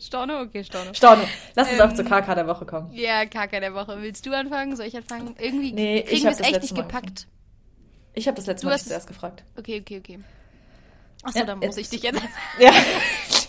Storno? 0.00 0.40
Okay, 0.40 0.64
Storno. 0.64 0.94
Storno, 0.94 1.22
lass 1.54 1.70
uns 1.70 1.78
Ähm, 1.80 1.90
auch 1.90 1.94
zur 1.94 2.04
KK 2.06 2.34
der 2.34 2.46
Woche 2.46 2.64
kommen. 2.64 2.90
Ja, 2.94 3.26
Kaka 3.26 3.60
der 3.60 3.74
Woche. 3.74 4.00
Willst 4.00 4.24
du 4.24 4.32
anfangen? 4.34 4.74
Soll 4.76 4.86
ich 4.86 4.96
anfangen? 4.96 5.34
Irgendwie 5.38 5.72
Nee, 5.72 5.98
ich 6.00 6.06
kriegen 6.06 6.24
wir 6.24 6.30
es 6.30 6.40
echt 6.40 6.62
nicht 6.62 6.74
Mal 6.74 6.82
gepackt. 6.82 7.26
Ich 8.14 8.26
habe 8.26 8.36
das 8.36 8.46
letzte 8.46 8.62
Du 8.64 8.68
Mal 8.68 8.74
hast 8.74 8.88
zuerst 8.88 9.06
gefragt. 9.06 9.44
Okay, 9.58 9.80
okay, 9.80 9.98
okay. 9.98 10.20
Achso, 11.22 11.40
Ja, 11.40 11.44
dann 11.44 11.58
muss 11.58 11.76
jetzt- 11.76 11.92
ich 11.92 12.00
dich 12.00 12.02
jetzt. 12.02 12.20
Ja, 12.58 12.72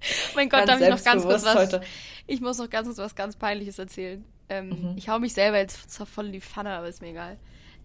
mein 0.34 0.48
Gott, 0.48 0.66
Ganz 0.66 0.80
darf 0.80 0.80
ich 0.80 0.88
noch 0.96 1.04
ganz 1.04 1.22
kurz 1.24 1.44
was. 1.44 1.54
heute. 1.56 1.80
Ich 2.26 2.40
muss 2.40 2.58
noch 2.58 2.70
ganz 2.70 2.86
kurz 2.86 2.98
was 2.98 3.14
ganz 3.14 3.36
Peinliches 3.36 3.78
erzählen. 3.78 4.24
Ähm, 4.48 4.68
Mhm. 4.68 4.94
Ich 4.96 5.08
hau 5.08 5.18
mich 5.18 5.32
selber 5.34 5.58
jetzt 5.58 5.90
zwar 5.90 6.06
voll 6.06 6.26
in 6.26 6.32
die 6.32 6.40
Pfanne, 6.40 6.70
aber 6.70 6.88
ist 6.88 7.00
mir 7.02 7.08
egal. 7.10 7.36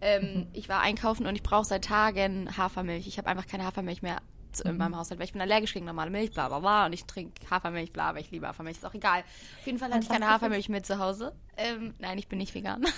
Ähm, 0.02 0.22
Mhm. 0.34 0.48
Ich 0.54 0.68
war 0.70 0.82
einkaufen 0.82 1.26
und 1.28 1.36
ich 1.36 1.44
brauche 1.44 1.66
seit 1.66 1.86
Tagen 1.86 2.50
Hafermilch. 2.58 3.08
Ich 3.08 3.18
habe 3.18 3.28
einfach 3.28 3.48
keine 3.48 3.66
Hafermilch 3.66 4.02
mehr 4.02 4.18
zu- 4.52 4.64
Mhm. 4.64 4.70
in 4.72 4.78
meinem 4.78 4.98
Haushalt, 4.98 5.20
weil 5.20 5.26
ich 5.26 5.34
bin 5.34 5.42
allergisch 5.42 5.74
gegen 5.74 5.86
normale 5.86 6.10
Milch, 6.12 6.32
bla 6.32 6.48
bla 6.48 6.60
bla. 6.60 6.86
Und 6.86 6.94
ich 6.94 7.06
trinke 7.06 7.34
Hafermilch, 7.50 7.92
bla, 7.92 8.10
aber 8.10 8.20
ich 8.20 8.32
liebe 8.32 8.48
Hafermilch, 8.48 8.78
ist 8.78 8.86
auch 8.86 8.94
egal. 8.94 9.22
Auf 9.60 9.66
jeden 9.66 9.78
Fall 9.80 9.90
hatte 9.92 10.04
ich 10.04 10.10
keine 10.10 10.28
Hafermilch 10.30 10.70
mit 10.70 10.86
zu 10.86 11.00
Hause. 11.00 11.34
Ähm, 11.58 11.94
nein, 12.00 12.18
ich 12.18 12.28
bin 12.28 12.38
nicht 12.40 12.54
vegan. 12.56 12.86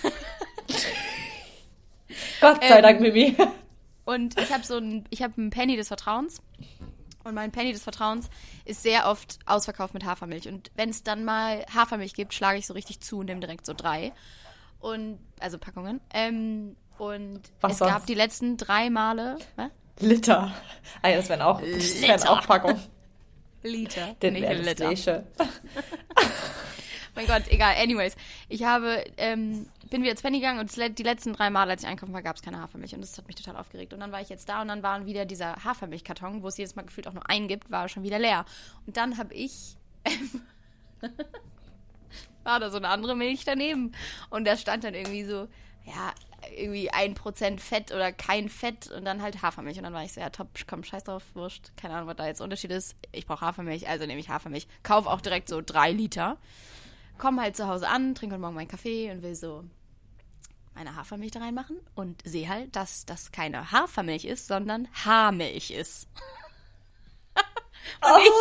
Gott 2.41 2.63
sei 2.63 2.77
Ähm, 2.77 2.83
Dank, 2.83 3.01
Mimi. 3.01 3.35
Und 4.05 4.39
ich 4.39 4.53
habe 4.53 4.63
so 4.63 4.77
ein, 4.77 5.03
ich 5.09 5.21
habe 5.21 5.33
einen 5.37 5.49
Penny 5.49 5.75
des 5.75 5.89
Vertrauens. 5.89 6.41
Und 7.27 7.35
mein 7.35 7.51
Penny 7.51 7.73
des 7.73 7.83
Vertrauens 7.83 8.29
ist 8.65 8.83
sehr 8.83 9.07
oft 9.07 9.39
ausverkauft 9.45 9.93
mit 9.93 10.05
Hafermilch. 10.05 10.47
Und 10.47 10.71
wenn 10.75 10.89
es 10.89 11.03
dann 11.03 11.25
mal 11.25 11.65
Hafermilch 11.73 12.13
gibt, 12.13 12.33
schlage 12.33 12.57
ich 12.57 12.67
so 12.67 12.73
richtig 12.73 13.01
zu 13.01 13.19
und 13.19 13.25
nehme 13.25 13.39
direkt 13.41 13.65
so 13.65 13.73
drei. 13.73 14.13
Und, 14.79 15.19
also 15.39 15.57
Packungen. 15.57 15.99
Ähm, 16.13 16.75
und 16.97 17.41
Was 17.61 17.73
es 17.73 17.77
sonst? 17.79 17.91
gab 17.91 18.05
die 18.05 18.13
letzten 18.13 18.57
drei 18.57 18.89
Male, 18.89 19.37
was? 19.55 19.69
Liter. 19.99 20.53
Ah, 21.01 21.09
ja, 21.09 21.17
das 21.17 21.29
wären 21.29 21.41
auch, 21.41 21.59
das 21.59 22.01
wären 22.01 22.19
Liter. 22.19 22.31
auch 22.31 22.45
Packungen. 22.45 22.79
Liter, 23.63 24.15
Den 24.21 24.33
nicht 24.33 24.47
Liter. 24.79 25.23
Mein 27.17 27.25
Gott, 27.25 27.47
egal. 27.47 27.73
Anyways, 27.77 28.15
ich 28.47 28.63
habe, 28.63 29.03
ähm, 29.17 29.65
bin 29.89 30.03
wieder 30.03 30.11
ins 30.11 30.21
Penny 30.21 30.39
gegangen 30.39 30.59
und 30.59 30.71
die 30.99 31.01
letzten 31.01 31.33
drei 31.33 31.49
Male, 31.49 31.71
als 31.71 31.81
ich 31.81 31.89
einkaufen 31.89 32.13
war, 32.13 32.21
gab 32.21 32.35
es 32.35 32.43
keine 32.43 32.61
Hafermilch 32.61 32.93
und 32.93 33.01
das 33.01 33.17
hat 33.17 33.25
mich 33.25 33.35
total 33.35 33.57
aufgeregt. 33.57 33.91
Und 33.91 34.01
dann 34.01 34.11
war 34.11 34.21
ich 34.21 34.29
jetzt 34.29 34.47
da 34.47 34.61
und 34.61 34.67
dann 34.67 34.83
waren 34.83 35.07
wieder 35.07 35.25
dieser 35.25 35.63
Hafermilchkarton, 35.63 36.43
wo 36.43 36.47
es 36.47 36.57
jedes 36.57 36.75
Mal 36.75 36.83
gefühlt 36.83 37.07
auch 37.07 37.13
nur 37.13 37.27
einen 37.27 37.47
gibt, 37.47 37.71
war 37.71 37.89
schon 37.89 38.03
wieder 38.03 38.19
leer. 38.19 38.45
Und 38.85 38.97
dann 38.97 39.17
habe 39.17 39.33
ich, 39.33 39.77
war 42.43 42.59
da 42.59 42.69
so 42.69 42.77
eine 42.77 42.89
andere 42.89 43.15
Milch 43.15 43.45
daneben 43.45 43.93
und 44.29 44.45
da 44.45 44.55
stand 44.55 44.83
dann 44.83 44.93
irgendwie 44.93 45.23
so, 45.23 45.47
ja, 45.85 46.13
irgendwie 46.55 46.91
ein 46.91 47.15
Prozent 47.15 47.61
Fett 47.61 47.91
oder 47.91 48.11
kein 48.11 48.47
Fett 48.47 48.91
und 48.91 49.05
dann 49.05 49.23
halt 49.23 49.41
Hafermilch. 49.41 49.77
Und 49.79 49.85
dann 49.85 49.93
war 49.93 50.03
ich 50.03 50.13
so, 50.13 50.21
ja, 50.21 50.29
top, 50.29 50.49
komm, 50.67 50.83
scheiß 50.83 51.05
drauf, 51.05 51.23
wurscht. 51.33 51.71
Keine 51.77 51.95
Ahnung, 51.95 52.09
was 52.09 52.17
da 52.17 52.27
jetzt 52.27 52.41
Unterschied 52.41 52.69
ist. 52.69 52.95
Ich 53.11 53.25
brauche 53.25 53.43
Hafermilch, 53.43 53.89
also 53.89 54.05
nehme 54.05 54.19
ich 54.19 54.29
Hafermilch. 54.29 54.67
Kauf 54.83 55.07
auch 55.07 55.19
direkt 55.19 55.49
so 55.49 55.63
drei 55.65 55.91
Liter 55.91 56.37
komme 57.17 57.41
halt 57.41 57.55
zu 57.55 57.67
Hause 57.67 57.87
an, 57.87 58.15
trinke 58.15 58.35
heute 58.35 58.41
Morgen 58.41 58.55
meinen 58.55 58.67
Kaffee 58.67 59.11
und 59.11 59.21
will 59.21 59.35
so 59.35 59.63
meine 60.75 60.95
Hafermilch 60.95 61.31
da 61.31 61.39
reinmachen 61.39 61.79
und 61.95 62.21
sehe 62.23 62.47
halt, 62.47 62.75
dass 62.75 63.05
das 63.05 63.31
keine 63.31 63.71
Hafermilch 63.71 64.25
ist, 64.25 64.47
sondern 64.47 64.87
Haarmilch 65.05 65.71
ist. 65.71 66.07
und, 68.01 68.21
ich, 68.21 68.31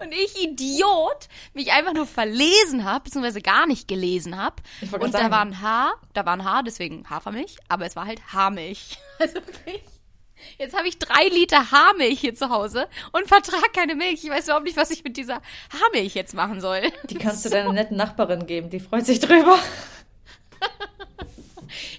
und 0.00 0.12
ich, 0.12 0.42
Idiot, 0.42 1.28
mich 1.52 1.70
einfach 1.72 1.92
nur 1.92 2.06
verlesen 2.06 2.84
habe, 2.84 3.04
beziehungsweise 3.04 3.42
gar 3.42 3.66
nicht 3.66 3.88
gelesen 3.88 4.38
habe. 4.38 4.56
Und 4.80 4.90
grad 4.90 5.02
da 5.02 5.18
sagen. 5.18 5.30
war 5.30 5.40
ein 5.42 5.60
Haar, 5.60 5.94
da 6.14 6.24
war 6.24 6.32
ein 6.32 6.44
Haar, 6.44 6.62
deswegen 6.62 7.08
Hafermilch, 7.10 7.58
aber 7.68 7.84
es 7.84 7.94
war 7.94 8.06
halt 8.06 8.32
Haarmilch. 8.32 8.98
Also 9.20 9.34
wirklich. 9.34 9.80
Jetzt 10.58 10.76
habe 10.76 10.88
ich 10.88 10.98
drei 10.98 11.28
Liter 11.28 11.70
Haarmilch 11.70 12.20
hier 12.20 12.34
zu 12.34 12.50
Hause 12.50 12.88
und 13.12 13.28
vertrag 13.28 13.72
keine 13.72 13.94
Milch. 13.94 14.24
Ich 14.24 14.30
weiß 14.30 14.44
überhaupt 14.44 14.64
nicht, 14.64 14.76
was 14.76 14.90
ich 14.90 15.04
mit 15.04 15.16
dieser 15.16 15.40
Haarmilch 15.72 16.14
jetzt 16.14 16.34
machen 16.34 16.60
soll. 16.60 16.82
Die 17.10 17.16
kannst 17.16 17.44
du 17.44 17.48
deiner 17.50 17.72
netten 17.72 17.96
Nachbarin 17.96 18.46
geben, 18.46 18.70
die 18.70 18.80
freut 18.80 19.06
sich 19.06 19.20
drüber. 19.20 19.58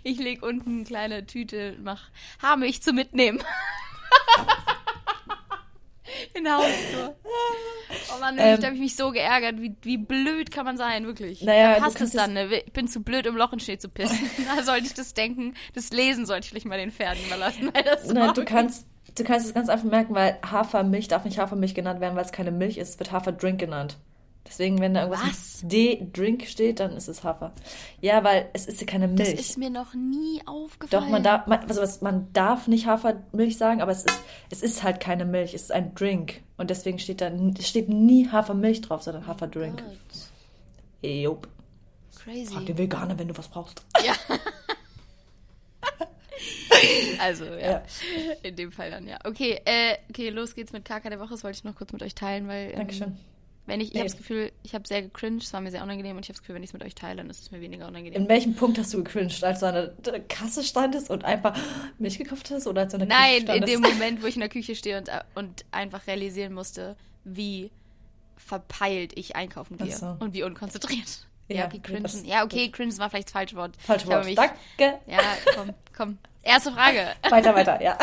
Ich 0.04 0.20
leg 0.20 0.42
unten 0.44 0.76
eine 0.76 0.84
kleine 0.86 1.26
Tüte, 1.26 1.76
mach 1.82 2.04
Haarmilch 2.42 2.82
zu 2.82 2.94
mitnehmen. 2.94 3.44
In 6.34 6.46
der 6.46 6.58
Hausflur. 6.58 7.16
Oh 8.16 8.20
Mann, 8.20 8.38
Ähm. 8.38 8.60
da 8.60 8.68
habe 8.68 8.76
ich 8.76 8.82
mich 8.82 8.96
so 8.96 9.12
geärgert. 9.12 9.62
Wie, 9.62 9.76
wie 9.82 9.98
blöd 9.98 10.52
kann 10.52 10.66
man 10.66 10.78
sein, 10.78 11.06
wirklich. 11.06 11.42
Naja, 11.42 11.80
passt 11.80 12.02
es 12.02 12.12
dann, 12.12 12.34
ne? 12.34 12.50
Ich 12.66 12.74
bin 12.74 12.88
zu 12.88 13.02
blöd, 13.02 13.28
um 13.28 13.36
Loch 13.36 13.54
in 13.54 13.60
Schnee 13.60 13.78
zu 13.78 13.90
pissen. 13.90 14.20
da 14.56 14.64
sollte 14.64 14.86
ich 14.88 14.94
das 14.94 15.14
denken. 15.14 15.54
Das 15.74 15.92
Lesen 15.92 16.26
sollte 16.26 16.46
ich 16.46 16.50
vielleicht 16.50 16.66
mal 16.66 16.78
den 16.78 16.92
Pferden 16.92 17.24
überlassen. 17.26 17.72
Weil 17.74 17.84
das 17.84 18.14
war 18.14 18.34
du 18.34 18.46
kannst, 18.46 18.88
du 19.18 19.24
kannst 19.24 19.48
es 19.48 19.54
ganz 19.54 19.70
einfach 19.70 19.86
merken, 19.86 20.16
weil 20.16 20.38
Hafermilch 20.50 21.08
darf 21.08 21.26
nicht 21.26 21.38
Hafermilch 21.38 21.76
genannt 21.76 22.00
werden, 22.00 22.16
weil 22.16 22.26
es 22.26 22.32
keine 22.32 22.52
Milch 22.52 22.78
ist, 22.78 22.90
es 22.90 23.00
wird 23.00 23.12
Haferdrink 23.12 23.60
genannt. 23.60 23.98
Deswegen, 24.48 24.80
wenn 24.80 24.94
da 24.94 25.04
irgendwas 25.08 25.62
D-Drink 25.64 26.46
steht, 26.48 26.80
dann 26.80 26.92
ist 26.96 27.08
es 27.08 27.24
Hafer. 27.24 27.52
Ja, 28.00 28.24
weil 28.24 28.48
es 28.54 28.68
ist 28.68 28.80
ja 28.80 28.86
keine 28.88 29.08
Das 29.10 29.28
Milch. 29.28 29.40
ist 29.40 29.58
mir 29.58 29.70
noch 29.72 29.94
nie 29.96 30.42
aufgefallen. 30.46 31.04
Doch, 31.04 31.10
man 31.10 31.24
darf, 31.24 31.48
man, 31.48 31.60
also 31.68 31.82
was, 31.82 32.02
man 32.02 32.32
darf 32.32 32.68
nicht 32.68 32.86
Hafermilch 32.86 33.58
sagen, 33.58 33.82
aber 33.82 33.92
es 33.92 34.04
ist, 34.06 34.18
es 34.52 34.62
ist 34.62 34.84
halt 34.84 35.00
keine 35.00 35.26
Milch, 35.26 35.54
es 35.56 35.64
ist 35.64 35.72
ein 35.72 35.96
Drink. 35.96 36.42
Und 36.58 36.70
deswegen 36.70 37.00
steht 37.00 37.22
da, 37.22 37.32
steht 37.60 37.90
nie 37.90 38.30
Hafermilch 38.30 38.82
drauf, 38.82 39.02
sondern 39.02 39.26
Haferdrink. 39.26 39.82
Gott, 39.84 41.10
Jupp. 41.12 41.48
crazy. 42.24 42.54
Frag 42.54 42.66
den 42.68 42.78
Veganer, 42.78 43.18
wenn 43.18 43.28
du 43.28 43.38
was 43.38 43.48
brauchst. 43.48 43.84
Ja. 44.06 44.14
Also, 47.20 47.46
ja. 47.46 47.58
Ja. 47.72 47.84
In 48.44 48.56
dem 48.56 48.72
Fall 48.72 48.92
dann, 48.92 49.08
ja. 49.08 49.18
Okay, 49.24 49.60
äh, 49.66 49.96
okay, 50.10 50.30
los 50.30 50.54
geht's 50.54 50.74
mit 50.74 50.86
KK 50.86 51.10
der 51.10 51.20
Woche. 51.20 51.30
Das 51.32 51.44
wollte 51.44 51.58
ich 51.58 51.64
noch 51.64 51.76
kurz 51.76 51.94
mit 51.94 52.04
euch 52.04 52.14
teilen, 52.14 52.48
weil. 52.48 52.72
Ähm, 52.72 52.76
Dankeschön. 52.76 53.18
Wenn 53.68 53.82
ich, 53.82 53.88
ich 53.88 53.94
Nee. 53.94 54.02
habe 54.02 54.10
das 54.10 54.18
Gefühl, 54.18 54.52
ich 54.62 54.76
habe 54.76 54.88
sehr 54.88 55.02
gecringed, 55.02 55.42
es 55.44 55.52
war 55.54 55.60
mir 55.60 55.72
sehr 55.72 55.82
unangenehm 55.82 56.16
und 56.18 56.24
ich 56.24 56.30
habe 56.30 56.34
das 56.36 56.42
Gefühl, 56.42 56.56
wenn 56.56 56.62
ich 56.64 56.70
es 56.70 56.74
mit 56.74 56.84
euch 56.84 56.94
teile, 56.94 57.16
dann 57.18 57.30
ist 57.32 57.42
es 57.42 57.50
mir 57.52 57.62
weniger 57.62 57.88
unangenehm. 57.88 58.22
In 58.22 58.30
welchem 58.30 58.54
Punkt 58.56 58.78
hast 58.78 58.94
du 58.94 59.04
gecringed? 59.04 59.44
Als 59.44 59.62
du 59.62 59.66
an 59.68 59.90
der 60.06 60.20
Kasse 60.22 60.64
standest 60.64 61.10
und 61.10 61.26
einfach 61.26 61.58
Milch 61.98 62.18
gekauft 62.20 62.52
hast 62.52 62.68
oder 62.68 62.82
als 62.82 62.92
du 62.92 62.98
an 63.02 63.08
der 63.08 63.18
Küche 63.18 63.20
Nein, 63.22 63.36
in 63.38 63.42
standest? 63.44 63.74
dem 63.74 63.82
Moment, 63.94 64.22
wo 64.22 64.28
ich 64.28 64.36
in 64.36 64.42
der 64.42 64.50
Küche 64.50 64.76
stehe 64.76 64.98
und, 65.00 65.10
äh, 65.10 65.22
und 65.34 65.66
einfach 65.72 66.06
realisieren 66.06 66.54
musste, 66.54 66.96
verpeilt 68.38 69.14
ich 69.18 69.36
einkaufen 69.36 69.78
gehe 69.78 69.96
so. 69.96 70.16
und 70.20 70.34
wie 70.34 70.44
unkonzentriert. 70.44 71.26
Ja, 71.48 71.58
Ja, 71.58 71.66
okay, 71.68 71.80
cringen. 71.80 72.26
Ja, 72.26 72.44
okay, 72.44 72.70
cringen 72.72 72.96
war 72.98 73.10
vielleicht 73.10 73.28
das 73.28 73.34
falsche 73.34 73.56
Wort. 73.56 73.76
Habe 73.88 74.06
Wort. 74.08 74.26
mich- 74.26 74.36
Danke. 74.36 75.00
Ja, 75.08 75.20
komm, 75.56 75.74
komm. 75.96 76.18
Erste 76.44 76.72
Frage. 76.72 77.08
Weiter, 77.30 77.56
weiter, 77.56 77.82
ja. 77.82 77.98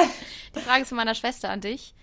Die 0.57 0.61
Frage 0.61 0.83
ist 0.83 0.89
von 0.89 0.97
meiner 0.97 1.15
Schwester 1.15 1.51
an 1.51 1.61
dich. 1.61 1.95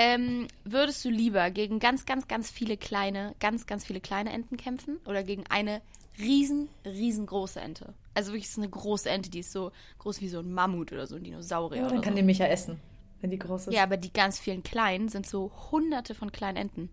Ähm, 0.00 0.46
würdest 0.62 1.04
du 1.04 1.08
lieber 1.10 1.50
gegen 1.50 1.80
ganz, 1.80 2.06
ganz, 2.06 2.28
ganz 2.28 2.52
viele 2.52 2.76
kleine, 2.76 3.34
ganz, 3.40 3.66
ganz 3.66 3.84
viele 3.84 4.00
kleine 4.00 4.32
Enten 4.32 4.56
kämpfen 4.56 4.98
oder 5.06 5.24
gegen 5.24 5.44
eine 5.48 5.82
riesen, 6.20 6.68
riesengroße 6.84 7.60
Ente? 7.60 7.94
Also 8.14 8.30
wirklich, 8.30 8.44
ist 8.48 8.58
eine 8.58 8.68
große 8.68 9.10
Ente, 9.10 9.28
die 9.28 9.40
ist 9.40 9.50
so 9.50 9.72
groß 9.98 10.20
wie 10.20 10.28
so 10.28 10.38
ein 10.38 10.52
Mammut 10.52 10.92
oder 10.92 11.08
so 11.08 11.16
ein 11.16 11.24
Dinosaurier. 11.24 11.80
ja 11.80 11.86
oder 11.86 11.94
dann 11.96 12.04
kann 12.04 12.12
so. 12.12 12.18
die 12.18 12.22
mich 12.22 12.38
ja 12.38 12.46
essen, 12.46 12.78
wenn 13.22 13.30
die 13.32 13.40
groß 13.40 13.66
ist. 13.66 13.74
Ja, 13.74 13.82
aber 13.82 13.96
die 13.96 14.12
ganz 14.12 14.38
vielen 14.38 14.62
kleinen 14.62 15.08
sind 15.08 15.26
so 15.26 15.50
hunderte 15.72 16.14
von 16.14 16.30
kleinen 16.30 16.58
Enten. 16.58 16.90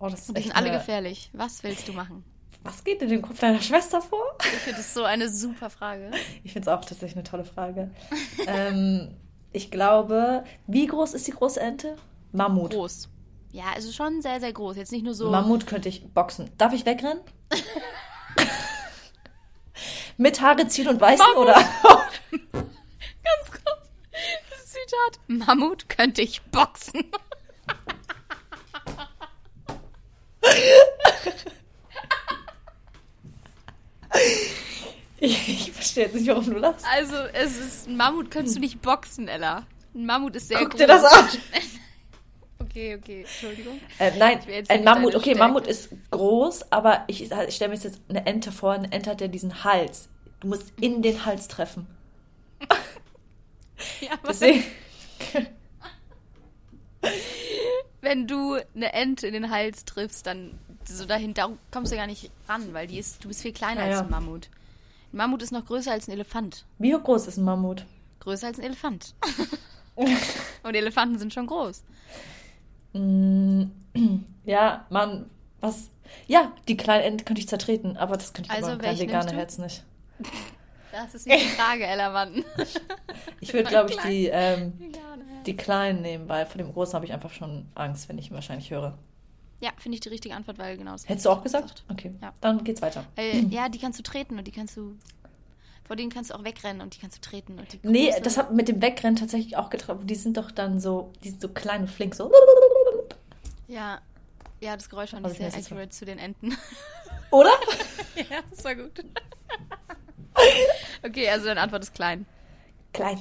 Oh, 0.00 0.08
das 0.08 0.22
ist 0.22 0.28
Und 0.30 0.38
die 0.38 0.42
sind 0.42 0.56
alle 0.56 0.70
eine- 0.70 0.78
gefährlich. 0.78 1.30
Was 1.34 1.62
willst 1.62 1.86
du 1.86 1.92
machen? 1.92 2.24
Was 2.64 2.82
geht 2.82 3.00
in 3.00 3.08
dem 3.08 3.22
Kopf 3.22 3.38
deiner 3.38 3.60
Schwester 3.60 4.00
vor? 4.02 4.24
Ich 4.40 4.46
finde 4.46 4.78
das 4.78 4.92
so 4.92 5.04
eine 5.04 5.28
super 5.28 5.70
Frage. 5.70 6.10
Ich 6.42 6.52
finde 6.52 6.68
es 6.68 6.76
auch 6.76 6.80
tatsächlich 6.84 7.14
eine 7.14 7.22
tolle 7.24 7.44
Frage. 7.44 7.90
ähm, 8.48 9.14
ich 9.52 9.70
glaube, 9.70 10.44
wie 10.66 10.86
groß 10.86 11.14
ist 11.14 11.26
die 11.26 11.32
große 11.32 11.60
Ente? 11.60 11.96
Mammut. 12.32 12.72
Groß. 12.72 13.08
Ja, 13.52 13.64
also 13.74 13.92
schon 13.92 14.22
sehr, 14.22 14.40
sehr 14.40 14.52
groß. 14.52 14.76
Jetzt 14.76 14.92
nicht 14.92 15.04
nur 15.04 15.14
so. 15.14 15.30
Mammut 15.30 15.66
könnte 15.66 15.88
ich 15.88 16.06
boxen. 16.12 16.50
Darf 16.56 16.72
ich 16.72 16.86
wegrennen? 16.86 17.20
Mit 20.16 20.40
Haare 20.40 20.66
ziehen 20.68 20.88
und 20.88 21.00
weißen 21.00 21.24
Mammut. 21.34 21.48
oder? 21.48 21.54
Ganz 22.52 23.50
kurz. 23.50 23.90
Das 24.50 24.66
Zitat. 24.66 25.20
Mammut 25.26 25.88
könnte 25.88 26.22
ich 26.22 26.40
boxen. 26.44 27.04
ich, 35.22 35.48
ich 35.68 35.72
verstehe 35.72 36.04
jetzt 36.04 36.14
nicht, 36.14 36.26
warum 36.28 36.44
du 36.44 36.58
lachst. 36.58 36.84
Also, 36.92 37.16
es 37.32 37.56
ist 37.58 37.88
ein 37.88 37.96
Mammut 37.96 38.30
könntest 38.30 38.56
du 38.56 38.60
nicht 38.60 38.82
boxen, 38.82 39.28
Ella. 39.28 39.66
Ein 39.94 40.06
Mammut 40.06 40.36
ist 40.36 40.48
sehr 40.48 40.58
Guck 40.58 40.70
groß. 40.70 40.78
dir 40.80 40.86
das 40.86 41.04
an. 41.04 41.28
Okay, 42.58 42.94
okay, 42.96 43.20
Entschuldigung. 43.22 43.80
Äh, 43.98 44.12
nein, 44.18 44.38
ein 44.68 44.84
Mammut, 44.84 45.14
okay, 45.16 45.32
Stärke. 45.34 45.38
Mammut 45.40 45.66
ist 45.66 45.90
groß, 46.10 46.70
aber 46.70 47.04
ich, 47.08 47.20
ich 47.30 47.54
stelle 47.54 47.74
mir 47.74 47.78
jetzt 47.78 48.00
eine 48.08 48.24
Ente 48.24 48.50
vor. 48.52 48.72
Eine 48.72 48.90
Ente 48.92 49.10
hat 49.10 49.20
ja 49.20 49.26
diesen 49.28 49.64
Hals. 49.64 50.08
Du 50.40 50.46
musst 50.48 50.72
in 50.80 51.02
den 51.02 51.26
Hals 51.26 51.48
treffen. 51.48 51.86
Ja, 54.00 54.12
aber 54.12 54.28
Deswegen. 54.28 54.62
wenn 58.00 58.26
du 58.26 58.58
eine 58.74 58.92
Ente 58.92 59.26
in 59.26 59.32
den 59.32 59.50
Hals 59.50 59.84
triffst, 59.84 60.26
dann 60.26 60.58
so 60.84 61.04
dahinter 61.04 61.50
kommst 61.72 61.92
du 61.92 61.96
gar 61.96 62.06
nicht 62.06 62.30
ran, 62.48 62.72
weil 62.74 62.86
die 62.86 62.98
ist, 62.98 63.22
du 63.24 63.28
bist 63.28 63.42
viel 63.42 63.52
kleiner 63.52 63.80
Ja, 63.82 63.86
als 63.88 63.96
ja. 63.96 64.04
ein 64.04 64.10
Mammut. 64.10 64.48
Ein 65.12 65.16
Mammut 65.16 65.42
ist 65.42 65.52
noch 65.52 65.64
größer 65.64 65.92
als 65.92 66.08
ein 66.08 66.12
Elefant. 66.12 66.64
Wie 66.78 66.90
groß 66.92 67.26
ist 67.26 67.36
ein 67.36 67.44
Mammut? 67.44 67.84
Größer 68.20 68.46
als 68.46 68.58
ein 68.58 68.64
Elefant. 68.64 69.14
Und 70.62 70.74
Elefanten 70.74 71.18
sind 71.18 71.34
schon 71.34 71.46
groß. 71.46 71.82
Mm, 72.94 73.64
Ja, 74.44 74.86
Mann, 74.90 75.30
was? 75.60 75.90
Ja, 76.26 76.52
die 76.66 76.76
kleine 76.76 77.04
Ente 77.04 77.24
könnte 77.24 77.40
ich 77.40 77.48
zertreten, 77.48 77.96
aber 77.96 78.16
das 78.16 78.32
könnte 78.32 78.50
ich 78.50 78.56
Also, 78.56 78.72
aber 78.72 78.82
du? 79.32 79.36
Herz 79.36 79.58
nicht. 79.58 79.84
Das 80.90 81.14
ist 81.14 81.26
nicht 81.26 81.44
die 81.44 81.48
Frage, 81.56 81.86
Ellermann. 81.86 82.44
Ich 83.40 83.52
würde, 83.54 83.68
glaube 83.68 83.90
ich, 83.90 83.96
die, 83.98 84.26
ähm, 84.26 84.72
die 85.46 85.56
kleinen 85.56 86.02
nehmen, 86.02 86.28
weil 86.28 86.46
vor 86.46 86.58
dem 86.58 86.72
großen 86.72 86.94
habe 86.94 87.06
ich 87.06 87.12
einfach 87.12 87.32
schon 87.32 87.66
Angst, 87.74 88.08
wenn 88.08 88.18
ich 88.18 88.30
ihn 88.30 88.34
wahrscheinlich 88.34 88.70
höre. 88.70 88.98
Ja, 89.62 89.70
finde 89.78 89.94
ich 89.94 90.00
die 90.00 90.08
richtige 90.08 90.34
Antwort, 90.34 90.58
weil 90.58 90.76
genau 90.76 90.90
das 90.92 91.08
Hättest 91.08 91.24
du 91.26 91.30
auch 91.30 91.42
gesagt? 91.42 91.84
Okay, 91.88 92.12
Ja. 92.20 92.32
dann 92.40 92.64
geht's 92.64 92.82
weiter. 92.82 93.04
Weil, 93.14 93.44
ja, 93.50 93.68
die 93.68 93.78
kannst 93.78 93.98
du 93.98 94.02
treten 94.02 94.36
und 94.38 94.44
die 94.46 94.50
kannst 94.52 94.76
du. 94.76 94.96
Vor 95.84 95.94
denen 95.96 96.10
kannst 96.10 96.30
du 96.30 96.34
auch 96.34 96.44
wegrennen 96.44 96.80
und 96.80 96.96
die 96.96 97.00
kannst 97.00 97.18
du 97.18 97.20
treten. 97.20 97.58
Und 97.58 97.72
die 97.72 97.78
Nee, 97.82 98.12
das 98.22 98.38
hat 98.38 98.52
mit 98.52 98.66
dem 98.68 98.80
Wegrennen 98.82 99.16
tatsächlich 99.16 99.56
auch 99.56 99.70
getroffen. 99.70 100.06
Die 100.06 100.14
sind 100.14 100.36
doch 100.36 100.50
dann 100.50 100.80
so, 100.80 101.12
die 101.22 101.30
sind 101.30 101.40
so 101.40 101.48
klein 101.48 101.82
und 101.82 101.88
flink, 101.90 102.14
so. 102.14 102.30
Ja. 103.68 104.00
Ja, 104.60 104.76
das 104.76 104.88
Geräusch 104.88 105.12
war 105.12 105.18
Aber 105.20 105.28
nicht 105.28 105.38
sehr 105.38 105.52
accurate 105.54 105.90
zu 105.90 106.04
den 106.04 106.18
Enten. 106.18 106.56
Oder? 107.30 107.50
ja, 108.16 108.38
das 108.50 108.64
war 108.64 108.74
gut. 108.76 109.04
okay, 111.04 111.28
also 111.28 111.46
deine 111.46 111.60
Antwort 111.60 111.82
ist 111.82 111.94
klein. 111.94 112.26
Klein. 112.92 113.18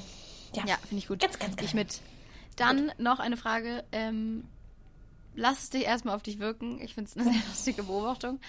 Ja. 0.56 0.64
Ja, 0.68 0.76
finde 0.78 0.98
ich 0.98 1.08
gut. 1.08 1.20
Ganz, 1.20 1.40
ganz 1.40 1.54
Ich 1.62 1.72
klein. 1.72 1.76
mit. 1.76 2.02
Dann 2.58 2.92
noch 2.98 3.20
eine 3.20 3.38
Frage. 3.38 3.84
Ähm, 3.92 4.46
lass 5.36 5.64
es 5.64 5.70
dich 5.70 5.84
erstmal 5.84 6.16
auf 6.16 6.24
dich 6.24 6.40
wirken. 6.40 6.82
Ich 6.82 6.94
finde 6.94 7.10
es 7.10 7.18
eine 7.18 7.26
sehr 7.32 7.42
lustige 7.48 7.84
Beobachtung. 7.84 8.40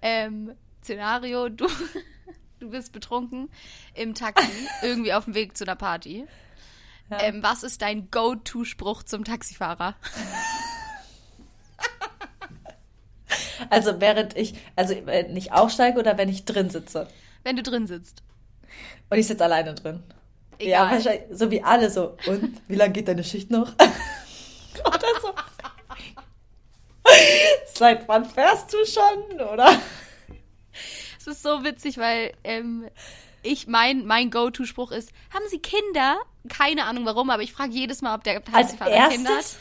Ähm, 0.00 0.54
Szenario, 0.82 1.48
du, 1.48 1.66
du 2.60 2.70
bist 2.70 2.92
betrunken 2.92 3.48
im 3.94 4.14
Taxi, 4.14 4.50
irgendwie 4.82 5.12
auf 5.12 5.24
dem 5.24 5.34
Weg 5.34 5.56
zu 5.56 5.64
einer 5.64 5.76
Party. 5.76 6.26
Ja. 7.10 7.22
Ähm, 7.22 7.42
was 7.42 7.62
ist 7.62 7.82
dein 7.82 8.10
Go-To-Spruch 8.10 9.02
zum 9.02 9.24
Taxifahrer? 9.24 9.96
Also 13.70 14.00
während 14.00 14.36
ich, 14.36 14.54
also 14.76 14.94
wenn 15.04 15.36
ich 15.36 15.52
aussteige 15.52 15.98
oder 15.98 16.18
wenn 16.18 16.28
ich 16.28 16.44
drin 16.44 16.70
sitze. 16.70 17.08
Wenn 17.44 17.56
du 17.56 17.62
drin 17.62 17.86
sitzt. 17.86 18.22
Und 19.08 19.18
ich 19.18 19.26
sitze 19.26 19.44
alleine 19.44 19.74
drin. 19.74 20.02
Egal. 20.58 20.70
Ja, 20.70 20.90
wahrscheinlich, 20.90 21.22
so 21.30 21.50
wie 21.50 21.62
alle 21.62 21.90
so. 21.90 22.16
Und 22.26 22.60
wie 22.68 22.74
lange 22.74 22.92
geht 22.92 23.08
deine 23.08 23.24
Schicht 23.24 23.50
noch? 23.50 23.72
oder 24.86 25.20
so. 25.20 25.31
Seit 27.74 28.06
wann 28.08 28.24
fährst 28.24 28.72
du 28.72 28.78
schon, 28.86 29.40
oder? 29.40 29.80
Es 31.18 31.26
ist 31.26 31.42
so 31.42 31.64
witzig, 31.64 31.98
weil 31.98 32.32
ähm, 32.44 32.86
ich 33.42 33.66
mein, 33.66 34.06
mein 34.06 34.30
Go-To-Spruch 34.30 34.92
ist, 34.92 35.12
haben 35.32 35.44
Sie 35.50 35.58
Kinder? 35.58 36.16
Keine 36.48 36.84
Ahnung 36.84 37.04
warum, 37.04 37.30
aber 37.30 37.42
ich 37.42 37.52
frage 37.52 37.72
jedes 37.72 38.02
Mal, 38.02 38.14
ob 38.14 38.24
der 38.24 38.42
Taxifahrer 38.42 39.08
Kinder 39.08 39.30
hat. 39.36 39.56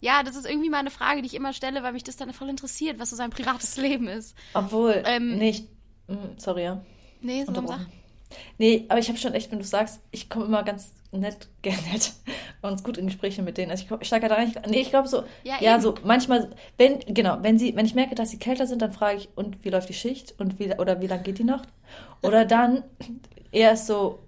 Ja, 0.00 0.22
das 0.22 0.36
ist 0.36 0.46
irgendwie 0.46 0.68
mal 0.68 0.78
eine 0.78 0.90
Frage, 0.90 1.22
die 1.22 1.26
ich 1.26 1.34
immer 1.34 1.52
stelle, 1.52 1.82
weil 1.82 1.92
mich 1.92 2.04
das 2.04 2.16
dann 2.16 2.32
voll 2.32 2.50
interessiert, 2.50 2.98
was 2.98 3.10
so 3.10 3.16
sein 3.16 3.30
privates 3.30 3.76
Leben 3.78 4.08
ist. 4.08 4.36
Obwohl, 4.52 5.02
Ähm, 5.06 5.38
nee, 5.38 5.50
ich, 5.50 5.62
mm, 6.06 6.36
sorry, 6.38 6.64
ja. 6.64 6.84
Nee, 7.20 7.44
so. 7.44 7.52
Nee, 8.58 8.84
aber 8.88 8.98
ich 8.98 9.08
habe 9.08 9.18
schon 9.18 9.34
echt, 9.34 9.50
wenn 9.50 9.58
du 9.58 9.64
sagst, 9.64 10.00
ich 10.10 10.28
komme 10.28 10.44
immer 10.46 10.62
ganz 10.62 10.92
nett, 11.12 11.48
gerne 11.62 11.78
nett 12.62 12.72
und 12.72 12.84
gut 12.84 12.98
in 12.98 13.06
Gespräche 13.06 13.42
mit 13.42 13.58
denen. 13.58 13.70
Also 13.70 13.84
ich, 14.00 14.06
steige 14.06 14.28
da 14.28 14.34
rein. 14.36 14.48
Ich, 14.48 14.70
nee, 14.70 14.80
ich 14.80 14.90
glaube 14.90 15.08
so, 15.08 15.24
Ja, 15.44 15.56
ja, 15.60 15.80
so 15.80 15.94
manchmal, 16.04 16.50
wenn, 16.78 16.98
genau, 17.00 17.38
wenn 17.42 17.58
sie, 17.58 17.74
wenn 17.76 17.86
ich 17.86 17.94
merke, 17.94 18.14
dass 18.14 18.30
sie 18.30 18.38
kälter 18.38 18.66
sind, 18.66 18.82
dann 18.82 18.92
frage 18.92 19.18
ich, 19.18 19.28
und 19.34 19.64
wie 19.64 19.70
läuft 19.70 19.88
die 19.88 19.94
Schicht 19.94 20.34
und 20.38 20.58
wie, 20.58 20.72
oder 20.74 21.00
wie 21.00 21.06
lang 21.06 21.22
geht 21.22 21.38
die 21.38 21.44
Nacht? 21.44 21.68
Oder 22.22 22.44
dann 22.44 22.84
eher 23.52 23.72
ist 23.72 23.86
so, 23.86 24.18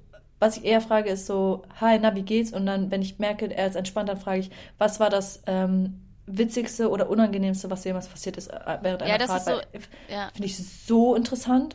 was 0.40 0.56
ich 0.58 0.64
eher 0.64 0.80
frage, 0.80 1.10
ist 1.10 1.26
so, 1.26 1.62
hi, 1.80 1.98
na, 2.00 2.14
wie 2.14 2.22
geht's? 2.22 2.52
Und 2.52 2.66
dann, 2.66 2.90
wenn 2.90 3.02
ich 3.02 3.18
merke, 3.18 3.46
er 3.52 3.66
ist 3.66 3.74
entspannt, 3.76 4.08
dann 4.08 4.18
frage 4.18 4.40
ich, 4.40 4.50
was 4.78 5.00
war 5.00 5.10
das 5.10 5.42
ähm, 5.46 6.00
witzigste 6.26 6.90
oder 6.90 7.08
unangenehmste, 7.10 7.70
was 7.70 7.82
jemals 7.84 8.06
passiert 8.06 8.36
ist 8.36 8.48
äh, 8.48 8.78
während 8.82 9.02
einer 9.02 9.10
Ja, 9.10 9.18
das 9.18 9.28
Fahrt? 9.28 9.40
ist 9.40 9.46
so- 9.82 10.14
Ja, 10.14 10.28
Finde 10.32 10.46
ich 10.46 10.56
so 10.58 11.14
interessant. 11.16 11.74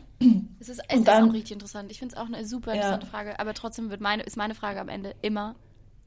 es 0.60 0.68
ist, 0.70 0.80
es 0.88 0.92
Und 0.94 0.98
ist 1.00 1.08
dann- 1.08 1.28
auch 1.28 1.34
richtig 1.34 1.52
interessant. 1.52 1.90
Ich 1.90 1.98
finde 1.98 2.14
es 2.14 2.20
auch 2.20 2.26
eine 2.26 2.44
super 2.46 2.70
Ja. 2.70 2.76
interessante 2.76 3.06
Frage, 3.06 3.38
aber 3.38 3.52
trotzdem 3.52 3.90
wird 3.90 4.00
meine, 4.00 4.22
ist 4.22 4.36
meine 4.36 4.54
Frage 4.54 4.80
am 4.80 4.88
Ende 4.88 5.14
immer, 5.22 5.56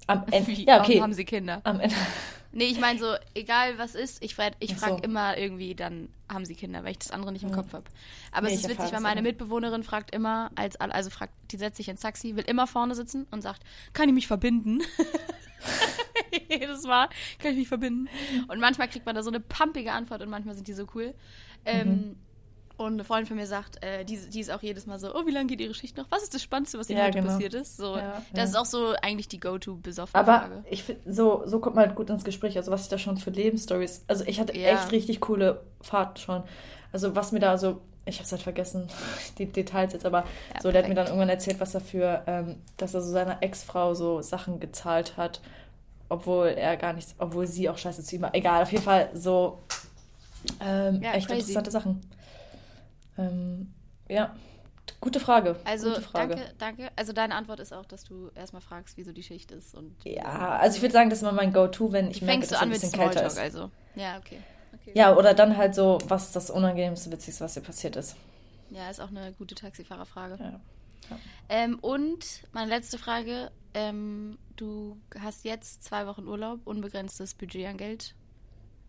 Am 0.07 0.23
Ende, 0.31 0.47
wie, 0.47 0.65
ja, 0.65 0.81
okay. 0.81 1.01
haben 1.01 1.13
Sie 1.13 1.25
Kinder? 1.25 1.61
Am 1.63 1.79
Ende. 1.79 1.95
Nee, 2.53 2.67
ich 2.69 2.79
meine 2.79 2.97
so, 2.97 3.13
egal 3.35 3.77
was 3.77 3.93
ist, 3.93 4.23
ich 4.23 4.33
frage 4.33 4.55
ich 4.59 4.71
Ach 4.73 4.77
so. 4.79 4.85
frag 4.87 5.03
immer 5.03 5.37
irgendwie, 5.37 5.75
dann 5.75 6.09
haben 6.31 6.43
sie 6.43 6.55
Kinder, 6.55 6.83
weil 6.83 6.91
ich 6.91 6.97
das 6.97 7.11
andere 7.11 7.31
nicht 7.31 7.43
im 7.43 7.51
Kopf 7.51 7.73
habe. 7.73 7.83
Aber 8.31 8.47
Nee, 8.47 8.53
es 8.55 8.61
ist 8.61 8.69
witzig, 8.69 8.91
weil 8.93 9.01
meine. 9.01 9.21
Mitbewohnerin 9.21 9.83
fragt 9.83 10.15
immer, 10.15 10.49
als 10.55 10.77
also 10.77 11.11
fragt, 11.11 11.33
die 11.51 11.57
setzt 11.57 11.77
sich 11.77 11.89
ins 11.89 12.01
Taxi, 12.01 12.35
will 12.35 12.45
immer 12.45 12.65
vorne 12.65 12.95
sitzen 12.95 13.27
und 13.29 13.41
sagt, 13.43 13.61
kann 13.93 14.07
ich 14.09 14.15
mich 14.15 14.25
verbinden? 14.27 14.81
Jedes 16.49 16.83
Mal 16.83 17.09
kann 17.39 17.51
ich 17.51 17.57
mich 17.57 17.67
verbinden. 17.67 18.09
Und 18.47 18.59
manchmal 18.59 18.87
kriegt 18.87 19.05
man 19.05 19.13
da 19.13 19.21
so 19.23 19.29
eine 19.29 19.39
pumpige 19.41 19.91
Antwort 19.91 20.21
und 20.21 20.29
manchmal 20.29 20.55
sind 20.55 20.67
die 20.67 20.73
so 20.73 20.87
cool. 20.95 21.13
Ähm, 21.65 21.87
Mhm. 21.89 22.15
Und 22.77 22.93
eine 22.93 23.03
Freundin 23.03 23.25
von 23.25 23.37
mir 23.37 23.47
sagt, 23.47 23.83
äh, 23.83 24.05
die, 24.05 24.17
die 24.17 24.39
ist 24.39 24.51
auch 24.51 24.61
jedes 24.61 24.85
Mal 24.85 24.99
so, 24.99 25.15
oh, 25.15 25.25
wie 25.25 25.31
lange 25.31 25.47
geht 25.47 25.59
ihre 25.61 25.73
Schicht 25.73 25.97
noch? 25.97 26.05
Was 26.11 26.21
ist 26.23 26.33
das 26.35 26.43
Spannendste, 26.43 26.77
was 26.77 26.89
Ihnen 26.89 26.99
Ja, 26.99 27.05
heute 27.05 27.19
genau. 27.19 27.31
passiert 27.33 27.55
ist? 27.55 27.75
So, 27.77 27.97
Ja, 27.97 28.21
das 28.33 28.37
ja. 28.37 28.43
ist 28.43 28.55
auch 28.55 28.65
so 28.65 28.93
eigentlich 29.01 29.27
die 29.27 29.39
go-to-besoffene 29.39 30.19
Aber 30.19 30.39
Frage. 30.39 30.63
ich 30.69 30.83
finde, 30.83 31.11
so, 31.11 31.41
so 31.45 31.59
kommt 31.59 31.75
man 31.75 31.87
halt 31.87 31.95
gut 31.95 32.09
ins 32.11 32.23
Gespräch. 32.23 32.55
Also, 32.55 32.71
was 32.71 32.83
ich 32.83 32.89
da 32.89 32.97
schon 32.99 33.17
für 33.17 33.31
Lebensstories. 33.31 34.03
Also, 34.07 34.25
ich 34.25 34.39
hatte 34.39 34.53
echt 34.53 34.91
richtig 34.91 35.21
coole 35.21 35.61
Fahrten 35.81 36.17
schon. 36.17 36.43
Also, 36.91 37.15
was 37.15 37.31
mir 37.31 37.39
da 37.39 37.57
so. 37.57 37.81
Ich 38.05 38.17
habe 38.19 38.23
es 38.25 38.31
halt 38.31 38.41
vergessen, 38.43 38.87
die 39.37 39.47
Details 39.47 39.91
jetzt, 39.93 40.05
aber 40.05 40.23
so, 40.61 40.71
der 40.71 40.81
hat 40.83 40.87
mir 40.87 40.95
dann 40.95 41.07
irgendwann 41.07 41.27
erzählt, 41.29 41.59
was 41.59 41.73
er 41.73 41.81
für, 41.81 42.23
ähm, 42.25 42.55
dass 42.77 42.93
er 42.93 43.01
so 43.01 43.11
seiner 43.11 43.43
Ex-Frau 43.43 43.95
so 43.95 44.21
Sachen 44.21 44.59
gezahlt 44.61 45.17
hat, 45.17 45.41
obwohl 46.07 46.47
er 46.47 46.77
gar 46.77 46.93
nichts, 46.93 47.15
obwohl 47.17 47.47
sie 47.47 47.69
auch 47.69 47.77
scheiße 47.77 48.03
zu 48.03 48.15
ihm 48.15 48.21
war. 48.21 48.33
Egal, 48.33 48.63
auf 48.63 48.71
jeden 48.71 48.83
Fall 48.85 49.09
so 49.13 49.57
ähm, 50.61 51.01
Ja, 51.01 51.13
echt 51.13 51.27
crazy. 51.27 51.39
interessante 51.41 51.71
Sachen. 51.71 52.01
Ähm, 53.17 53.73
ja, 54.09 54.35
gute 55.01 55.19
Frage. 55.19 55.57
Also, 55.65 55.89
gute 55.89 56.01
Frage. 56.01 56.35
danke, 56.35 56.53
danke. 56.57 56.89
Also, 56.95 57.13
deine 57.13 57.35
Antwort 57.35 57.59
ist 57.59 57.73
auch, 57.73 57.85
dass 57.85 58.03
du 58.03 58.29
erstmal 58.35 58.61
fragst, 58.61 58.97
wieso 58.97 59.11
die 59.11 59.23
Schicht 59.23 59.51
ist. 59.51 59.75
Und 59.75 59.95
Ja, 60.03 60.57
also 60.57 60.75
ich 60.77 60.81
würde 60.81 60.93
sagen, 60.93 61.09
das 61.09 61.19
ist 61.19 61.23
immer 61.23 61.31
mein 61.31 61.53
Go-To, 61.53 61.91
wenn 61.91 62.09
ich 62.11 62.21
merke, 62.21 62.41
dass 62.41 62.53
an 62.53 62.69
ein 62.69 62.71
bisschen 62.71 62.91
kälter 62.91 63.25
ist. 63.25 63.37
also. 63.37 63.71
Ja, 63.95 64.17
okay. 64.17 64.39
okay. 64.73 64.91
Ja, 64.93 65.15
oder 65.15 65.33
dann 65.33 65.57
halt 65.57 65.75
so, 65.75 65.97
was 66.07 66.27
ist 66.27 66.35
das 66.35 66.49
Unangenehmste, 66.49 67.11
Witzigste, 67.11 67.43
was 67.43 67.53
dir 67.53 67.61
passiert 67.61 67.95
ist. 67.95 68.15
Ja, 68.69 68.89
ist 68.89 68.99
auch 68.99 69.09
eine 69.09 69.33
gute 69.33 69.55
Taxifahrerfrage. 69.55 70.37
Ja. 70.39 70.59
Ähm, 71.49 71.79
und 71.79 72.43
meine 72.51 72.69
letzte 72.69 72.97
Frage. 72.97 73.51
Ähm, 73.73 74.37
du 74.55 74.99
hast 75.19 75.45
jetzt 75.45 75.83
zwei 75.83 76.07
Wochen 76.07 76.27
Urlaub, 76.27 76.61
unbegrenztes 76.65 77.35
Budget 77.35 77.67
an 77.67 77.77
Geld. 77.77 78.15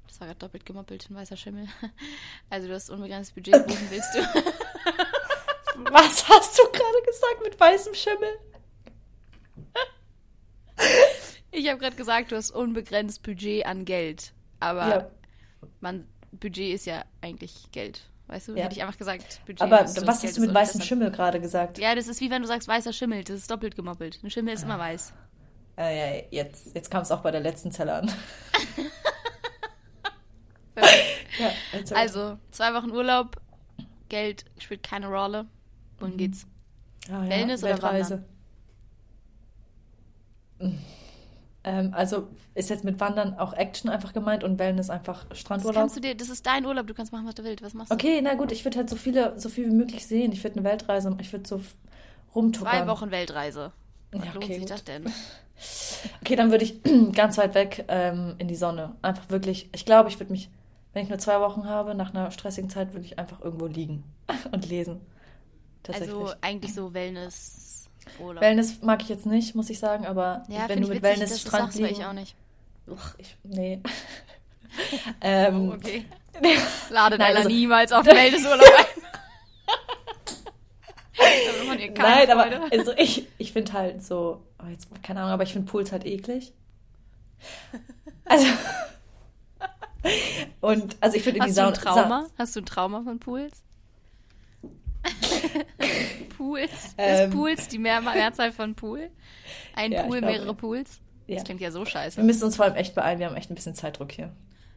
Das 0.08 0.20
war 0.20 0.26
gerade 0.26 0.38
doppelt 0.40 0.66
gemoppelt, 0.66 1.08
ein 1.10 1.14
weißer 1.14 1.36
Schimmel. 1.36 1.66
Also 2.50 2.66
du 2.68 2.74
hast 2.74 2.90
unbegrenztes 2.90 3.34
Budget, 3.34 3.54
wohin 3.68 3.90
willst 3.90 4.14
du? 4.14 4.18
Was 5.92 6.28
hast 6.28 6.58
du 6.58 6.62
gerade 6.64 7.02
gesagt 7.06 7.42
mit 7.44 7.60
weißem 7.60 7.94
Schimmel? 7.94 8.28
Ich 11.50 11.66
habe 11.68 11.78
gerade 11.80 11.96
gesagt, 11.96 12.30
du 12.30 12.36
hast 12.36 12.50
unbegrenzt 12.50 13.22
Budget 13.22 13.64
an 13.66 13.84
Geld. 13.84 14.32
Aber 14.60 14.88
Ja. 14.88 15.10
man, 15.80 16.06
Budget 16.30 16.74
ist 16.74 16.86
ja 16.86 17.04
eigentlich 17.22 17.70
Geld. 17.72 18.02
Weißt 18.26 18.48
du? 18.48 18.54
Ja. 18.54 18.64
Hätte 18.64 18.76
ich 18.76 18.82
einfach 18.82 18.98
gesagt, 18.98 19.40
Budget 19.46 19.62
Aber 19.62 19.80
was 19.80 20.22
hast 20.22 20.36
du 20.36 20.40
mit 20.42 20.52
weißem. 20.54 20.82
Schimmel 20.82 21.10
gerade 21.10 21.40
gesagt? 21.40 21.78
Ja, 21.78 21.94
das 21.94 22.06
ist 22.06 22.20
wie 22.20 22.30
wenn 22.30 22.42
du 22.42 22.48
sagst 22.48 22.68
weißer 22.68 22.92
Schimmel. 22.92 23.24
Das 23.24 23.36
ist 23.36 23.50
doppelt 23.50 23.74
gemoppelt. 23.76 24.20
Ein 24.22 24.30
Schimmel 24.30 24.54
ist 24.54 24.60
Ah. 24.62 24.66
immer 24.66 24.78
weiß. 24.78 25.14
Äh, 25.78 26.18
ja, 26.18 26.22
jetzt 26.30 26.74
jetzt 26.74 26.90
kam 26.90 27.02
es 27.02 27.10
auch 27.10 27.20
bei 27.22 27.30
der 27.30 27.40
letzten 27.40 27.72
Zelle 27.72 27.94
an. 27.94 28.12
ja. 31.38 31.54
Also, 31.94 32.38
zwei 32.50 32.74
Wochen 32.74 32.90
Urlaub, 32.90 33.36
Geld 34.08 34.44
spielt 34.58 34.82
keine 34.82 35.08
Rolle. 35.08 35.46
Wohin 35.98 36.14
Mhm. 36.14 36.18
geht's? 36.18 36.46
Ah, 37.10 37.24
ja, 37.24 37.30
Wellness 37.30 37.62
oder 37.62 37.70
Weltreise. 37.70 38.24
Ähm, 41.64 41.92
also 41.92 42.28
ist 42.54 42.70
jetzt 42.70 42.84
mit 42.84 43.00
Wandern 43.00 43.38
auch 43.38 43.52
Action 43.52 43.90
einfach 43.90 44.12
gemeint 44.12 44.44
und 44.44 44.58
Wellness 44.58 44.90
einfach 44.90 45.26
Das 45.28 45.38
Strandurlaub? 45.38 45.74
kannst 45.74 45.96
du 45.96 46.00
dir, 46.00 46.14
das 46.14 46.28
ist 46.28 46.46
dein 46.46 46.64
Urlaub, 46.64 46.86
du 46.86 46.94
kannst 46.94 47.12
machen, 47.12 47.26
was 47.26 47.34
du 47.34 47.44
willst. 47.44 47.62
Was 47.62 47.74
machst 47.74 47.90
du? 47.90 47.94
Okay, 47.96 48.20
na 48.22 48.34
gut, 48.34 48.52
ich 48.52 48.64
würde 48.64 48.78
halt 48.78 48.90
so 48.90 48.96
viele, 48.96 49.38
so 49.38 49.48
viel 49.48 49.66
wie 49.66 49.74
möglich 49.74 50.06
sehen. 50.06 50.32
Ich 50.32 50.42
würde 50.44 50.56
eine 50.56 50.64
Weltreise, 50.64 51.16
ich 51.20 51.32
würde 51.32 51.48
so 51.48 51.60
rumtuckern. 52.34 52.70
Zwei 52.70 52.86
Wochen 52.86 53.10
Weltreise. 53.10 53.72
Was 54.12 54.24
Ja, 54.24 54.32
lohnt 54.32 54.44
okay, 54.44 54.52
sich 54.54 54.60
gut. 54.60 54.70
das 54.70 54.84
denn? 54.84 55.04
Okay, 56.22 56.36
dann 56.36 56.50
würde 56.50 56.64
ich 56.64 56.80
ganz 57.14 57.36
weit 57.38 57.54
weg 57.54 57.84
ähm, 57.88 58.34
in 58.38 58.48
die 58.48 58.54
Sonne. 58.56 58.94
Einfach 59.02 59.28
wirklich, 59.30 59.68
ich 59.74 59.84
glaube, 59.84 60.08
ich 60.08 60.18
würde 60.20 60.32
mich, 60.32 60.50
wenn 60.98 61.04
ich 61.04 61.10
nur 61.10 61.20
zwei 61.20 61.38
Wochen 61.38 61.64
habe, 61.64 61.94
nach 61.94 62.12
einer 62.12 62.32
stressigen 62.32 62.68
Zeit, 62.70 62.92
würde 62.92 63.06
ich 63.06 63.20
einfach 63.20 63.40
irgendwo 63.40 63.66
liegen 63.66 64.02
und 64.50 64.68
lesen. 64.68 65.00
Also 65.86 66.32
eigentlich 66.40 66.74
so 66.74 66.92
Wellness 66.92 67.88
Urlaub. 68.18 68.42
Wellness 68.42 68.82
mag 68.82 69.00
ich 69.02 69.08
jetzt 69.08 69.24
nicht, 69.24 69.54
muss 69.54 69.70
ich 69.70 69.78
sagen, 69.78 70.06
aber 70.06 70.42
ja, 70.48 70.68
wenn 70.68 70.80
du 70.82 70.88
mit 70.88 70.96
witzig, 70.98 71.02
Wellness 71.04 71.40
Strand 71.40 71.72
liegen, 71.76 71.86
ich 71.86 72.04
auch 72.04 72.12
nicht. 72.12 72.34
Uch, 72.88 73.14
ich, 73.16 73.36
nee. 73.44 73.80
ähm, 75.20 75.70
Oh, 75.70 75.74
okay. 75.74 76.04
Ladet 76.90 77.20
Nein, 77.20 77.36
also- 77.36 77.48
niemals 77.48 77.92
auf 77.92 78.04
Wellnessurlaub 78.04 78.66
ein. 81.20 81.92
Nein, 81.94 82.30
aber 82.30 82.42
Freude. 82.42 82.72
also 82.72 82.92
ich, 82.96 83.28
ich 83.38 83.52
finde 83.52 83.72
halt 83.72 84.02
so, 84.02 84.42
oh, 84.60 84.66
jetzt 84.68 84.88
keine 85.04 85.20
Ahnung, 85.20 85.32
aber 85.32 85.44
ich 85.44 85.52
finde 85.52 85.70
Pools 85.70 85.92
halt 85.92 86.04
eklig. 86.04 86.52
Also 88.24 88.46
und 90.60 90.96
also 91.00 91.16
ich 91.16 91.22
finde 91.22 91.38
in 91.40 91.44
die 91.44 91.48
Hast 91.50 91.58
du 91.58 91.62
ein 91.62 91.74
Sauna 91.74 91.92
Trauma? 92.02 92.26
Hast 92.38 92.56
du 92.56 92.60
ein 92.60 92.66
Trauma 92.66 93.02
von 93.02 93.18
Pools? 93.18 93.62
Pools? 96.36 96.94
Ähm. 96.98 97.30
Ist 97.30 97.34
Pools 97.36 97.68
die 97.68 97.78
Mehr 97.78 98.00
Mehrzahl 98.00 98.52
von 98.52 98.74
Pool? 98.74 99.10
Ein 99.74 99.92
Ja, 99.92 100.02
Pool, 100.04 100.20
mehrere. 100.20 100.54
Pools? 100.54 101.00
Ja. 101.26 101.36
Das 101.36 101.44
klingt 101.44 101.60
ja 101.60 101.70
so 101.70 101.80
Wir 101.80 101.86
scheiße. 101.86 102.22
müssen 102.22 102.44
uns 102.44 102.56
vor 102.56 102.64
allem 102.64 102.74
echt 102.76 102.94
beeilen, 102.94 103.18
wir 103.18 103.26
haben 103.26 103.36
echt 103.36 103.50
ein 103.50 103.54
bisschen 103.54 103.74
Zeitdruck 103.74 104.12
hier. 104.12 104.32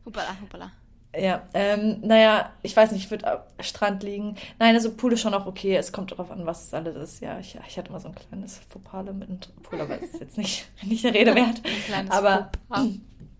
Hupala, 0.05 0.35
hupala. 0.41 0.71
Ja, 1.17 1.43
ähm, 1.53 1.99
naja, 2.01 2.51
ich 2.61 2.75
weiß 2.75 2.91
nicht, 2.93 3.03
ich 3.05 3.11
würde 3.11 3.27
am 3.29 3.39
Strand 3.59 4.01
liegen. 4.01 4.35
Nein, 4.59 4.75
also 4.75 4.91
Pool 4.93 5.11
ist 5.11 5.19
schon 5.21 5.33
auch 5.33 5.45
okay. 5.45 5.75
Es 5.75 5.91
kommt 5.91 6.11
darauf 6.11 6.31
an, 6.31 6.45
was 6.45 6.67
es 6.67 6.73
alles 6.73 6.95
ist. 6.95 7.21
Ja, 7.21 7.37
ich, 7.37 7.57
ich 7.67 7.77
hatte 7.77 7.91
mal 7.91 7.99
so 7.99 8.07
ein 8.07 8.15
kleines 8.15 8.59
Fopale 8.69 9.11
mit 9.11 9.27
einem 9.27 9.39
Pool, 9.61 9.81
aber 9.81 9.97
das 9.97 10.09
ist 10.11 10.21
jetzt 10.21 10.37
nicht, 10.37 10.69
nicht 10.83 11.03
der 11.03 11.13
Rede 11.13 11.35
wert. 11.35 11.61
Ein 11.65 11.83
kleines 11.85 12.11
aber 12.11 12.49
Fauxpas. 12.69 12.87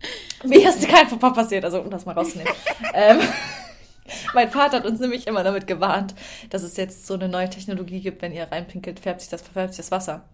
mir 0.44 0.68
ist 0.68 0.88
kein 0.88 1.08
Fauxpas 1.08 1.34
passiert, 1.34 1.64
also 1.64 1.80
um 1.80 1.90
das 1.90 2.04
mal 2.04 2.12
rauszunehmen. 2.12 2.52
ähm, 2.94 3.20
mein 4.34 4.50
Vater 4.50 4.78
hat 4.78 4.86
uns 4.86 5.00
nämlich 5.00 5.26
immer 5.26 5.44
damit 5.44 5.66
gewarnt, 5.66 6.14
dass 6.50 6.62
es 6.62 6.76
jetzt 6.76 7.06
so 7.06 7.14
eine 7.14 7.28
neue 7.28 7.50
Technologie 7.50 8.00
gibt, 8.00 8.22
wenn 8.22 8.32
ihr 8.32 8.50
reinpinkelt, 8.50 9.00
färbt 9.00 9.20
sich 9.20 9.30
das, 9.30 9.42
verfärbt 9.42 9.74
sich 9.74 9.84
das 9.84 9.90
Wasser. 9.90 10.24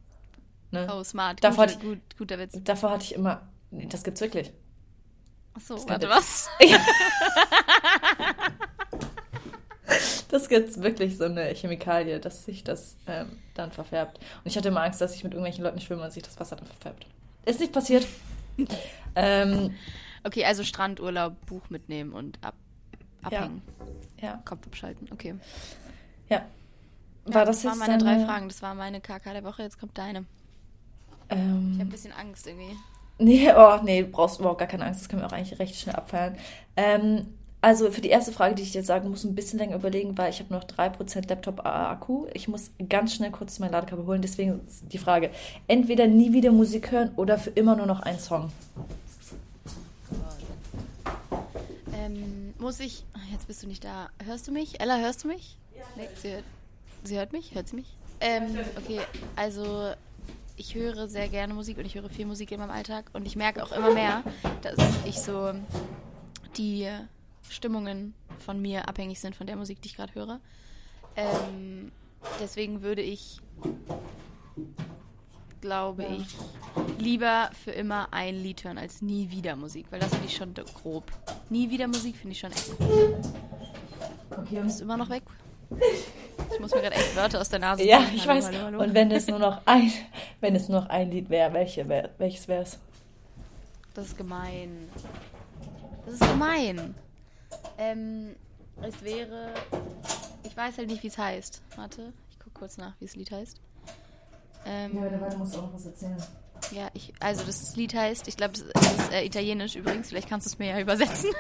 Ne? 0.71 0.87
Oh, 0.93 1.03
smart. 1.03 1.43
Davor 1.43 1.67
Gute, 1.67 1.77
hatte 1.77 1.87
gut, 1.87 2.01
guter 2.19 2.39
Witz. 2.39 2.59
Davor 2.63 2.91
hatte 2.91 3.05
ich 3.05 3.15
immer, 3.15 3.49
nee, 3.71 3.87
das 3.87 4.05
gibt's 4.05 4.21
wirklich. 4.21 4.53
Achso, 5.55 5.77
kein 5.77 5.89
warte, 5.89 6.09
Witz. 6.09 6.17
was? 6.17 6.49
Ja. 6.61 6.79
Das 10.31 10.49
gibt's 10.49 10.83
wirklich 10.83 11.17
so 11.17 11.25
eine 11.25 11.55
Chemikalie, 11.55 12.21
dass 12.21 12.45
sich 12.45 12.63
das 12.63 12.97
ähm, 13.07 13.39
dann 13.55 13.73
verfärbt. 13.73 14.19
Und 14.19 14.47
ich 14.47 14.57
hatte 14.57 14.69
immer 14.69 14.83
Angst, 14.83 15.01
dass 15.01 15.15
ich 15.15 15.25
mit 15.25 15.33
irgendwelchen 15.33 15.65
Leuten 15.65 15.81
schwimme 15.81 16.05
und 16.05 16.13
sich 16.13 16.23
das 16.23 16.39
Wasser 16.39 16.57
dann 16.57 16.67
verfärbt. 16.67 17.07
Ist 17.47 17.61
nicht 17.61 17.73
passiert. 17.73 18.07
ähm, 19.15 19.75
Okay, 20.25 20.45
also 20.45 20.65
Strandurlaub, 20.65 21.47
Buch 21.47 21.71
mitnehmen 21.71 22.13
und 22.13 22.39
ab, 22.45 22.55
abhängen. 23.23 23.63
ja, 24.21 24.43
Kopf 24.45 24.67
abschalten. 24.67 25.09
Okay. 25.13 25.37
ja. 26.29 26.43
War 27.25 27.45
das, 27.45 27.63
das 27.63 27.65
waren 27.67 27.79
jetzt 27.79 27.89
meine 27.89 27.99
drei 28.03 28.15
deine- 28.15 28.27
Fragen. 28.27 28.49
Das 28.49 28.61
war 28.63 28.75
meine 28.75 29.01
KK 29.01 29.33
der 29.33 29.45
Woche. 29.45 29.63
Jetzt 29.63 29.79
kommt 29.79 29.97
deine. 29.97 30.21
Ich 31.31 31.37
Ähm, 31.37 31.73
habe 31.75 31.83
ein 31.83 31.89
bisschen 31.91 32.13
Angst 32.13 32.47
irgendwie. 32.47 32.75
Nee, 33.19 33.51
oh, 33.55 33.79
nee, 33.85 34.03
du 34.03 34.09
brauchst 34.09 34.39
überhaupt 34.41 34.59
gar 34.61 34.69
keine 34.69 34.85
Angst, 34.87 35.01
das 35.03 35.09
können 35.09 35.23
wir 35.23 35.27
auch 35.27 35.33
eigentlich 35.33 35.59
recht 35.59 35.75
schnell 35.77 35.97
abfeiern. 35.97 36.37
Ähm, 36.77 37.38
also 37.61 37.91
für 37.91 38.01
die 38.01 38.09
erste 38.09 38.31
Frage, 38.31 38.55
die 38.55 38.63
ich 38.63 38.73
dir 38.73 38.85
sagen 38.85 39.11
muss, 39.11 39.25
ein 39.25 39.35
bisschen 39.35 39.59
länger 39.59 39.77
überlegen, 39.77 40.17
weil 40.17 40.31
ich 40.31 40.39
habe 40.39 40.55
noch 40.55 40.65
3% 40.65 41.29
Laptop-Akku. 41.29 42.27
Ich 42.33 42.47
muss 42.47 42.71
ganz 42.89 43.15
schnell 43.15 43.33
kurz 43.33 43.59
mein 43.59 43.73
Ladekabel 43.73 44.07
holen, 44.07 44.23
deswegen 44.23 44.61
ist 44.67 44.85
die 44.93 44.99
Frage, 44.99 45.31
entweder 45.67 46.07
nie 46.07 46.33
wieder 46.33 46.53
Musik 46.53 46.93
hören 46.93 47.11
oder 47.17 47.37
für 47.37 47.51
immer 47.51 47.75
nur 47.75 47.87
noch 47.87 48.01
einen 48.01 48.21
Song. 48.21 48.53
Ähm, 51.95 52.55
muss 52.59 52.79
ich. 52.79 53.05
Jetzt 53.33 53.49
bist 53.49 53.63
du 53.63 53.67
nicht 53.67 53.85
da. 53.85 54.09
Hörst 54.25 54.47
du 54.47 54.53
mich? 54.53 54.81
Ella, 54.81 54.99
hörst 54.99 55.25
du 55.25 55.29
mich? 55.29 55.57
Ja. 55.77 55.83
Nee, 55.97 56.09
sie 56.23 56.31
hört, 56.31 56.45
sie 57.03 57.19
hört 57.19 57.33
mich? 57.33 57.55
Hört 57.55 57.69
sie 57.69 57.77
mich? 57.77 57.97
Ähm, 58.21 58.57
okay, 58.77 59.01
also 59.35 59.93
ich 60.57 60.75
höre 60.75 61.09
sehr 61.09 61.29
gerne 61.29 61.55
Musik 61.55 61.79
und 61.79 61.87
ich 61.87 61.97
höre 61.97 62.09
viel 62.09 62.27
Musik 62.27 62.53
in 62.53 62.61
meinem 62.61 62.71
Alltag 62.71 63.11
und 63.13 63.27
ich 63.27 63.37
merke 63.37 63.63
auch 63.63 63.73
immer 63.73 63.93
mehr, 63.95 64.23
dass 64.63 64.77
ich 65.05 65.19
so 65.21 65.53
die 66.57 66.89
Stimmungen 67.51 68.15
von 68.39 68.61
mir 68.61 68.89
abhängig 68.89 69.21
sind 69.21 69.35
von 69.37 69.47
der 69.47 69.57
Musik, 69.57 69.81
die 69.83 69.89
ich 69.89 69.97
gerade 69.97 70.15
höre. 70.15 70.41
Ähm, 71.17 71.93
deswegen 72.41 72.83
würde 72.83 73.03
ich, 73.03 73.41
glaube 75.61 76.05
ich, 76.05 76.27
lieber 76.99 77.51
für 77.65 77.73
immer 77.73 78.09
ein 78.13 78.37
Lied 78.37 78.65
hören 78.65 78.79
als 78.79 79.03
nie 79.03 79.31
wieder 79.31 79.57
Musik, 79.57 79.87
weil 79.91 80.01
das 80.01 80.11
finde 80.11 80.27
ich 80.27 80.37
schon 80.37 80.55
grob. 80.55 81.05
Nie 81.51 81.71
wieder 81.71 81.89
Musik 81.89 82.17
finde 82.17 82.33
ich 82.33 82.39
schon 82.41 82.53
echt 82.53 82.77
grob. 82.79 83.25
Okay, 84.31 84.61
Bist 84.63 84.81
du 84.81 84.85
immer 84.85 84.97
noch 84.97 85.11
weg? 85.11 85.23
Ich 86.53 86.61
muss 86.61 86.75
mir 86.75 86.81
gerade 86.81 86.95
echt 86.95 87.17
Wörter 87.17 87.41
aus 87.41 87.49
der 87.49 87.59
Nase 87.59 87.85
ja, 87.85 87.99
ziehen. 87.99 88.15
ich 88.15 88.27
Hallo, 88.27 88.39
weiß. 88.39 88.47
hallo, 88.47 88.59
hallo. 88.65 88.83
Und 88.83 88.95
wenn 88.95 89.11
es 89.11 89.27
nur 89.27 89.39
noch 89.39 89.61
ein, 89.67 89.93
wenn 90.41 90.55
es 90.55 90.69
nur 90.69 90.81
noch 90.81 90.89
ein 90.89 91.11
Lied 91.11 91.29
wäre, 91.29 91.53
welche 91.53 91.89
wär, 91.89 92.11
welches 92.19 92.49
wäre 92.49 92.63
es? 92.63 92.79
Das 93.95 94.07
ist 94.07 94.17
gemein. 94.17 94.89
Das 96.07 96.15
ist 96.15 96.21
gemein. 96.21 96.95
Ähm, 97.79 98.35
es 98.83 99.03
wäre. 99.03 99.55
Ich 100.43 100.57
weiß 100.57 100.79
halt 100.79 100.89
nicht, 100.89 101.03
wie 101.03 101.09
es 101.09 101.19
heißt. 101.19 101.63
Warte, 101.77 102.13
ich 102.31 102.39
gucke 102.39 102.59
kurz 102.59 102.77
nach, 102.77 102.95
wie 103.01 103.07
das 103.07 103.17
Lied 103.17 103.31
heißt. 103.31 103.61
Ähm, 104.67 104.93
musst 105.39 105.55
du 105.55 105.59
auch 105.59 105.63
noch 105.63 105.75
was 105.75 105.87
erzählen. 105.87 106.17
ja, 106.73 106.89
ich, 106.93 107.13
also 107.21 107.45
das 107.45 107.77
Lied 107.77 107.95
heißt, 107.95 108.29
ich 108.29 108.37
glaube, 108.37 108.55
das 108.55 108.93
ist 108.93 109.13
äh, 109.13 109.25
italienisch 109.25 109.77
übrigens, 109.77 110.09
vielleicht 110.09 110.29
kannst 110.29 110.47
du 110.47 110.51
es 110.51 110.59
mir 110.59 110.71
ja 110.71 110.81
übersetzen. 110.81 111.31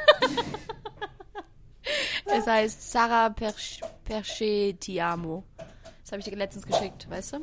es 2.24 2.46
heißt 2.46 2.92
Sara 2.92 3.30
Perche 3.30 3.84
Perche 4.04 4.76
Ti 4.78 5.00
Amo. 5.00 5.44
Das 6.02 6.12
habe 6.12 6.20
ich 6.20 6.24
dir 6.26 6.36
letztens 6.36 6.66
geschickt, 6.66 7.10
weißt 7.10 7.34
du? 7.34 7.38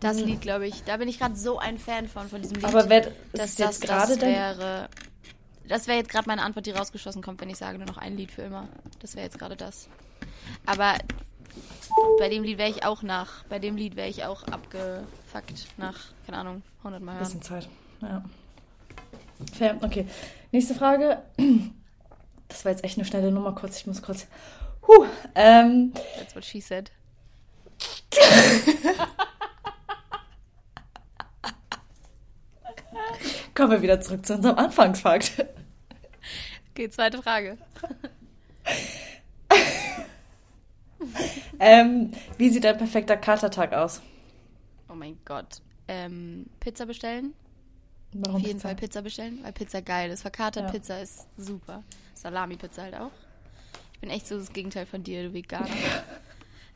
Das 0.00 0.20
Lied, 0.20 0.42
glaube 0.42 0.66
ich, 0.66 0.84
da 0.84 0.98
bin 0.98 1.08
ich 1.08 1.18
gerade 1.18 1.36
so 1.36 1.58
ein 1.58 1.78
Fan 1.78 2.06
von, 2.08 2.28
von 2.28 2.42
diesem 2.42 2.56
Lied. 2.56 2.66
Aber 2.66 2.88
wer, 2.90 3.00
dass 3.32 3.50
ist 3.50 3.60
das, 3.60 3.78
jetzt 3.78 3.80
gerade 3.80 4.12
das 4.12 4.18
dein... 4.18 4.34
wäre. 4.34 4.88
Das 5.68 5.86
wäre 5.86 5.98
jetzt 5.98 6.10
gerade 6.10 6.28
meine 6.28 6.42
Antwort, 6.42 6.66
die 6.66 6.70
rausgeschossen 6.70 7.22
kommt, 7.22 7.40
wenn 7.40 7.50
ich 7.50 7.56
sage 7.56 7.78
nur 7.78 7.86
noch 7.86 7.98
ein 7.98 8.16
Lied 8.16 8.30
für 8.30 8.42
immer. 8.42 8.68
Das 9.00 9.14
wäre 9.14 9.24
jetzt 9.24 9.38
gerade 9.38 9.56
das. 9.56 9.88
Aber 10.64 10.94
bei 12.18 12.28
dem 12.28 12.42
Lied 12.42 12.58
wäre 12.58 12.70
ich 12.70 12.84
auch 12.84 13.02
nach. 13.02 13.44
Bei 13.44 13.58
dem 13.58 13.76
Lied 13.76 13.96
wäre 13.96 14.08
ich 14.08 14.24
auch 14.24 14.44
abgefuckt 14.44 15.66
nach, 15.76 15.98
keine 16.26 16.38
Ahnung, 16.38 16.62
100 16.78 17.02
Mal 17.02 17.14
hören. 17.14 17.24
Bisschen 17.24 17.42
Zeit. 17.42 17.68
Ja. 18.02 18.24
Fair, 19.52 19.76
okay. 19.82 20.06
Nächste 20.52 20.74
Frage. 20.74 21.22
Das 22.48 22.64
war 22.64 22.72
jetzt 22.72 22.84
echt 22.84 22.96
eine 22.96 23.04
schnelle 23.04 23.32
Nummer 23.32 23.54
kurz. 23.54 23.78
Ich 23.78 23.86
muss 23.86 24.02
kurz. 24.02 24.26
Huh, 24.86 25.06
ähm, 25.34 25.92
That's 26.16 26.34
what 26.34 26.44
she 26.44 26.60
said. 26.60 26.90
kommen 33.56 33.72
wir 33.72 33.82
wieder 33.82 34.00
zurück 34.00 34.24
zu 34.24 34.34
unserem 34.34 34.56
Anfangsfakt. 34.58 35.44
Okay, 36.70 36.90
zweite 36.90 37.22
Frage. 37.22 37.58
Ähm, 41.58 42.12
wie 42.36 42.50
sieht 42.50 42.66
ein 42.66 42.76
perfekter 42.76 43.16
Katertag 43.16 43.72
aus? 43.72 44.02
Oh 44.88 44.94
mein 44.94 45.18
Gott. 45.24 45.60
Ähm, 45.88 46.46
Pizza 46.60 46.86
bestellen? 46.86 47.32
Warum 48.12 48.36
Auf 48.36 48.42
jeden 48.42 48.56
Pizza? 48.56 48.68
Fall 48.68 48.76
Pizza 48.76 49.02
bestellen, 49.02 49.38
weil 49.42 49.52
Pizza 49.52 49.80
geil 49.80 50.10
ist. 50.10 50.22
Verkatert 50.22 50.64
Ja. 50.64 50.70
Pizza 50.70 51.00
ist 51.00 51.26
super. 51.36 51.82
Salami-Pizza 52.14 52.82
halt 52.82 52.96
auch. 52.96 53.10
Ich 53.94 54.00
bin 54.00 54.10
echt 54.10 54.26
so 54.26 54.38
das 54.38 54.52
Gegenteil 54.52 54.86
von 54.86 55.02
dir, 55.02 55.22
du 55.24 55.34
Veganer. 55.34 55.68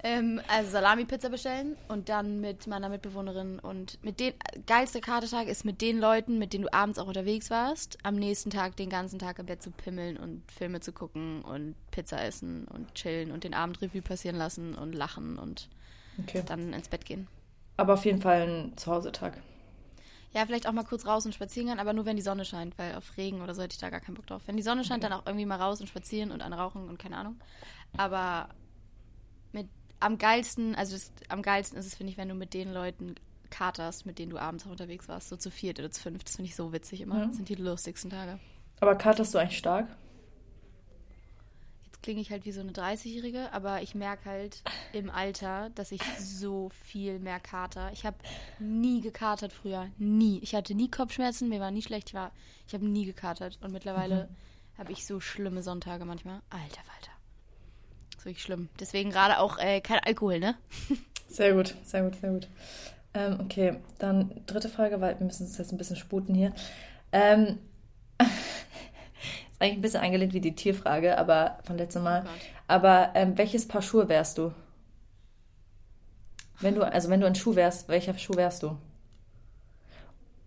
ähm, 0.03 0.41
also 0.49 0.71
Salami-Pizza 0.71 1.29
bestellen 1.29 1.77
und 1.89 2.09
dann 2.09 2.41
mit 2.41 2.67
meiner 2.67 2.89
Mitbewohnerin 2.89 3.59
und 3.59 4.03
mit 4.03 4.21
den 4.21 4.33
geilste 4.67 5.01
Katertag 5.01 5.47
ist 5.49 5.65
mit 5.65 5.81
den 5.81 5.99
Leuten, 5.99 6.39
mit 6.39 6.53
denen 6.53 6.65
du 6.65 6.73
abends 6.73 6.99
auch 6.99 7.07
unterwegs 7.07 7.51
warst, 7.51 7.99
am 8.03 8.17
nächsten 8.17 8.51
Tag 8.51 8.77
den 8.77 8.89
ganzen 8.91 9.19
Tag 9.19 9.39
im 9.39 9.47
Bett 9.47 9.63
zu 9.63 9.71
pimmeln 9.71 10.17
und 10.17 10.43
Filme 10.51 10.81
zu 10.81 10.93
gucken 10.93 11.43
und 11.43 11.75
Pizza 11.91 12.23
essen 12.25 12.67
und 12.69 12.95
chillen 12.95 13.31
und 13.31 13.45
den 13.45 13.55
Abend 13.55 13.81
Revue 13.83 14.03
passieren 14.03 14.37
lassen 14.37 14.75
und 14.75 14.95
lachen 14.95 15.39
und 15.39 15.69
Okay. 16.19 16.43
dann 16.47 16.73
ins 16.73 16.89
Bett 16.89 17.05
gehen. 17.07 17.29
Aber 17.77 17.95
auf 17.95 18.05
jeden 18.05 18.21
Fall 18.21 18.43
ein 18.43 18.77
Zuhause-Tag. 18.77 19.39
Ja, 20.33 20.47
vielleicht 20.47 20.69
auch 20.69 20.73
mal 20.73 20.85
kurz 20.85 21.07
raus 21.07 21.27
und 21.27 21.35
spazieren 21.35 21.69
gehen, 21.69 21.81
aber 21.81 21.93
nur 21.93 22.07
wenn 22.07 22.17
die 22.17 22.23
Sonne 22.23 22.45
scheint, 22.45 22.79
weil 22.79 22.95
auf 22.95 23.17
Regen 23.17 23.43
oder 23.43 23.55
so 23.55 23.63
hätte 23.63 23.73
ich 23.75 23.81
da 23.81 23.91
gar 23.91 24.01
keinen 24.01 24.15
Bock 24.15 24.27
drauf. 24.27 24.43
Wenn 24.47 24.57
die 24.57 24.63
Sonne 24.63 24.85
scheint, 24.85 25.03
dann 25.03 25.13
auch 25.13 25.27
irgendwie 25.27 25.47
mal 25.47 25.57
raus 25.61 25.81
und 25.81 25.89
spazieren 25.89 26.31
und 26.31 26.41
anrauchen 26.43 26.89
und 26.89 26.99
keine 26.99 27.17
Ahnung. 27.17 27.41
Aber 27.97 28.49
am 30.01 30.19
geilsten, 30.19 30.75
also 30.75 30.95
das, 30.95 31.13
am 31.29 31.43
geilsten 31.43 31.79
ist 31.79 31.87
es, 31.87 31.95
finde 31.95 32.13
ich, 32.13 32.19
wenn 32.19 32.29
du 32.29 32.35
mit 32.35 32.55
den 32.55 32.73
Leuten 32.73 33.15
katerst, 33.51 34.07
mit 34.07 34.19
denen 34.19 34.31
du 34.31 34.39
abends 34.39 34.67
auch 34.67 34.71
unterwegs 34.71 35.09
warst, 35.09 35.29
so 35.29 35.37
zu 35.37 35.51
viert 35.51 35.79
oder 35.79 35.91
zu 35.91 36.01
fünft. 36.01 36.29
Das 36.29 36.37
finde 36.37 36.49
ich 36.49 36.57
so 36.57 36.73
witzig 36.73 37.03
immer. 37.03 37.19
Ja. 37.19 37.27
Das 37.27 37.37
sind 37.37 37.49
die 37.49 37.57
lustigsten 37.57 38.11
Tage. 38.11 38.39
Aber 38.81 38.95
katerst 38.95 39.35
du 39.35 39.39
eigentlich 39.39 39.59
stark? 39.59 39.87
Jetzt 41.85 42.03
klinge 42.03 42.21
ich 42.21 42.31
halt 42.31 42.47
wie 42.47 42.53
so 42.53 42.61
eine 42.61 42.73
30-Jährige, 42.73 43.53
aber 43.53 43.83
ich 43.83 43.95
merke 43.95 44.31
halt 44.31 44.63
im 44.93 45.11
Alter, 45.11 45.71
dass 45.75 45.93
ich 45.93 46.03
so 46.19 46.71
viel 46.85 47.19
mehr 47.19 47.41
kater. 47.41 47.91
Ich 47.93 48.07
habe 48.07 48.17
nie 48.59 49.01
gekatert 49.01 49.53
früher. 49.53 49.89
Nie. 49.99 50.39
Ich 50.43 50.55
hatte 50.55 50.75
nie 50.75 50.91
Kopfschmerzen, 50.91 51.49
mir 51.49 51.61
war 51.61 51.71
nie 51.71 51.83
schlecht. 51.83 52.09
Ich, 52.09 52.15
war, 52.15 52.33
ich 52.67 52.73
habe 52.73 52.87
nie 52.87 53.05
gekatert. 53.05 53.59
Und 53.61 53.73
mittlerweile 53.73 54.29
mhm. 54.29 54.79
habe 54.79 54.93
ich 54.93 55.05
so 55.05 55.21
schlimme 55.21 55.63
Sonntage 55.63 56.05
manchmal. 56.05 56.41
Alter, 56.49 56.81
Alter. 56.97 57.20
Das 58.21 58.27
ist 58.27 58.33
wirklich 58.33 58.43
schlimm. 58.43 58.69
Deswegen 58.79 59.09
gerade 59.09 59.39
auch 59.39 59.59
äh, 59.59 59.81
kein 59.81 59.99
Alkohol, 60.01 60.41
ne? 60.41 60.55
Sehr 61.29 61.55
gut, 61.55 61.75
sehr 61.85 62.03
gut, 62.03 62.17
sehr 62.17 62.31
gut. 62.31 62.49
Ähm, 63.15 63.39
okay, 63.41 63.77
dann 63.99 64.43
dritte 64.47 64.69
Frage, 64.69 65.01
weil 65.01 65.19
wir 65.19 65.25
müssen 65.25 65.47
uns 65.47 65.57
jetzt 65.57 65.73
ein 65.73 65.79
bisschen 65.79 65.97
sputen 65.97 66.35
hier. 66.35 66.53
Ähm, 67.13 67.61
ist 68.19 69.61
eigentlich 69.61 69.79
ein 69.79 69.81
bisschen 69.81 70.03
angelehnt 70.03 70.35
wie 70.35 70.41
die 70.41 70.55
Tierfrage, 70.55 71.17
aber 71.17 71.61
von 71.65 71.79
letztem 71.79 72.03
Mal. 72.03 72.25
Oh 72.27 72.31
aber 72.67 73.13
ähm, 73.15 73.39
welches 73.39 73.67
Paar 73.69 73.81
Schuhe 73.81 74.09
wärst 74.09 74.37
du? 74.37 74.53
Wenn 76.59 76.75
du, 76.75 76.83
also 76.83 77.09
wenn 77.09 77.21
du 77.21 77.27
ein 77.27 77.37
Schuh 77.37 77.55
wärst, 77.55 77.89
welcher 77.89 78.19
Schuh 78.19 78.35
wärst 78.35 78.65
du? 78.65 78.77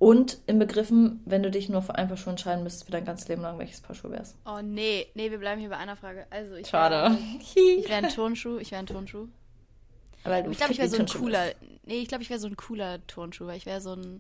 Und 0.04 0.40
im 0.48 0.60
Begriffen, 0.60 1.22
wenn 1.24 1.44
du 1.44 1.50
dich 1.50 1.70
nur 1.70 1.82
für 1.82 1.96
ein 1.96 2.10
Paar 2.10 2.18
Schuhe 2.18 2.32
entscheiden 2.32 2.62
müsstest 2.62 2.88
für 2.88 2.92
dein 2.92 3.06
ganzes 3.06 3.30
Leben 3.30 3.42
lang, 3.42 3.58
welches 3.58 3.80
Paar 3.80 3.96
Schuhe 3.96 4.12
wärst? 4.12 4.36
Oh 4.46 4.60
nee, 4.62 5.08
nee, 5.16 5.32
wir 5.32 5.38
bleiben 5.38 5.62
hier 5.62 5.70
bei 5.70 5.78
einer 5.78 5.96
Frage. 5.96 6.28
Also 6.30 6.56
ich 6.56 6.68
Schade. 6.68 7.18
Wär, 7.18 7.18
ich 7.80 7.88
wäre 7.88 8.04
ein 8.06 8.10
Turnschuh, 8.10 8.58
ich 8.58 8.72
wäre 8.72 8.80
ein 8.80 8.86
Turnschuh. 8.86 9.30
Aber 10.26 10.46
ich 10.46 10.58
glaube, 10.58 10.74
ich 10.74 10.78
wäre 10.80 10.90
so 10.90 10.98
ein 10.98 11.06
cooler. 11.06 11.54
Nee, 11.86 12.02
ich 12.02 12.10
glaube, 12.10 12.22
ich 12.22 12.30
wäre 12.30 12.42
so 12.42 12.48
ein 12.48 12.58
cooler 12.58 13.00
Turnschuh, 13.08 13.48
weil 13.48 13.56
ich 13.56 13.66
wäre 13.66 13.80
so 13.80 13.94
ein 13.94 14.20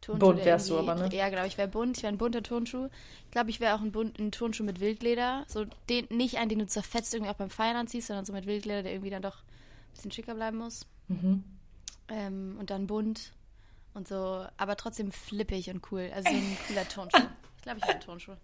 Turnschuh. 0.00 0.20
Bunt 0.20 0.44
wärst 0.44 0.70
du 0.70 0.78
aber, 0.78 0.94
ne? 0.94 1.08
Ja, 1.12 1.28
genau, 1.28 1.44
ich 1.44 1.58
wäre 1.58 1.66
bunt, 1.66 1.96
ich 1.96 2.04
wäre 2.04 2.12
ein 2.12 2.18
bunter 2.18 2.44
Turnschuh. 2.44 2.86
Ich 3.24 3.30
glaube, 3.32 3.50
ich 3.50 3.58
wäre 3.58 3.74
auch 3.74 3.80
ein, 3.80 3.90
bunt, 3.90 4.20
ein 4.20 4.30
Turnschuh 4.30 4.62
mit 4.62 4.78
Wildleder. 4.78 5.44
So 5.48 5.64
den, 5.90 6.06
nicht 6.08 6.38
einen, 6.38 6.50
den 6.50 6.60
du 6.60 6.68
zerfetzt 6.68 7.12
irgendwie 7.12 7.32
auch 7.32 7.36
beim 7.36 7.50
Feiern 7.50 7.74
anziehst, 7.74 8.06
sondern 8.06 8.24
so 8.24 8.32
mit 8.32 8.46
Wildleder, 8.46 8.84
der 8.84 8.92
irgendwie 8.92 9.10
dann 9.10 9.22
doch 9.22 9.38
ein 9.38 9.92
bisschen 9.92 10.12
schicker 10.12 10.36
bleiben 10.36 10.58
muss. 10.58 10.86
Mhm. 11.08 11.42
Ähm, 12.10 12.56
und 12.60 12.70
dann 12.70 12.86
bunt 12.86 13.32
und 13.96 14.06
so, 14.08 14.46
aber 14.56 14.76
trotzdem 14.76 15.10
flippig 15.10 15.70
und 15.70 15.90
cool. 15.90 16.10
Also 16.14 16.30
so 16.30 16.36
ein 16.36 16.56
cooler 16.68 16.88
Turnschuh. 16.88 17.26
Ich 17.56 17.62
glaube, 17.62 17.78
ich 17.78 17.84
wäre 17.84 17.94
ein 17.94 18.00
Turnschuh. 18.00 18.34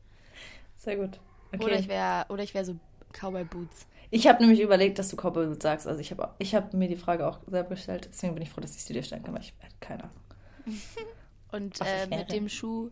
Sehr 0.76 0.96
gut. 0.96 1.20
Okay. 1.52 1.64
Oder 1.64 1.78
ich 1.78 1.88
wäre 1.88 2.26
oder 2.28 2.42
ich 2.42 2.54
wäre 2.54 2.64
so 2.64 2.76
Cowboy 3.12 3.44
Boots. 3.44 3.86
Ich 4.10 4.26
habe 4.26 4.42
nämlich 4.42 4.60
überlegt, 4.60 4.98
dass 4.98 5.08
du 5.08 5.16
Cowboy 5.16 5.46
Boots 5.46 5.62
sagst. 5.62 5.86
Also 5.86 6.00
ich 6.00 6.10
habe 6.10 6.34
ich 6.38 6.54
hab 6.54 6.74
mir 6.74 6.88
die 6.88 6.96
Frage 6.96 7.26
auch 7.26 7.38
selber 7.46 7.70
gestellt. 7.70 8.08
Deswegen 8.10 8.34
bin 8.34 8.42
ich 8.42 8.50
froh, 8.50 8.60
dass 8.60 8.74
ich 8.74 8.84
sie 8.84 8.92
dir 8.92 9.02
stellen 9.02 9.22
kann, 9.22 9.34
weil 9.34 9.42
ich 9.42 9.54
keine 9.80 10.04
Ahnung. 10.04 10.16
Und 11.52 11.80
äh, 11.82 12.06
mit 12.06 12.32
dem 12.32 12.48
Schuh, 12.48 12.90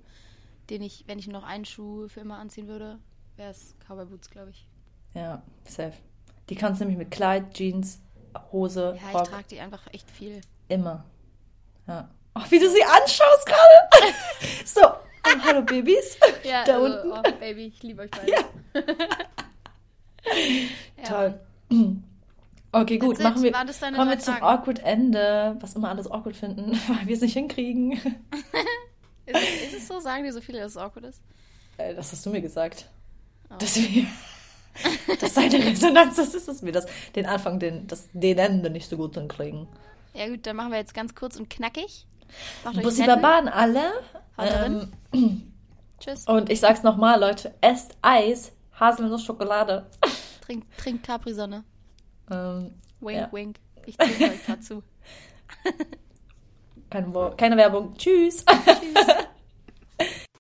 den 0.69 0.83
ich, 0.83 1.05
wenn 1.07 1.19
ich 1.19 1.27
noch 1.29 1.45
einen 1.45 1.65
Schuh 1.65 2.09
für 2.09 2.21
immer 2.21 2.39
anziehen 2.39 2.69
würde, 2.69 2.99
wäre 3.37 3.51
es 3.51 3.75
Cowboy 3.87 4.05
Boots, 4.05 4.31
glaube 4.31 4.51
ich. 4.51 4.67
Ja, 5.15 5.43
safe. 5.65 5.95
Die 6.51 6.55
kannst 6.55 6.81
du 6.81 6.85
nämlich 6.85 6.99
mit 6.99 7.11
Kleid, 7.11 7.55
Jeans, 7.55 8.01
Hose, 8.53 8.97
Ja, 9.03 9.11
Rock. 9.13 9.23
ich 9.23 9.29
trage 9.29 9.49
die 9.51 9.61
einfach 9.61 9.87
echt 9.93 10.11
viel. 10.11 10.41
Immer. 10.69 11.05
Ja. 11.87 12.09
Ach, 12.35 12.51
wie 12.51 12.59
du 12.59 12.69
sie 12.71 12.83
anschaust 12.85 13.47
gerade. 13.47 14.15
so, 14.65 14.81
oh, 14.83 15.45
hallo 15.45 15.63
Babys. 15.63 16.19
Ja, 16.45 16.65
da 16.65 16.75
also, 16.75 16.87
unten. 16.87 17.13
Oh, 17.13 17.39
Baby, 17.39 17.67
ich 17.67 17.83
liebe 17.83 18.03
euch 18.03 18.11
beide. 18.11 18.33
Ja. 18.33 18.39
Toll. 21.09 21.41
Okay, 22.73 22.99
gut, 22.99 23.17
That's 23.17 23.25
machen 23.25 23.43
wir. 23.43 23.53
Kommen 23.53 24.11
wir 24.11 24.19
zum 24.19 24.43
awkward 24.43 24.79
Ende, 24.81 25.57
was 25.61 25.75
immer 25.75 25.89
alles 25.89 26.09
awkward 26.11 26.37
finden, 26.37 26.73
weil 26.89 27.07
wir 27.07 27.15
es 27.15 27.21
nicht 27.21 27.33
hinkriegen. 27.33 27.93
ist, 27.93 28.03
es, 29.27 29.73
ist, 29.73 29.75
es 29.75 29.89
so? 29.89 29.99
Sagen 30.01 30.25
dir 30.25 30.33
so 30.33 30.41
viele, 30.41 30.61
dass 30.61 30.73
es 30.73 30.77
awkward 30.77 31.07
ist? 31.07 31.21
Äh, 31.79 31.95
das 31.95 32.13
hast 32.13 32.25
du 32.25 32.31
mir 32.31 32.41
gesagt. 32.41 32.87
Oh. 33.51 33.55
Dass 33.59 33.77
wir. 33.77 34.07
dass 35.21 35.35
deine 35.35 35.59
Resonanz, 35.65 36.15
das 36.15 36.33
ist 36.33 36.49
es 36.49 36.63
mir, 36.63 36.71
das, 36.71 36.87
den 37.17 37.27
Anfang, 37.27 37.59
den, 37.59 37.89
das, 37.89 38.09
den 38.13 38.39
Ende 38.39 38.71
nicht 38.71 38.89
so 38.89 38.97
gut 38.97 39.15
hinkriegen. 39.15 39.67
Ja, 40.15 40.29
gut, 40.29 40.47
dann 40.47 40.55
machen 40.55 40.71
wir 40.71 40.79
jetzt 40.79 40.95
ganz 40.95 41.17
kurz 41.17 41.37
und 41.37 41.51
knackig. 41.51 42.07
Bussi 42.83 43.07
Baba 43.07 43.39
an 43.39 43.49
alle. 43.49 43.93
Ähm, 44.39 44.93
Tschüss. 46.01 46.27
Und 46.27 46.51
ich 46.51 46.61
sag's 46.61 46.83
nochmal, 46.83 47.21
Leute: 47.21 47.55
esst 47.61 47.97
Eis, 48.03 48.53
Haselnuss, 48.79 49.25
Schokolade. 49.25 49.87
Trink, 50.47 50.65
trink 50.77 51.03
Capri-Sonne. 51.03 51.65
Ähm, 52.31 52.75
wink, 53.01 53.19
ja. 53.19 53.33
wink. 53.33 53.57
Ich 53.87 53.99
ziehe 53.99 54.31
euch 54.31 54.45
gerade 54.45 54.61
zu. 54.61 54.83
keine, 56.91 57.35
keine 57.37 57.57
Werbung. 57.57 57.95
Tschüss. 57.97 58.45
Tschüss. 58.45 59.07